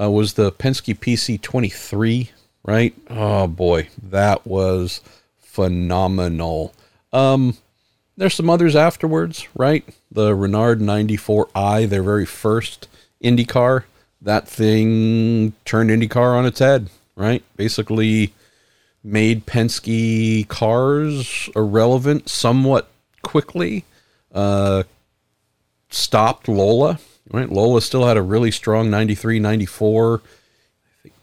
uh, 0.00 0.10
was 0.10 0.34
the 0.34 0.52
Penske 0.52 0.98
PC23, 0.98 2.30
right? 2.64 2.94
Oh 3.08 3.46
boy, 3.46 3.88
that 4.02 4.46
was 4.46 5.00
phenomenal. 5.38 6.74
Um, 7.12 7.56
there's 8.16 8.34
some 8.34 8.50
others 8.50 8.76
afterwards, 8.76 9.46
right? 9.54 9.84
The 10.10 10.34
Reynard 10.34 10.80
94i, 10.80 11.88
their 11.88 12.02
very 12.02 12.26
first 12.26 12.88
Indy 13.20 13.44
car. 13.44 13.86
that 14.20 14.48
thing 14.48 15.52
turned 15.64 15.90
IndyCar 15.90 16.36
on 16.36 16.46
its 16.46 16.58
head, 16.58 16.90
right? 17.14 17.42
Basically 17.56 18.32
made 19.04 19.46
Penske 19.46 20.48
cars 20.48 21.48
irrelevant 21.54 22.28
somewhat 22.28 22.88
quickly. 23.22 23.84
Uh, 24.34 24.82
stopped 25.88 26.48
Lola, 26.48 26.98
right? 27.30 27.50
Lola 27.50 27.80
still 27.80 28.06
had 28.06 28.16
a 28.16 28.22
really 28.22 28.50
strong 28.50 28.90
93, 28.90 29.38
94. 29.38 30.22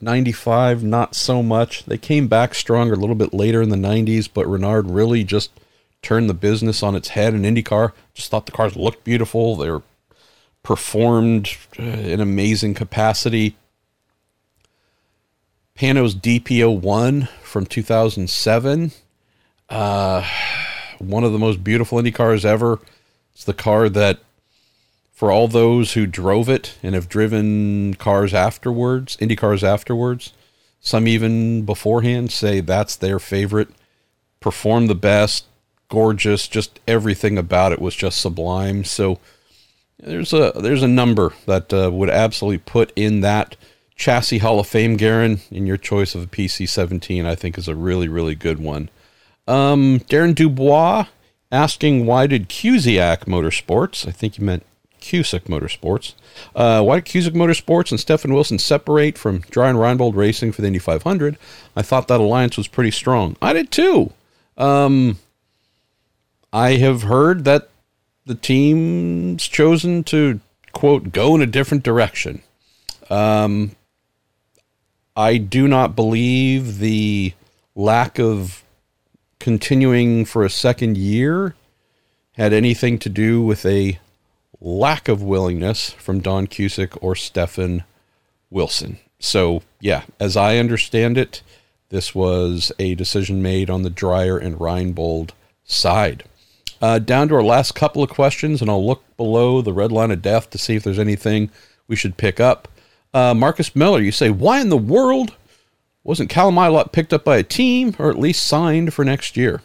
95, 0.00 0.84
not 0.84 1.14
so 1.14 1.42
much. 1.42 1.84
They 1.84 1.98
came 1.98 2.28
back 2.28 2.54
stronger 2.54 2.94
a 2.94 2.98
little 2.98 3.14
bit 3.14 3.34
later 3.34 3.62
in 3.62 3.70
the 3.70 3.76
90s, 3.76 4.28
but 4.32 4.46
Reynard 4.46 4.90
really 4.90 5.24
just 5.24 5.50
turned 6.02 6.28
the 6.28 6.34
business 6.34 6.82
on 6.82 6.94
its 6.94 7.08
head 7.08 7.34
in 7.34 7.42
IndyCar. 7.42 7.92
Just 8.12 8.30
thought 8.30 8.46
the 8.46 8.52
cars 8.52 8.76
looked 8.76 9.04
beautiful. 9.04 9.56
They 9.56 9.70
were 9.70 9.82
performed 10.62 11.56
uh, 11.78 11.82
in 11.82 12.20
amazing 12.20 12.74
capacity. 12.74 13.56
Panoz 15.76 16.14
DP01 16.14 17.28
from 17.42 17.66
2007. 17.66 18.92
Uh, 19.68 20.28
one 20.98 21.24
of 21.24 21.32
the 21.32 21.38
most 21.38 21.64
beautiful 21.64 21.98
Indy 21.98 22.12
cars 22.12 22.44
ever. 22.44 22.80
It's 23.34 23.44
the 23.44 23.54
car 23.54 23.88
that, 23.88 24.20
for 25.24 25.32
all 25.32 25.48
those 25.48 25.94
who 25.94 26.04
drove 26.04 26.50
it 26.50 26.76
and 26.82 26.94
have 26.94 27.08
driven 27.08 27.94
cars 27.94 28.34
afterwards, 28.34 29.16
Indy 29.18 29.34
cars 29.34 29.64
afterwards, 29.64 30.34
some 30.80 31.08
even 31.08 31.64
beforehand 31.64 32.30
say 32.30 32.60
that's 32.60 32.94
their 32.94 33.18
favorite. 33.18 33.68
Performed 34.40 34.90
the 34.90 34.94
best, 34.94 35.46
gorgeous, 35.88 36.46
just 36.46 36.78
everything 36.86 37.38
about 37.38 37.72
it 37.72 37.80
was 37.80 37.96
just 37.96 38.20
sublime. 38.20 38.84
So 38.84 39.18
there's 39.98 40.34
a 40.34 40.52
there's 40.56 40.82
a 40.82 40.88
number 40.88 41.32
that 41.46 41.72
uh, 41.72 41.90
would 41.90 42.10
absolutely 42.10 42.58
put 42.58 42.92
in 42.94 43.22
that 43.22 43.56
chassis 43.96 44.36
Hall 44.36 44.60
of 44.60 44.66
Fame, 44.66 44.98
Garen. 44.98 45.40
In 45.50 45.66
your 45.66 45.78
choice 45.78 46.14
of 46.14 46.22
a 46.22 46.26
PC17, 46.26 47.24
I 47.24 47.34
think 47.34 47.56
is 47.56 47.66
a 47.66 47.74
really 47.74 48.08
really 48.08 48.34
good 48.34 48.58
one. 48.58 48.90
Um, 49.48 50.00
Darren 50.00 50.34
Dubois 50.34 51.06
asking 51.50 52.04
why 52.04 52.26
did 52.26 52.50
Cusick 52.50 53.20
Motorsports? 53.20 54.06
I 54.06 54.10
think 54.10 54.36
you 54.36 54.44
meant 54.44 54.66
Cusick 55.04 55.42
Motorsports. 55.42 56.14
Uh, 56.56 56.82
why 56.82 57.00
did 57.00 57.04
Cusick 57.04 57.34
Motorsports 57.34 57.90
and 57.90 58.00
Stefan 58.00 58.32
Wilson 58.32 58.58
separate 58.58 59.18
from 59.18 59.40
Dreyer 59.50 59.74
Reinbold 59.74 60.16
Racing 60.16 60.52
for 60.52 60.62
the 60.62 60.68
Indy 60.68 60.78
500? 60.78 61.36
I 61.76 61.82
thought 61.82 62.08
that 62.08 62.20
alliance 62.20 62.56
was 62.56 62.68
pretty 62.68 62.90
strong. 62.90 63.36
I 63.42 63.52
did 63.52 63.70
too. 63.70 64.12
Um, 64.56 65.18
I 66.52 66.76
have 66.76 67.02
heard 67.02 67.44
that 67.44 67.68
the 68.24 68.34
team's 68.34 69.46
chosen 69.46 70.04
to 70.04 70.40
quote 70.72 71.12
go 71.12 71.34
in 71.34 71.42
a 71.42 71.46
different 71.46 71.84
direction. 71.84 72.42
Um, 73.10 73.76
I 75.14 75.36
do 75.36 75.68
not 75.68 75.94
believe 75.94 76.78
the 76.78 77.34
lack 77.74 78.18
of 78.18 78.64
continuing 79.38 80.24
for 80.24 80.44
a 80.44 80.50
second 80.50 80.96
year 80.96 81.54
had 82.32 82.52
anything 82.52 82.98
to 82.98 83.08
do 83.08 83.42
with 83.42 83.64
a 83.66 83.98
lack 84.64 85.08
of 85.08 85.22
willingness 85.22 85.90
from 85.90 86.20
Don 86.20 86.46
Cusick 86.46 86.96
or 87.02 87.14
Stefan 87.14 87.84
Wilson. 88.50 88.98
So, 89.18 89.62
yeah, 89.78 90.04
as 90.18 90.38
I 90.38 90.56
understand 90.56 91.18
it, 91.18 91.42
this 91.90 92.14
was 92.14 92.72
a 92.78 92.94
decision 92.94 93.42
made 93.42 93.68
on 93.68 93.82
the 93.82 93.90
Dreyer 93.90 94.38
and 94.38 94.56
Reinbold 94.56 95.30
side. 95.64 96.24
Uh, 96.80 96.98
down 96.98 97.28
to 97.28 97.34
our 97.34 97.42
last 97.42 97.74
couple 97.74 98.02
of 98.02 98.08
questions, 98.08 98.62
and 98.62 98.70
I'll 98.70 98.84
look 98.84 99.04
below 99.16 99.60
the 99.60 99.72
red 99.72 99.92
line 99.92 100.10
of 100.10 100.22
death 100.22 100.48
to 100.50 100.58
see 100.58 100.76
if 100.76 100.82
there's 100.82 100.98
anything 100.98 101.50
we 101.86 101.94
should 101.94 102.16
pick 102.16 102.40
up. 102.40 102.66
Uh, 103.12 103.34
Marcus 103.34 103.76
Miller, 103.76 104.00
you 104.00 104.12
say, 104.12 104.30
why 104.30 104.60
in 104.60 104.70
the 104.70 104.78
world 104.78 105.34
wasn't 106.02 106.30
Callum 106.30 106.88
picked 106.88 107.12
up 107.12 107.24
by 107.24 107.36
a 107.36 107.42
team 107.42 107.94
or 107.98 108.08
at 108.08 108.18
least 108.18 108.46
signed 108.46 108.94
for 108.94 109.04
next 109.04 109.36
year? 109.36 109.60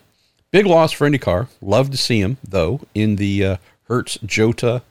Big 0.51 0.65
loss 0.65 0.91
for 0.91 1.09
IndyCar. 1.09 1.47
Love 1.61 1.89
to 1.91 1.97
see 1.97 2.19
him, 2.19 2.37
though, 2.43 2.81
in 2.93 3.15
the 3.15 3.45
uh, 3.45 3.57
Hertz 3.87 4.17
Jota 4.25 4.83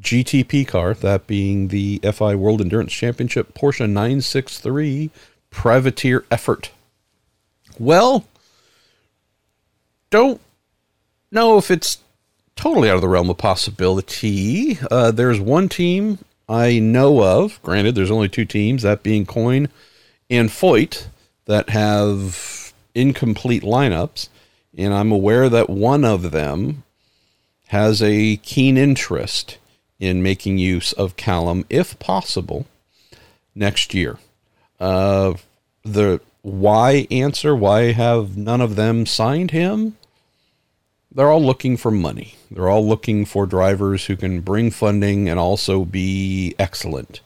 GTP 0.00 0.66
car, 0.66 0.94
that 0.94 1.26
being 1.26 1.68
the 1.68 2.00
FIA 2.02 2.36
World 2.36 2.60
Endurance 2.60 2.92
Championship 2.92 3.54
Porsche 3.54 3.88
963 3.88 5.10
privateer 5.50 6.24
effort. 6.30 6.70
Well, 7.78 8.26
don't 10.10 10.40
know 11.30 11.58
if 11.58 11.70
it's 11.70 11.98
totally 12.56 12.90
out 12.90 12.96
of 12.96 13.00
the 13.00 13.08
realm 13.08 13.30
of 13.30 13.38
possibility. 13.38 14.78
Uh, 14.90 15.10
there's 15.10 15.40
one 15.40 15.68
team 15.68 16.18
I 16.48 16.78
know 16.78 17.22
of. 17.22 17.62
Granted, 17.62 17.94
there's 17.94 18.10
only 18.10 18.28
two 18.28 18.44
teams, 18.44 18.82
that 18.82 19.02
being 19.02 19.26
Coyne 19.26 19.68
and 20.30 20.48
Foyt, 20.48 21.06
that 21.46 21.70
have 21.70 22.72
incomplete 22.94 23.62
lineups. 23.62 24.28
And 24.76 24.94
I'm 24.94 25.12
aware 25.12 25.48
that 25.48 25.70
one 25.70 26.04
of 26.04 26.30
them 26.30 26.84
has 27.68 28.02
a 28.02 28.36
keen 28.38 28.76
interest 28.76 29.58
in 29.98 30.22
making 30.22 30.58
use 30.58 30.92
of 30.92 31.16
Callum, 31.16 31.64
if 31.68 31.98
possible, 31.98 32.66
next 33.54 33.94
year. 33.94 34.18
Uh, 34.78 35.34
the 35.84 36.20
why 36.42 37.06
answer, 37.10 37.54
why 37.54 37.92
have 37.92 38.36
none 38.36 38.60
of 38.60 38.76
them 38.76 39.06
signed 39.06 39.50
him? 39.50 39.96
they're 41.18 41.30
all 41.30 41.44
looking 41.44 41.76
for 41.76 41.90
money. 41.90 42.36
They're 42.50 42.68
all 42.68 42.86
looking 42.86 43.24
for 43.24 43.46
drivers 43.46 44.06
who 44.06 44.16
can 44.16 44.40
bring 44.40 44.70
funding 44.70 45.28
and 45.28 45.38
also 45.38 45.84
be 45.84 46.54
excellent. 46.60 47.20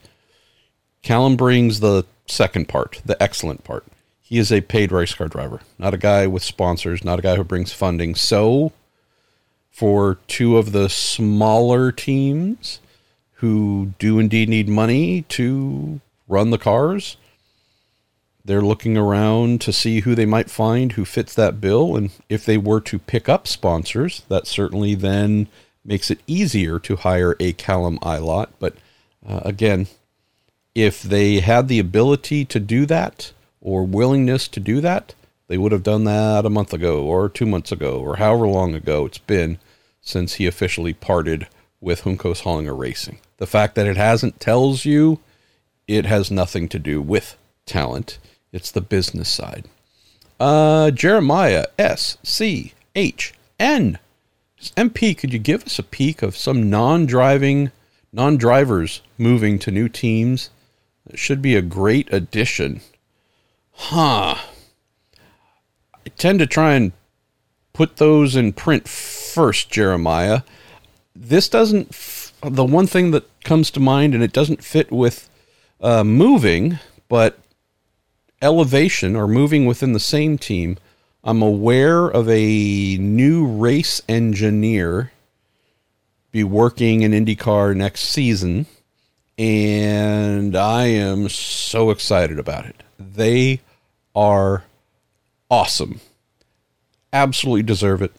Callum 1.01 1.35
brings 1.35 1.79
the 1.79 2.05
second 2.25 2.67
part, 2.67 3.01
the 3.05 3.21
excellent 3.21 3.63
part. 3.63 3.85
He 4.21 4.39
is 4.39 4.51
a 4.51 4.61
paid 4.61 4.91
race 4.91 5.13
car 5.13 5.27
driver, 5.27 5.61
not 5.77 5.93
a 5.93 5.97
guy 5.97 6.25
with 6.27 6.43
sponsors, 6.43 7.03
not 7.03 7.19
a 7.19 7.21
guy 7.21 7.35
who 7.35 7.43
brings 7.43 7.73
funding. 7.73 8.15
So, 8.15 8.71
for 9.73 10.19
two 10.27 10.55
of 10.55 10.71
the 10.71 10.87
smaller 10.87 11.91
teams 11.91 12.79
who 13.37 13.91
do 13.97 14.19
indeed 14.19 14.47
need 14.47 14.69
money 14.69 15.23
to 15.23 15.99
run 16.27 16.51
the 16.51 16.59
cars, 16.59 17.17
they're 18.45 18.61
looking 18.61 18.95
around 18.95 19.61
to 19.61 19.73
see 19.73 20.01
who 20.01 20.13
they 20.13 20.27
might 20.27 20.49
find 20.49 20.91
who 20.91 21.03
fits 21.03 21.33
that 21.33 21.59
bill. 21.59 21.95
And 21.95 22.11
if 22.29 22.45
they 22.45 22.57
were 22.57 22.81
to 22.81 22.99
pick 22.99 23.27
up 23.27 23.47
sponsors, 23.47 24.21
that 24.29 24.45
certainly 24.45 24.93
then 24.93 25.47
makes 25.83 26.11
it 26.11 26.21
easier 26.27 26.77
to 26.79 26.97
hire 26.97 27.35
a 27.39 27.53
Callum 27.53 27.97
Ilott. 27.99 28.49
But 28.59 28.75
uh, 29.27 29.41
again, 29.43 29.87
if 30.75 31.01
they 31.01 31.39
had 31.39 31.67
the 31.67 31.79
ability 31.79 32.45
to 32.45 32.59
do 32.59 32.85
that 32.85 33.33
or 33.59 33.83
willingness 33.83 34.47
to 34.49 34.59
do 34.59 34.81
that, 34.81 35.15
they 35.47 35.57
would 35.57 35.71
have 35.71 35.83
done 35.83 36.03
that 36.03 36.45
a 36.45 36.49
month 36.49 36.73
ago 36.73 37.03
or 37.03 37.27
two 37.27 37.45
months 37.45 37.71
ago 37.71 37.99
or 37.99 38.17
however 38.17 38.47
long 38.47 38.73
ago 38.73 39.05
it's 39.05 39.17
been 39.17 39.57
since 40.03 40.35
he 40.35 40.45
officially 40.45 40.93
parted 40.93 41.47
with 41.81 42.03
Juncos 42.03 42.43
Hollinger 42.43 42.77
Racing. 42.77 43.17
The 43.37 43.47
fact 43.47 43.73
that 43.75 43.87
it 43.87 43.97
hasn't 43.97 44.39
tells 44.39 44.85
you 44.85 45.19
it 45.87 46.05
has 46.05 46.29
nothing 46.29 46.69
to 46.69 46.77
do 46.77 47.01
with 47.01 47.35
talent. 47.65 48.19
It's 48.51 48.69
the 48.69 48.81
business 48.81 49.29
side. 49.29 49.65
Uh, 50.39 50.91
Jeremiah 50.91 51.65
S 51.79 52.17
C 52.21 52.73
H 52.95 53.33
N 53.59 53.97
MP. 54.77 55.17
Could 55.17 55.33
you 55.33 55.39
give 55.39 55.65
us 55.65 55.79
a 55.79 55.83
peek 55.83 56.21
of 56.21 56.37
some 56.37 56.69
non-driving, 56.69 57.71
non-drivers 58.11 59.01
moving 59.17 59.57
to 59.59 59.71
new 59.71 59.89
teams? 59.89 60.49
It 61.09 61.19
should 61.19 61.41
be 61.41 61.55
a 61.55 61.61
great 61.61 62.11
addition. 62.13 62.81
Huh. 63.71 64.35
I 66.05 66.09
tend 66.17 66.39
to 66.39 66.47
try 66.47 66.73
and 66.73 66.91
put 67.73 67.97
those 67.97 68.35
in 68.35 68.53
print 68.53 68.87
first, 69.33 69.69
Jeremiah. 69.69 70.41
This 71.15 71.49
doesn't. 71.49 71.89
F- 71.89 72.33
the 72.43 72.65
one 72.65 72.87
thing 72.87 73.11
that 73.11 73.27
comes 73.43 73.71
to 73.71 73.79
mind, 73.79 74.13
and 74.13 74.23
it 74.23 74.33
doesn't 74.33 74.63
fit 74.63 74.91
with 74.91 75.29
uh, 75.81 76.03
moving, 76.03 76.79
but 77.07 77.39
elevation 78.41 79.15
or 79.15 79.27
moving 79.27 79.65
within 79.65 79.93
the 79.93 79.99
same 79.99 80.37
team, 80.37 80.77
I'm 81.23 81.41
aware 81.41 82.05
of 82.05 82.29
a 82.29 82.97
new 82.97 83.45
race 83.47 84.01
engineer 84.09 85.11
be 86.33 86.43
working 86.43 87.03
in 87.03 87.11
IndyCar 87.11 87.75
next 87.75 88.01
season, 88.01 88.65
and 89.37 90.55
I 90.55 90.85
am 90.85 91.29
so 91.29 91.91
excited 91.91 92.39
about 92.39 92.65
it. 92.65 92.81
They 92.99 93.61
are 94.15 94.63
awesome. 95.49 96.01
Absolutely 97.13 97.61
deserve 97.61 98.01
it. 98.01 98.13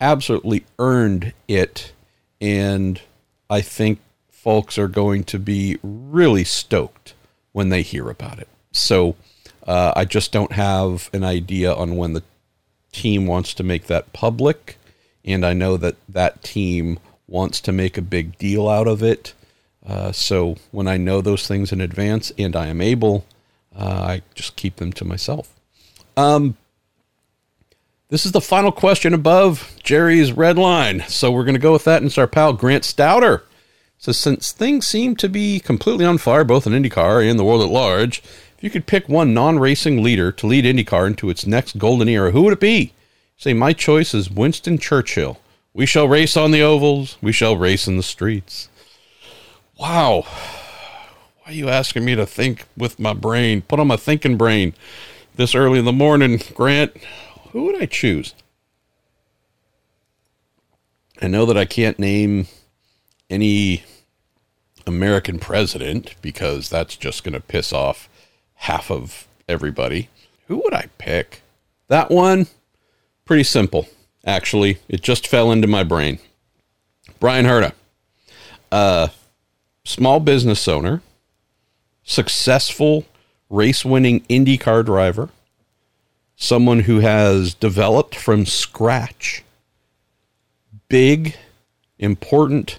Absolutely 0.00 0.64
earned 0.78 1.32
it. 1.46 1.92
And 2.40 3.00
I 3.48 3.60
think 3.60 4.00
folks 4.30 4.78
are 4.78 4.88
going 4.88 5.24
to 5.24 5.38
be 5.38 5.78
really 5.82 6.44
stoked 6.44 7.14
when 7.52 7.68
they 7.68 7.82
hear 7.82 8.08
about 8.08 8.38
it. 8.38 8.48
So, 8.72 9.16
uh, 9.66 9.92
I 9.94 10.04
just 10.04 10.32
don't 10.32 10.52
have 10.52 11.10
an 11.12 11.24
idea 11.24 11.72
on 11.72 11.96
when 11.96 12.14
the 12.14 12.22
team 12.92 13.26
wants 13.26 13.54
to 13.54 13.62
make 13.62 13.86
that 13.86 14.12
public, 14.12 14.78
and 15.24 15.44
I 15.44 15.52
know 15.52 15.76
that 15.76 15.96
that 16.08 16.42
team 16.42 16.98
wants 17.28 17.60
to 17.62 17.72
make 17.72 17.96
a 17.96 18.02
big 18.02 18.38
deal 18.38 18.68
out 18.68 18.88
of 18.88 19.02
it. 19.02 19.34
Uh, 19.86 20.12
so 20.12 20.56
when 20.72 20.88
I 20.88 20.96
know 20.96 21.20
those 21.20 21.46
things 21.46 21.72
in 21.72 21.80
advance 21.80 22.32
and 22.36 22.56
I 22.56 22.66
am 22.66 22.80
able, 22.80 23.24
uh, 23.74 23.84
I 23.84 24.22
just 24.34 24.56
keep 24.56 24.76
them 24.76 24.92
to 24.94 25.04
myself. 25.04 25.54
Um, 26.16 26.56
this 28.10 28.26
is 28.26 28.32
the 28.32 28.40
final 28.40 28.72
question 28.72 29.14
above 29.14 29.72
Jerry's 29.82 30.32
red 30.32 30.58
line. 30.58 31.04
So 31.08 31.30
we're 31.30 31.44
going 31.44 31.54
to 31.54 31.60
go 31.60 31.72
with 31.72 31.84
that. 31.84 31.98
And 31.98 32.06
it's 32.06 32.18
our 32.18 32.26
pal 32.26 32.52
Grant 32.52 32.84
Stouter. 32.84 33.42
So 33.98 34.12
since 34.12 34.52
things 34.52 34.86
seem 34.86 35.14
to 35.16 35.28
be 35.28 35.60
completely 35.60 36.04
on 36.04 36.18
fire, 36.18 36.44
both 36.44 36.66
in 36.66 36.72
IndyCar 36.72 37.28
and 37.28 37.38
the 37.38 37.44
world 37.44 37.62
at 37.62 37.68
large, 37.68 38.18
if 38.18 38.64
you 38.64 38.70
could 38.70 38.86
pick 38.86 39.08
one 39.08 39.32
non-racing 39.32 40.02
leader 40.02 40.32
to 40.32 40.46
lead 40.46 40.64
IndyCar 40.64 41.06
into 41.06 41.30
its 41.30 41.46
next 41.46 41.78
golden 41.78 42.08
era, 42.08 42.32
who 42.32 42.42
would 42.42 42.54
it 42.54 42.60
be? 42.60 42.92
Say 43.36 43.54
my 43.54 43.72
choice 43.72 44.12
is 44.12 44.30
Winston 44.30 44.78
Churchill. 44.78 45.38
We 45.72 45.86
shall 45.86 46.08
race 46.08 46.36
on 46.36 46.50
the 46.50 46.62
ovals. 46.62 47.16
We 47.22 47.32
shall 47.32 47.56
race 47.56 47.86
in 47.86 47.96
the 47.96 48.02
streets. 48.02 48.68
Wow. 49.78 50.22
Why 50.22 51.46
are 51.46 51.52
you 51.52 51.68
asking 51.68 52.04
me 52.04 52.16
to 52.16 52.26
think 52.26 52.66
with 52.76 52.98
my 52.98 53.12
brain? 53.12 53.62
Put 53.62 53.80
on 53.80 53.86
my 53.86 53.96
thinking 53.96 54.36
brain 54.36 54.74
this 55.36 55.54
early 55.54 55.78
in 55.78 55.84
the 55.84 55.92
morning, 55.92 56.40
Grant. 56.54 56.92
Who 57.52 57.64
would 57.64 57.80
I 57.80 57.86
choose? 57.86 58.34
I 61.20 61.26
know 61.28 61.44
that 61.46 61.56
I 61.56 61.64
can't 61.64 61.98
name 61.98 62.46
any 63.28 63.84
American 64.86 65.38
president 65.38 66.14
because 66.22 66.68
that's 66.70 66.96
just 66.96 67.24
going 67.24 67.34
to 67.34 67.40
piss 67.40 67.72
off 67.72 68.08
half 68.54 68.90
of 68.90 69.26
everybody. 69.48 70.08
Who 70.46 70.58
would 70.58 70.74
I 70.74 70.86
pick? 70.98 71.42
That 71.88 72.10
one, 72.10 72.46
pretty 73.24 73.44
simple, 73.44 73.88
actually. 74.24 74.78
It 74.88 75.02
just 75.02 75.26
fell 75.26 75.52
into 75.52 75.66
my 75.66 75.84
brain. 75.84 76.18
Bryan 77.18 77.46
Herta, 77.46 77.72
a 78.72 79.10
small 79.84 80.20
business 80.20 80.66
owner, 80.68 81.02
successful 82.02 83.06
race 83.50 83.84
winning 83.84 84.20
IndyCar 84.22 84.84
driver, 84.84 85.28
someone 86.40 86.80
who 86.80 87.00
has 87.00 87.52
developed 87.52 88.16
from 88.16 88.46
scratch 88.46 89.44
big, 90.88 91.36
important, 91.98 92.78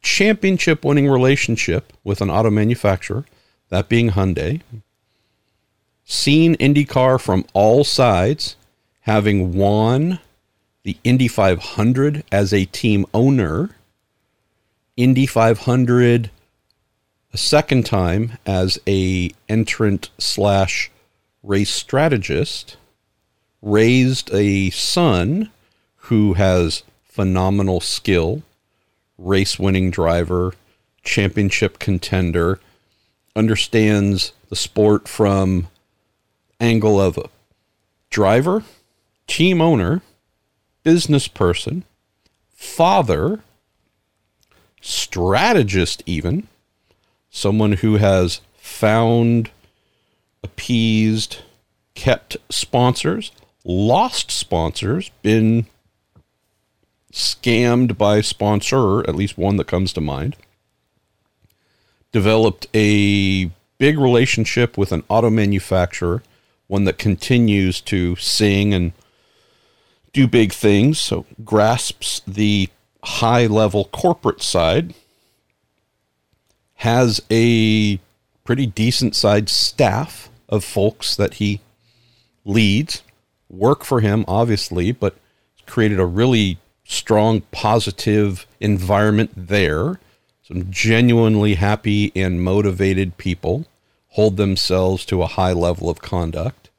championship 0.00 0.84
winning 0.84 1.10
relationship 1.10 1.92
with 2.04 2.20
an 2.20 2.30
auto 2.30 2.50
manufacturer, 2.50 3.26
that 3.68 3.88
being 3.88 4.10
Hyundai. 4.10 4.62
Seen 6.04 6.54
IndyCar 6.56 7.20
from 7.20 7.44
all 7.52 7.82
sides, 7.82 8.54
having 9.00 9.54
won 9.54 10.20
the 10.84 10.96
Indy 11.02 11.28
500 11.28 12.22
as 12.30 12.54
a 12.54 12.64
team 12.66 13.04
owner, 13.12 13.70
Indy 14.96 15.26
500 15.26 16.30
a 17.32 17.36
second 17.36 17.86
time 17.86 18.38
as 18.46 18.78
a 18.86 19.32
entrant 19.48 20.10
slash 20.18 20.90
race 21.42 21.70
strategist, 21.70 22.76
raised 23.62 24.32
a 24.32 24.70
son 24.70 25.50
who 26.04 26.34
has 26.34 26.82
phenomenal 27.04 27.80
skill, 27.80 28.42
race 29.18 29.58
winning 29.58 29.90
driver, 29.90 30.54
championship 31.02 31.78
contender, 31.78 32.60
understands 33.36 34.32
the 34.48 34.56
sport 34.56 35.06
from 35.08 35.68
angle 36.58 37.00
of 37.00 37.16
a 37.18 37.28
driver, 38.10 38.64
team 39.26 39.60
owner, 39.60 40.02
business 40.82 41.28
person, 41.28 41.84
father, 42.54 43.40
strategist 44.80 46.02
even, 46.06 46.48
someone 47.30 47.72
who 47.72 47.96
has 47.96 48.40
found, 48.56 49.50
appeased, 50.42 51.38
kept 51.94 52.36
sponsors, 52.48 53.30
lost 53.64 54.30
sponsors, 54.30 55.10
been 55.22 55.66
scammed 57.12 57.98
by 57.98 58.20
sponsor, 58.20 59.00
at 59.00 59.16
least 59.16 59.36
one 59.36 59.56
that 59.56 59.66
comes 59.66 59.92
to 59.92 60.00
mind, 60.00 60.36
developed 62.12 62.66
a 62.74 63.50
big 63.78 63.98
relationship 63.98 64.78
with 64.78 64.92
an 64.92 65.02
auto 65.08 65.30
manufacturer, 65.30 66.22
one 66.66 66.84
that 66.84 66.98
continues 66.98 67.80
to 67.80 68.14
sing 68.16 68.72
and 68.72 68.92
do 70.12 70.26
big 70.26 70.52
things, 70.52 71.00
so 71.00 71.24
grasps 71.44 72.20
the 72.26 72.68
high 73.02 73.46
level 73.46 73.84
corporate 73.86 74.42
side, 74.42 74.94
has 76.76 77.20
a 77.30 77.98
pretty 78.44 78.66
decent 78.66 79.14
sized 79.14 79.48
staff 79.48 80.30
of 80.48 80.64
folks 80.64 81.14
that 81.16 81.34
he 81.34 81.60
leads, 82.44 83.02
work 83.50 83.84
for 83.84 84.00
him, 84.00 84.24
obviously, 84.26 84.92
but 84.92 85.16
created 85.66 86.00
a 86.00 86.06
really 86.06 86.58
strong, 86.84 87.42
positive 87.52 88.46
environment 88.60 89.30
there. 89.36 90.00
Some 90.42 90.70
genuinely 90.70 91.54
happy 91.54 92.10
and 92.16 92.42
motivated 92.42 93.18
people 93.18 93.66
hold 94.08 94.36
themselves 94.36 95.04
to 95.06 95.22
a 95.22 95.28
high 95.28 95.52
level 95.52 95.88
of 95.88 96.00
conduct. 96.00 96.70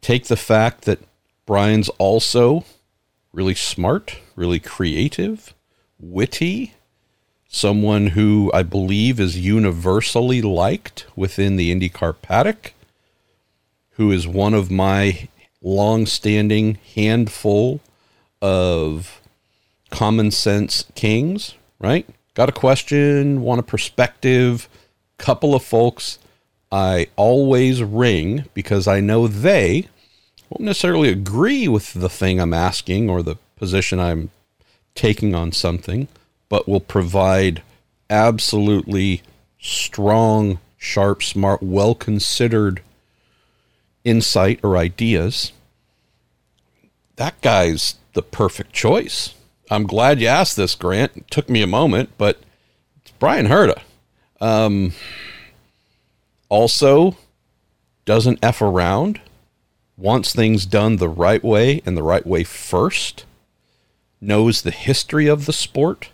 Take 0.00 0.26
the 0.26 0.36
fact 0.36 0.84
that 0.84 1.00
Bryan's 1.46 1.88
also 1.98 2.64
really 3.32 3.54
smart, 3.54 4.18
really 4.36 4.60
creative, 4.60 5.54
witty, 5.98 6.74
someone 7.48 8.08
who 8.08 8.50
I 8.54 8.62
believe 8.62 9.18
is 9.18 9.38
universally 9.38 10.40
liked 10.40 11.06
within 11.16 11.56
the 11.56 11.74
IndyCar 11.74 12.14
paddock, 12.22 12.72
who 13.92 14.10
is 14.10 14.26
one 14.26 14.54
of 14.54 14.70
my 14.70 15.28
long 15.62 16.06
standing 16.06 16.78
handful 16.94 17.80
of 18.40 19.20
common 19.90 20.30
sense 20.30 20.84
kings, 20.94 21.54
right? 21.78 22.08
Got 22.34 22.48
a 22.48 22.52
question, 22.52 23.42
want 23.42 23.60
a 23.60 23.64
perspective, 23.64 24.68
couple 25.18 25.54
of 25.54 25.62
folks 25.62 26.18
I 26.72 27.08
always 27.16 27.82
ring 27.82 28.44
because 28.54 28.86
I 28.86 29.00
know 29.00 29.26
they 29.26 29.88
won't 30.48 30.64
necessarily 30.64 31.08
agree 31.08 31.68
with 31.68 31.94
the 31.94 32.08
thing 32.08 32.40
I'm 32.40 32.54
asking 32.54 33.10
or 33.10 33.22
the 33.22 33.36
position 33.56 33.98
I'm 33.98 34.30
taking 34.94 35.34
on 35.34 35.52
something, 35.52 36.08
but 36.48 36.68
will 36.68 36.80
provide 36.80 37.62
absolutely 38.08 39.22
strong, 39.60 40.58
sharp, 40.76 41.22
smart, 41.22 41.62
well 41.62 41.94
considered 41.94 42.82
insight 44.04 44.60
or 44.62 44.76
ideas. 44.76 45.52
That 47.16 47.40
guy's 47.40 47.96
the 48.14 48.22
perfect 48.22 48.72
choice. 48.72 49.34
I'm 49.70 49.86
glad 49.86 50.20
you 50.20 50.26
asked 50.26 50.56
this, 50.56 50.74
Grant. 50.74 51.16
It 51.16 51.30
took 51.30 51.48
me 51.48 51.62
a 51.62 51.66
moment, 51.66 52.10
but 52.18 52.40
it's 53.02 53.12
Bryan 53.12 53.46
Herta. 53.46 53.80
Um, 54.40 54.92
also, 56.48 57.16
doesn't 58.04 58.40
F 58.42 58.60
around, 58.60 59.20
wants 59.96 60.32
things 60.32 60.66
done 60.66 60.96
the 60.96 61.08
right 61.08 61.44
way 61.44 61.82
and 61.86 61.96
the 61.96 62.02
right 62.02 62.26
way 62.26 62.42
first, 62.42 63.24
knows 64.20 64.62
the 64.62 64.70
history 64.70 65.26
of 65.26 65.46
the 65.46 65.52
sport, 65.52 66.10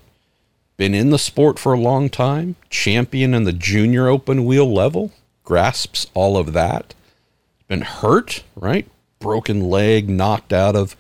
been 0.77 0.95
in 0.95 1.11
the 1.11 1.19
sport 1.19 1.59
for 1.59 1.73
a 1.73 1.81
long 1.81 2.11
time, 2.11 2.57
champion 2.69 3.33
in 3.33 3.45
the 3.45 3.53
junior 3.53 4.09
open 4.09 4.45
wheel 4.45 4.71
level, 4.71 5.13
grasps 5.45 6.07
all 6.13 6.37
of 6.37 6.53
that, 6.53 6.95
been 7.69 7.83
hurt, 7.83 8.45
right? 8.55 8.89
Broken 9.19 9.61
leg, 9.69 10.09
knocked 10.09 10.53
out 10.53 10.77
of 10.77 10.97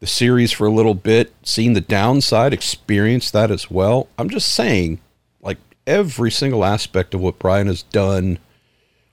the 0.00 0.06
series 0.06 0.52
for 0.52 0.66
a 0.66 0.72
little 0.72 0.94
bit, 0.94 1.32
seen 1.42 1.72
the 1.72 1.80
downside, 1.80 2.52
experienced 2.52 3.32
that 3.32 3.50
as 3.50 3.70
well. 3.70 4.08
I'm 4.16 4.30
just 4.30 4.54
saying, 4.54 5.00
like 5.40 5.58
every 5.86 6.30
single 6.30 6.64
aspect 6.64 7.14
of 7.14 7.20
what 7.20 7.38
Bryan 7.38 7.66
has 7.66 7.82
done 7.82 8.38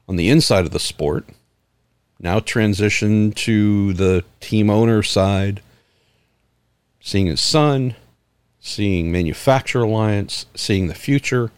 on 0.07 0.15
the 0.15 0.29
inside 0.29 0.65
of 0.65 0.71
the 0.71 0.79
sport, 0.79 1.25
now 2.19 2.39
transition 2.39 3.31
to 3.31 3.93
the 3.93 4.23
team 4.39 4.69
owner 4.69 5.01
side, 5.01 5.61
seeing 6.99 7.25
his 7.25 7.41
son, 7.41 7.95
seeing 8.59 9.11
manufacturer 9.11 9.83
alliance, 9.83 10.45
seeing 10.55 10.87
the 10.87 10.95
future, 10.95 11.51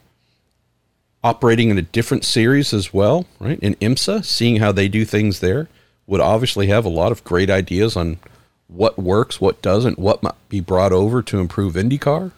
operating 1.27 1.69
in 1.69 1.77
a 1.77 1.81
different 1.81 2.23
series 2.23 2.73
as 2.73 2.93
well, 2.93 3.25
right? 3.39 3.59
In 3.59 3.75
IMSA, 3.75 4.23
seeing 4.23 4.57
how 4.57 4.71
they 4.71 4.87
do 4.87 5.03
things 5.03 5.41
there, 5.41 5.67
would 6.05 6.21
obviously 6.21 6.67
have 6.67 6.85
a 6.85 6.89
lot 6.89 7.11
of 7.11 7.23
great 7.25 7.49
ideas 7.49 7.97
on 7.97 8.17
what 8.67 8.97
works, 8.97 9.41
what 9.41 9.61
doesn't, 9.61 9.99
what 9.99 10.23
might 10.23 10.35
be 10.47 10.61
brought 10.61 10.93
over 10.93 11.21
to 11.21 11.39
improve 11.39 11.73
IndyCar. 11.73 12.31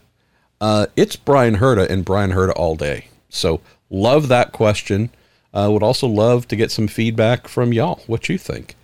Uh, 0.59 0.87
it's 0.95 1.15
Bryan 1.15 1.57
Herta 1.57 1.87
and 1.87 2.03
Bryan 2.03 2.31
Herta 2.31 2.53
all 2.55 2.75
day. 2.75 3.09
So 3.29 3.61
love 3.91 4.27
that 4.27 4.51
question. 4.51 5.11
Uh, 5.53 5.69
would 5.71 5.83
also 5.83 6.07
love 6.07 6.47
to 6.47 6.55
get 6.55 6.71
some 6.71 6.87
feedback 6.87 7.47
from 7.47 7.73
y'all. 7.73 8.01
What 8.07 8.27
you 8.27 8.37
think? 8.37 8.75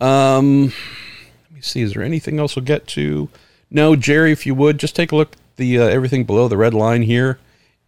Um, 0.00 0.72
let 1.44 1.52
me 1.54 1.60
see. 1.60 1.82
Is 1.82 1.94
there 1.94 2.02
anything 2.02 2.38
else 2.38 2.56
we'll 2.56 2.64
get 2.64 2.86
to? 2.88 3.28
No, 3.70 3.94
Jerry, 3.94 4.32
if 4.32 4.46
you 4.46 4.54
would 4.54 4.78
just 4.78 4.96
take 4.96 5.12
a 5.12 5.16
look 5.16 5.32
at 5.32 5.56
the 5.56 5.78
uh, 5.78 5.84
everything 5.84 6.24
below 6.24 6.48
the 6.48 6.56
red 6.56 6.74
line 6.74 7.02
here, 7.02 7.38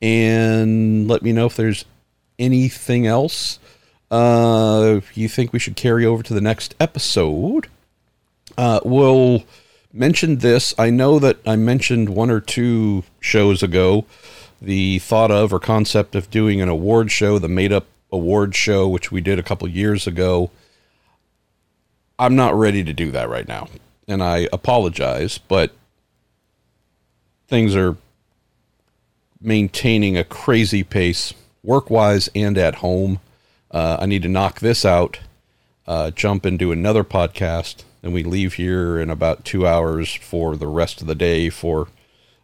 and 0.03 1.09
let 1.09 1.23
me 1.23 1.33
know 1.33 1.47
if 1.47 1.57
there's 1.57 1.87
anything 2.39 3.07
else 3.07 3.59
uh, 4.13 5.01
you 5.15 5.27
think 5.27 5.55
we 5.55 5.59
should 5.59 5.75
carry 5.75 6.05
over 6.05 6.23
to 6.23 6.35
the 6.35 6.41
next 6.41 6.75
episode. 6.79 7.69
Uh, 8.59 8.79
we'll 8.85 9.43
mention 9.91 10.37
this. 10.37 10.75
I 10.79 10.91
know 10.91 11.19
that 11.19 11.39
I 11.47 11.57
mentioned 11.57 12.11
one 12.11 12.31
or 12.31 12.39
two 12.39 13.05
shows 13.21 13.63
ago 13.63 14.05
the 14.61 14.99
thought 14.99 15.31
of 15.31 15.53
or 15.53 15.59
concept 15.59 16.15
of 16.15 16.31
doing 16.31 16.61
an 16.61 16.69
award 16.69 17.11
show, 17.11 17.39
the 17.39 17.49
made 17.49 17.73
up 17.73 17.87
award 18.13 18.55
show, 18.55 18.87
which 18.87 19.11
we 19.11 19.23
did 19.23 19.39
a 19.39 19.43
couple 19.43 19.67
years 19.67 20.07
ago. 20.07 20.51
I'm 22.19 22.37
not 22.37 22.55
ready 22.55 22.85
to 22.85 22.93
do 22.93 23.11
that 23.13 23.31
right 23.31 23.49
now. 23.49 23.69
And 24.07 24.23
I 24.23 24.47
apologize, 24.53 25.39
but 25.39 25.73
things 27.49 27.75
are 27.75 27.97
maintaining 29.43 30.17
a 30.17 30.25
crazy 30.25 30.83
pace 30.83 31.35
work 31.63 31.91
wise 31.91 32.29
and 32.35 32.59
at 32.59 32.77
home. 32.77 33.21
Uh, 33.71 33.99
I 34.01 34.07
need 34.07 34.23
to 34.23 34.29
knock 34.29 34.61
this 34.61 34.85
out, 34.85 35.21
uh, 35.87 36.11
jump 36.11 36.45
into 36.45 36.73
another 36.73 37.05
podcast, 37.05 37.85
and 38.03 38.13
we 38.13 38.23
leave 38.23 38.55
here 38.55 38.99
in 38.99 39.11
about 39.11 39.45
two 39.45 39.67
hours 39.67 40.13
for 40.13 40.57
the 40.57 40.67
rest 40.67 41.01
of 41.01 41.07
the 41.07 41.15
day 41.15 41.49
for 41.49 41.89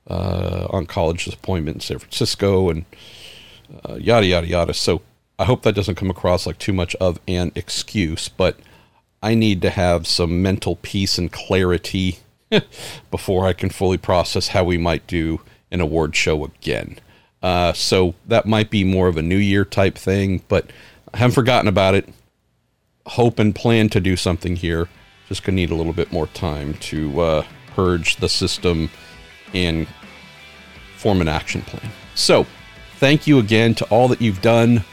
uh, 0.06 0.66
oncologist 0.68 1.34
appointment 1.34 1.76
in 1.76 1.80
San 1.80 1.98
Francisco 1.98 2.70
and 2.70 2.84
uh, 3.84 3.94
yada 3.96 4.26
yada 4.26 4.46
yada. 4.46 4.74
So 4.74 5.02
I 5.38 5.44
hope 5.44 5.62
that 5.62 5.74
doesn't 5.74 5.96
come 5.96 6.10
across 6.10 6.46
like 6.46 6.58
too 6.58 6.72
much 6.72 6.94
of 6.96 7.20
an 7.28 7.52
excuse, 7.54 8.28
but 8.28 8.58
I 9.22 9.34
need 9.34 9.60
to 9.62 9.70
have 9.70 10.06
some 10.06 10.40
mental 10.40 10.76
peace 10.76 11.18
and 11.18 11.30
clarity 11.30 12.18
before 13.10 13.46
I 13.46 13.52
can 13.52 13.68
fully 13.68 13.98
process 13.98 14.48
how 14.48 14.64
we 14.64 14.78
might 14.78 15.06
do 15.06 15.40
an 15.70 15.80
award 15.80 16.16
show 16.16 16.44
again. 16.44 16.98
Uh, 17.42 17.72
so 17.72 18.14
that 18.26 18.46
might 18.46 18.70
be 18.70 18.84
more 18.84 19.08
of 19.08 19.16
a 19.16 19.22
New 19.22 19.36
Year 19.36 19.64
type 19.64 19.96
thing, 19.96 20.42
but 20.48 20.70
I 21.12 21.18
haven't 21.18 21.34
forgotten 21.34 21.68
about 21.68 21.94
it. 21.94 22.08
Hope 23.06 23.38
and 23.38 23.54
plan 23.54 23.88
to 23.90 24.00
do 24.00 24.16
something 24.16 24.56
here. 24.56 24.88
Just 25.28 25.44
gonna 25.44 25.56
need 25.56 25.70
a 25.70 25.74
little 25.74 25.92
bit 25.92 26.12
more 26.12 26.26
time 26.28 26.74
to 26.74 27.20
uh, 27.20 27.46
purge 27.74 28.16
the 28.16 28.28
system 28.28 28.90
and 29.54 29.86
form 30.96 31.20
an 31.20 31.28
action 31.28 31.62
plan. 31.62 31.90
So, 32.14 32.46
thank 32.96 33.26
you 33.26 33.38
again 33.38 33.74
to 33.76 33.84
all 33.86 34.08
that 34.08 34.20
you've 34.20 34.42
done 34.42 34.84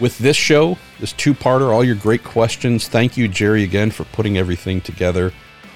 with 0.00 0.18
this 0.18 0.36
show, 0.36 0.78
this 1.00 1.12
two 1.12 1.34
parter, 1.34 1.72
all 1.72 1.84
your 1.84 1.96
great 1.96 2.24
questions. 2.24 2.88
Thank 2.88 3.16
you, 3.16 3.28
Jerry, 3.28 3.62
again 3.62 3.90
for 3.90 4.04
putting 4.04 4.38
everything 4.38 4.80
together. 4.80 5.32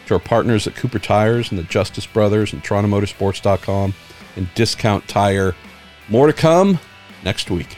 To 0.07 0.15
our 0.15 0.21
partners 0.21 0.67
at 0.67 0.77
Cooper 0.77 0.99
Tires 0.99 1.51
and 1.51 1.59
the 1.59 1.65
Justice 1.65 2.07
Brothers 2.07 2.53
and 2.53 2.63
TorontoMotorsports.com 2.63 3.95
and 4.37 4.55
Discount 4.55 5.09
Tire. 5.09 5.55
More 6.09 6.29
to 6.29 6.33
come 6.33 6.79
next 7.25 7.51
week. 7.51 7.77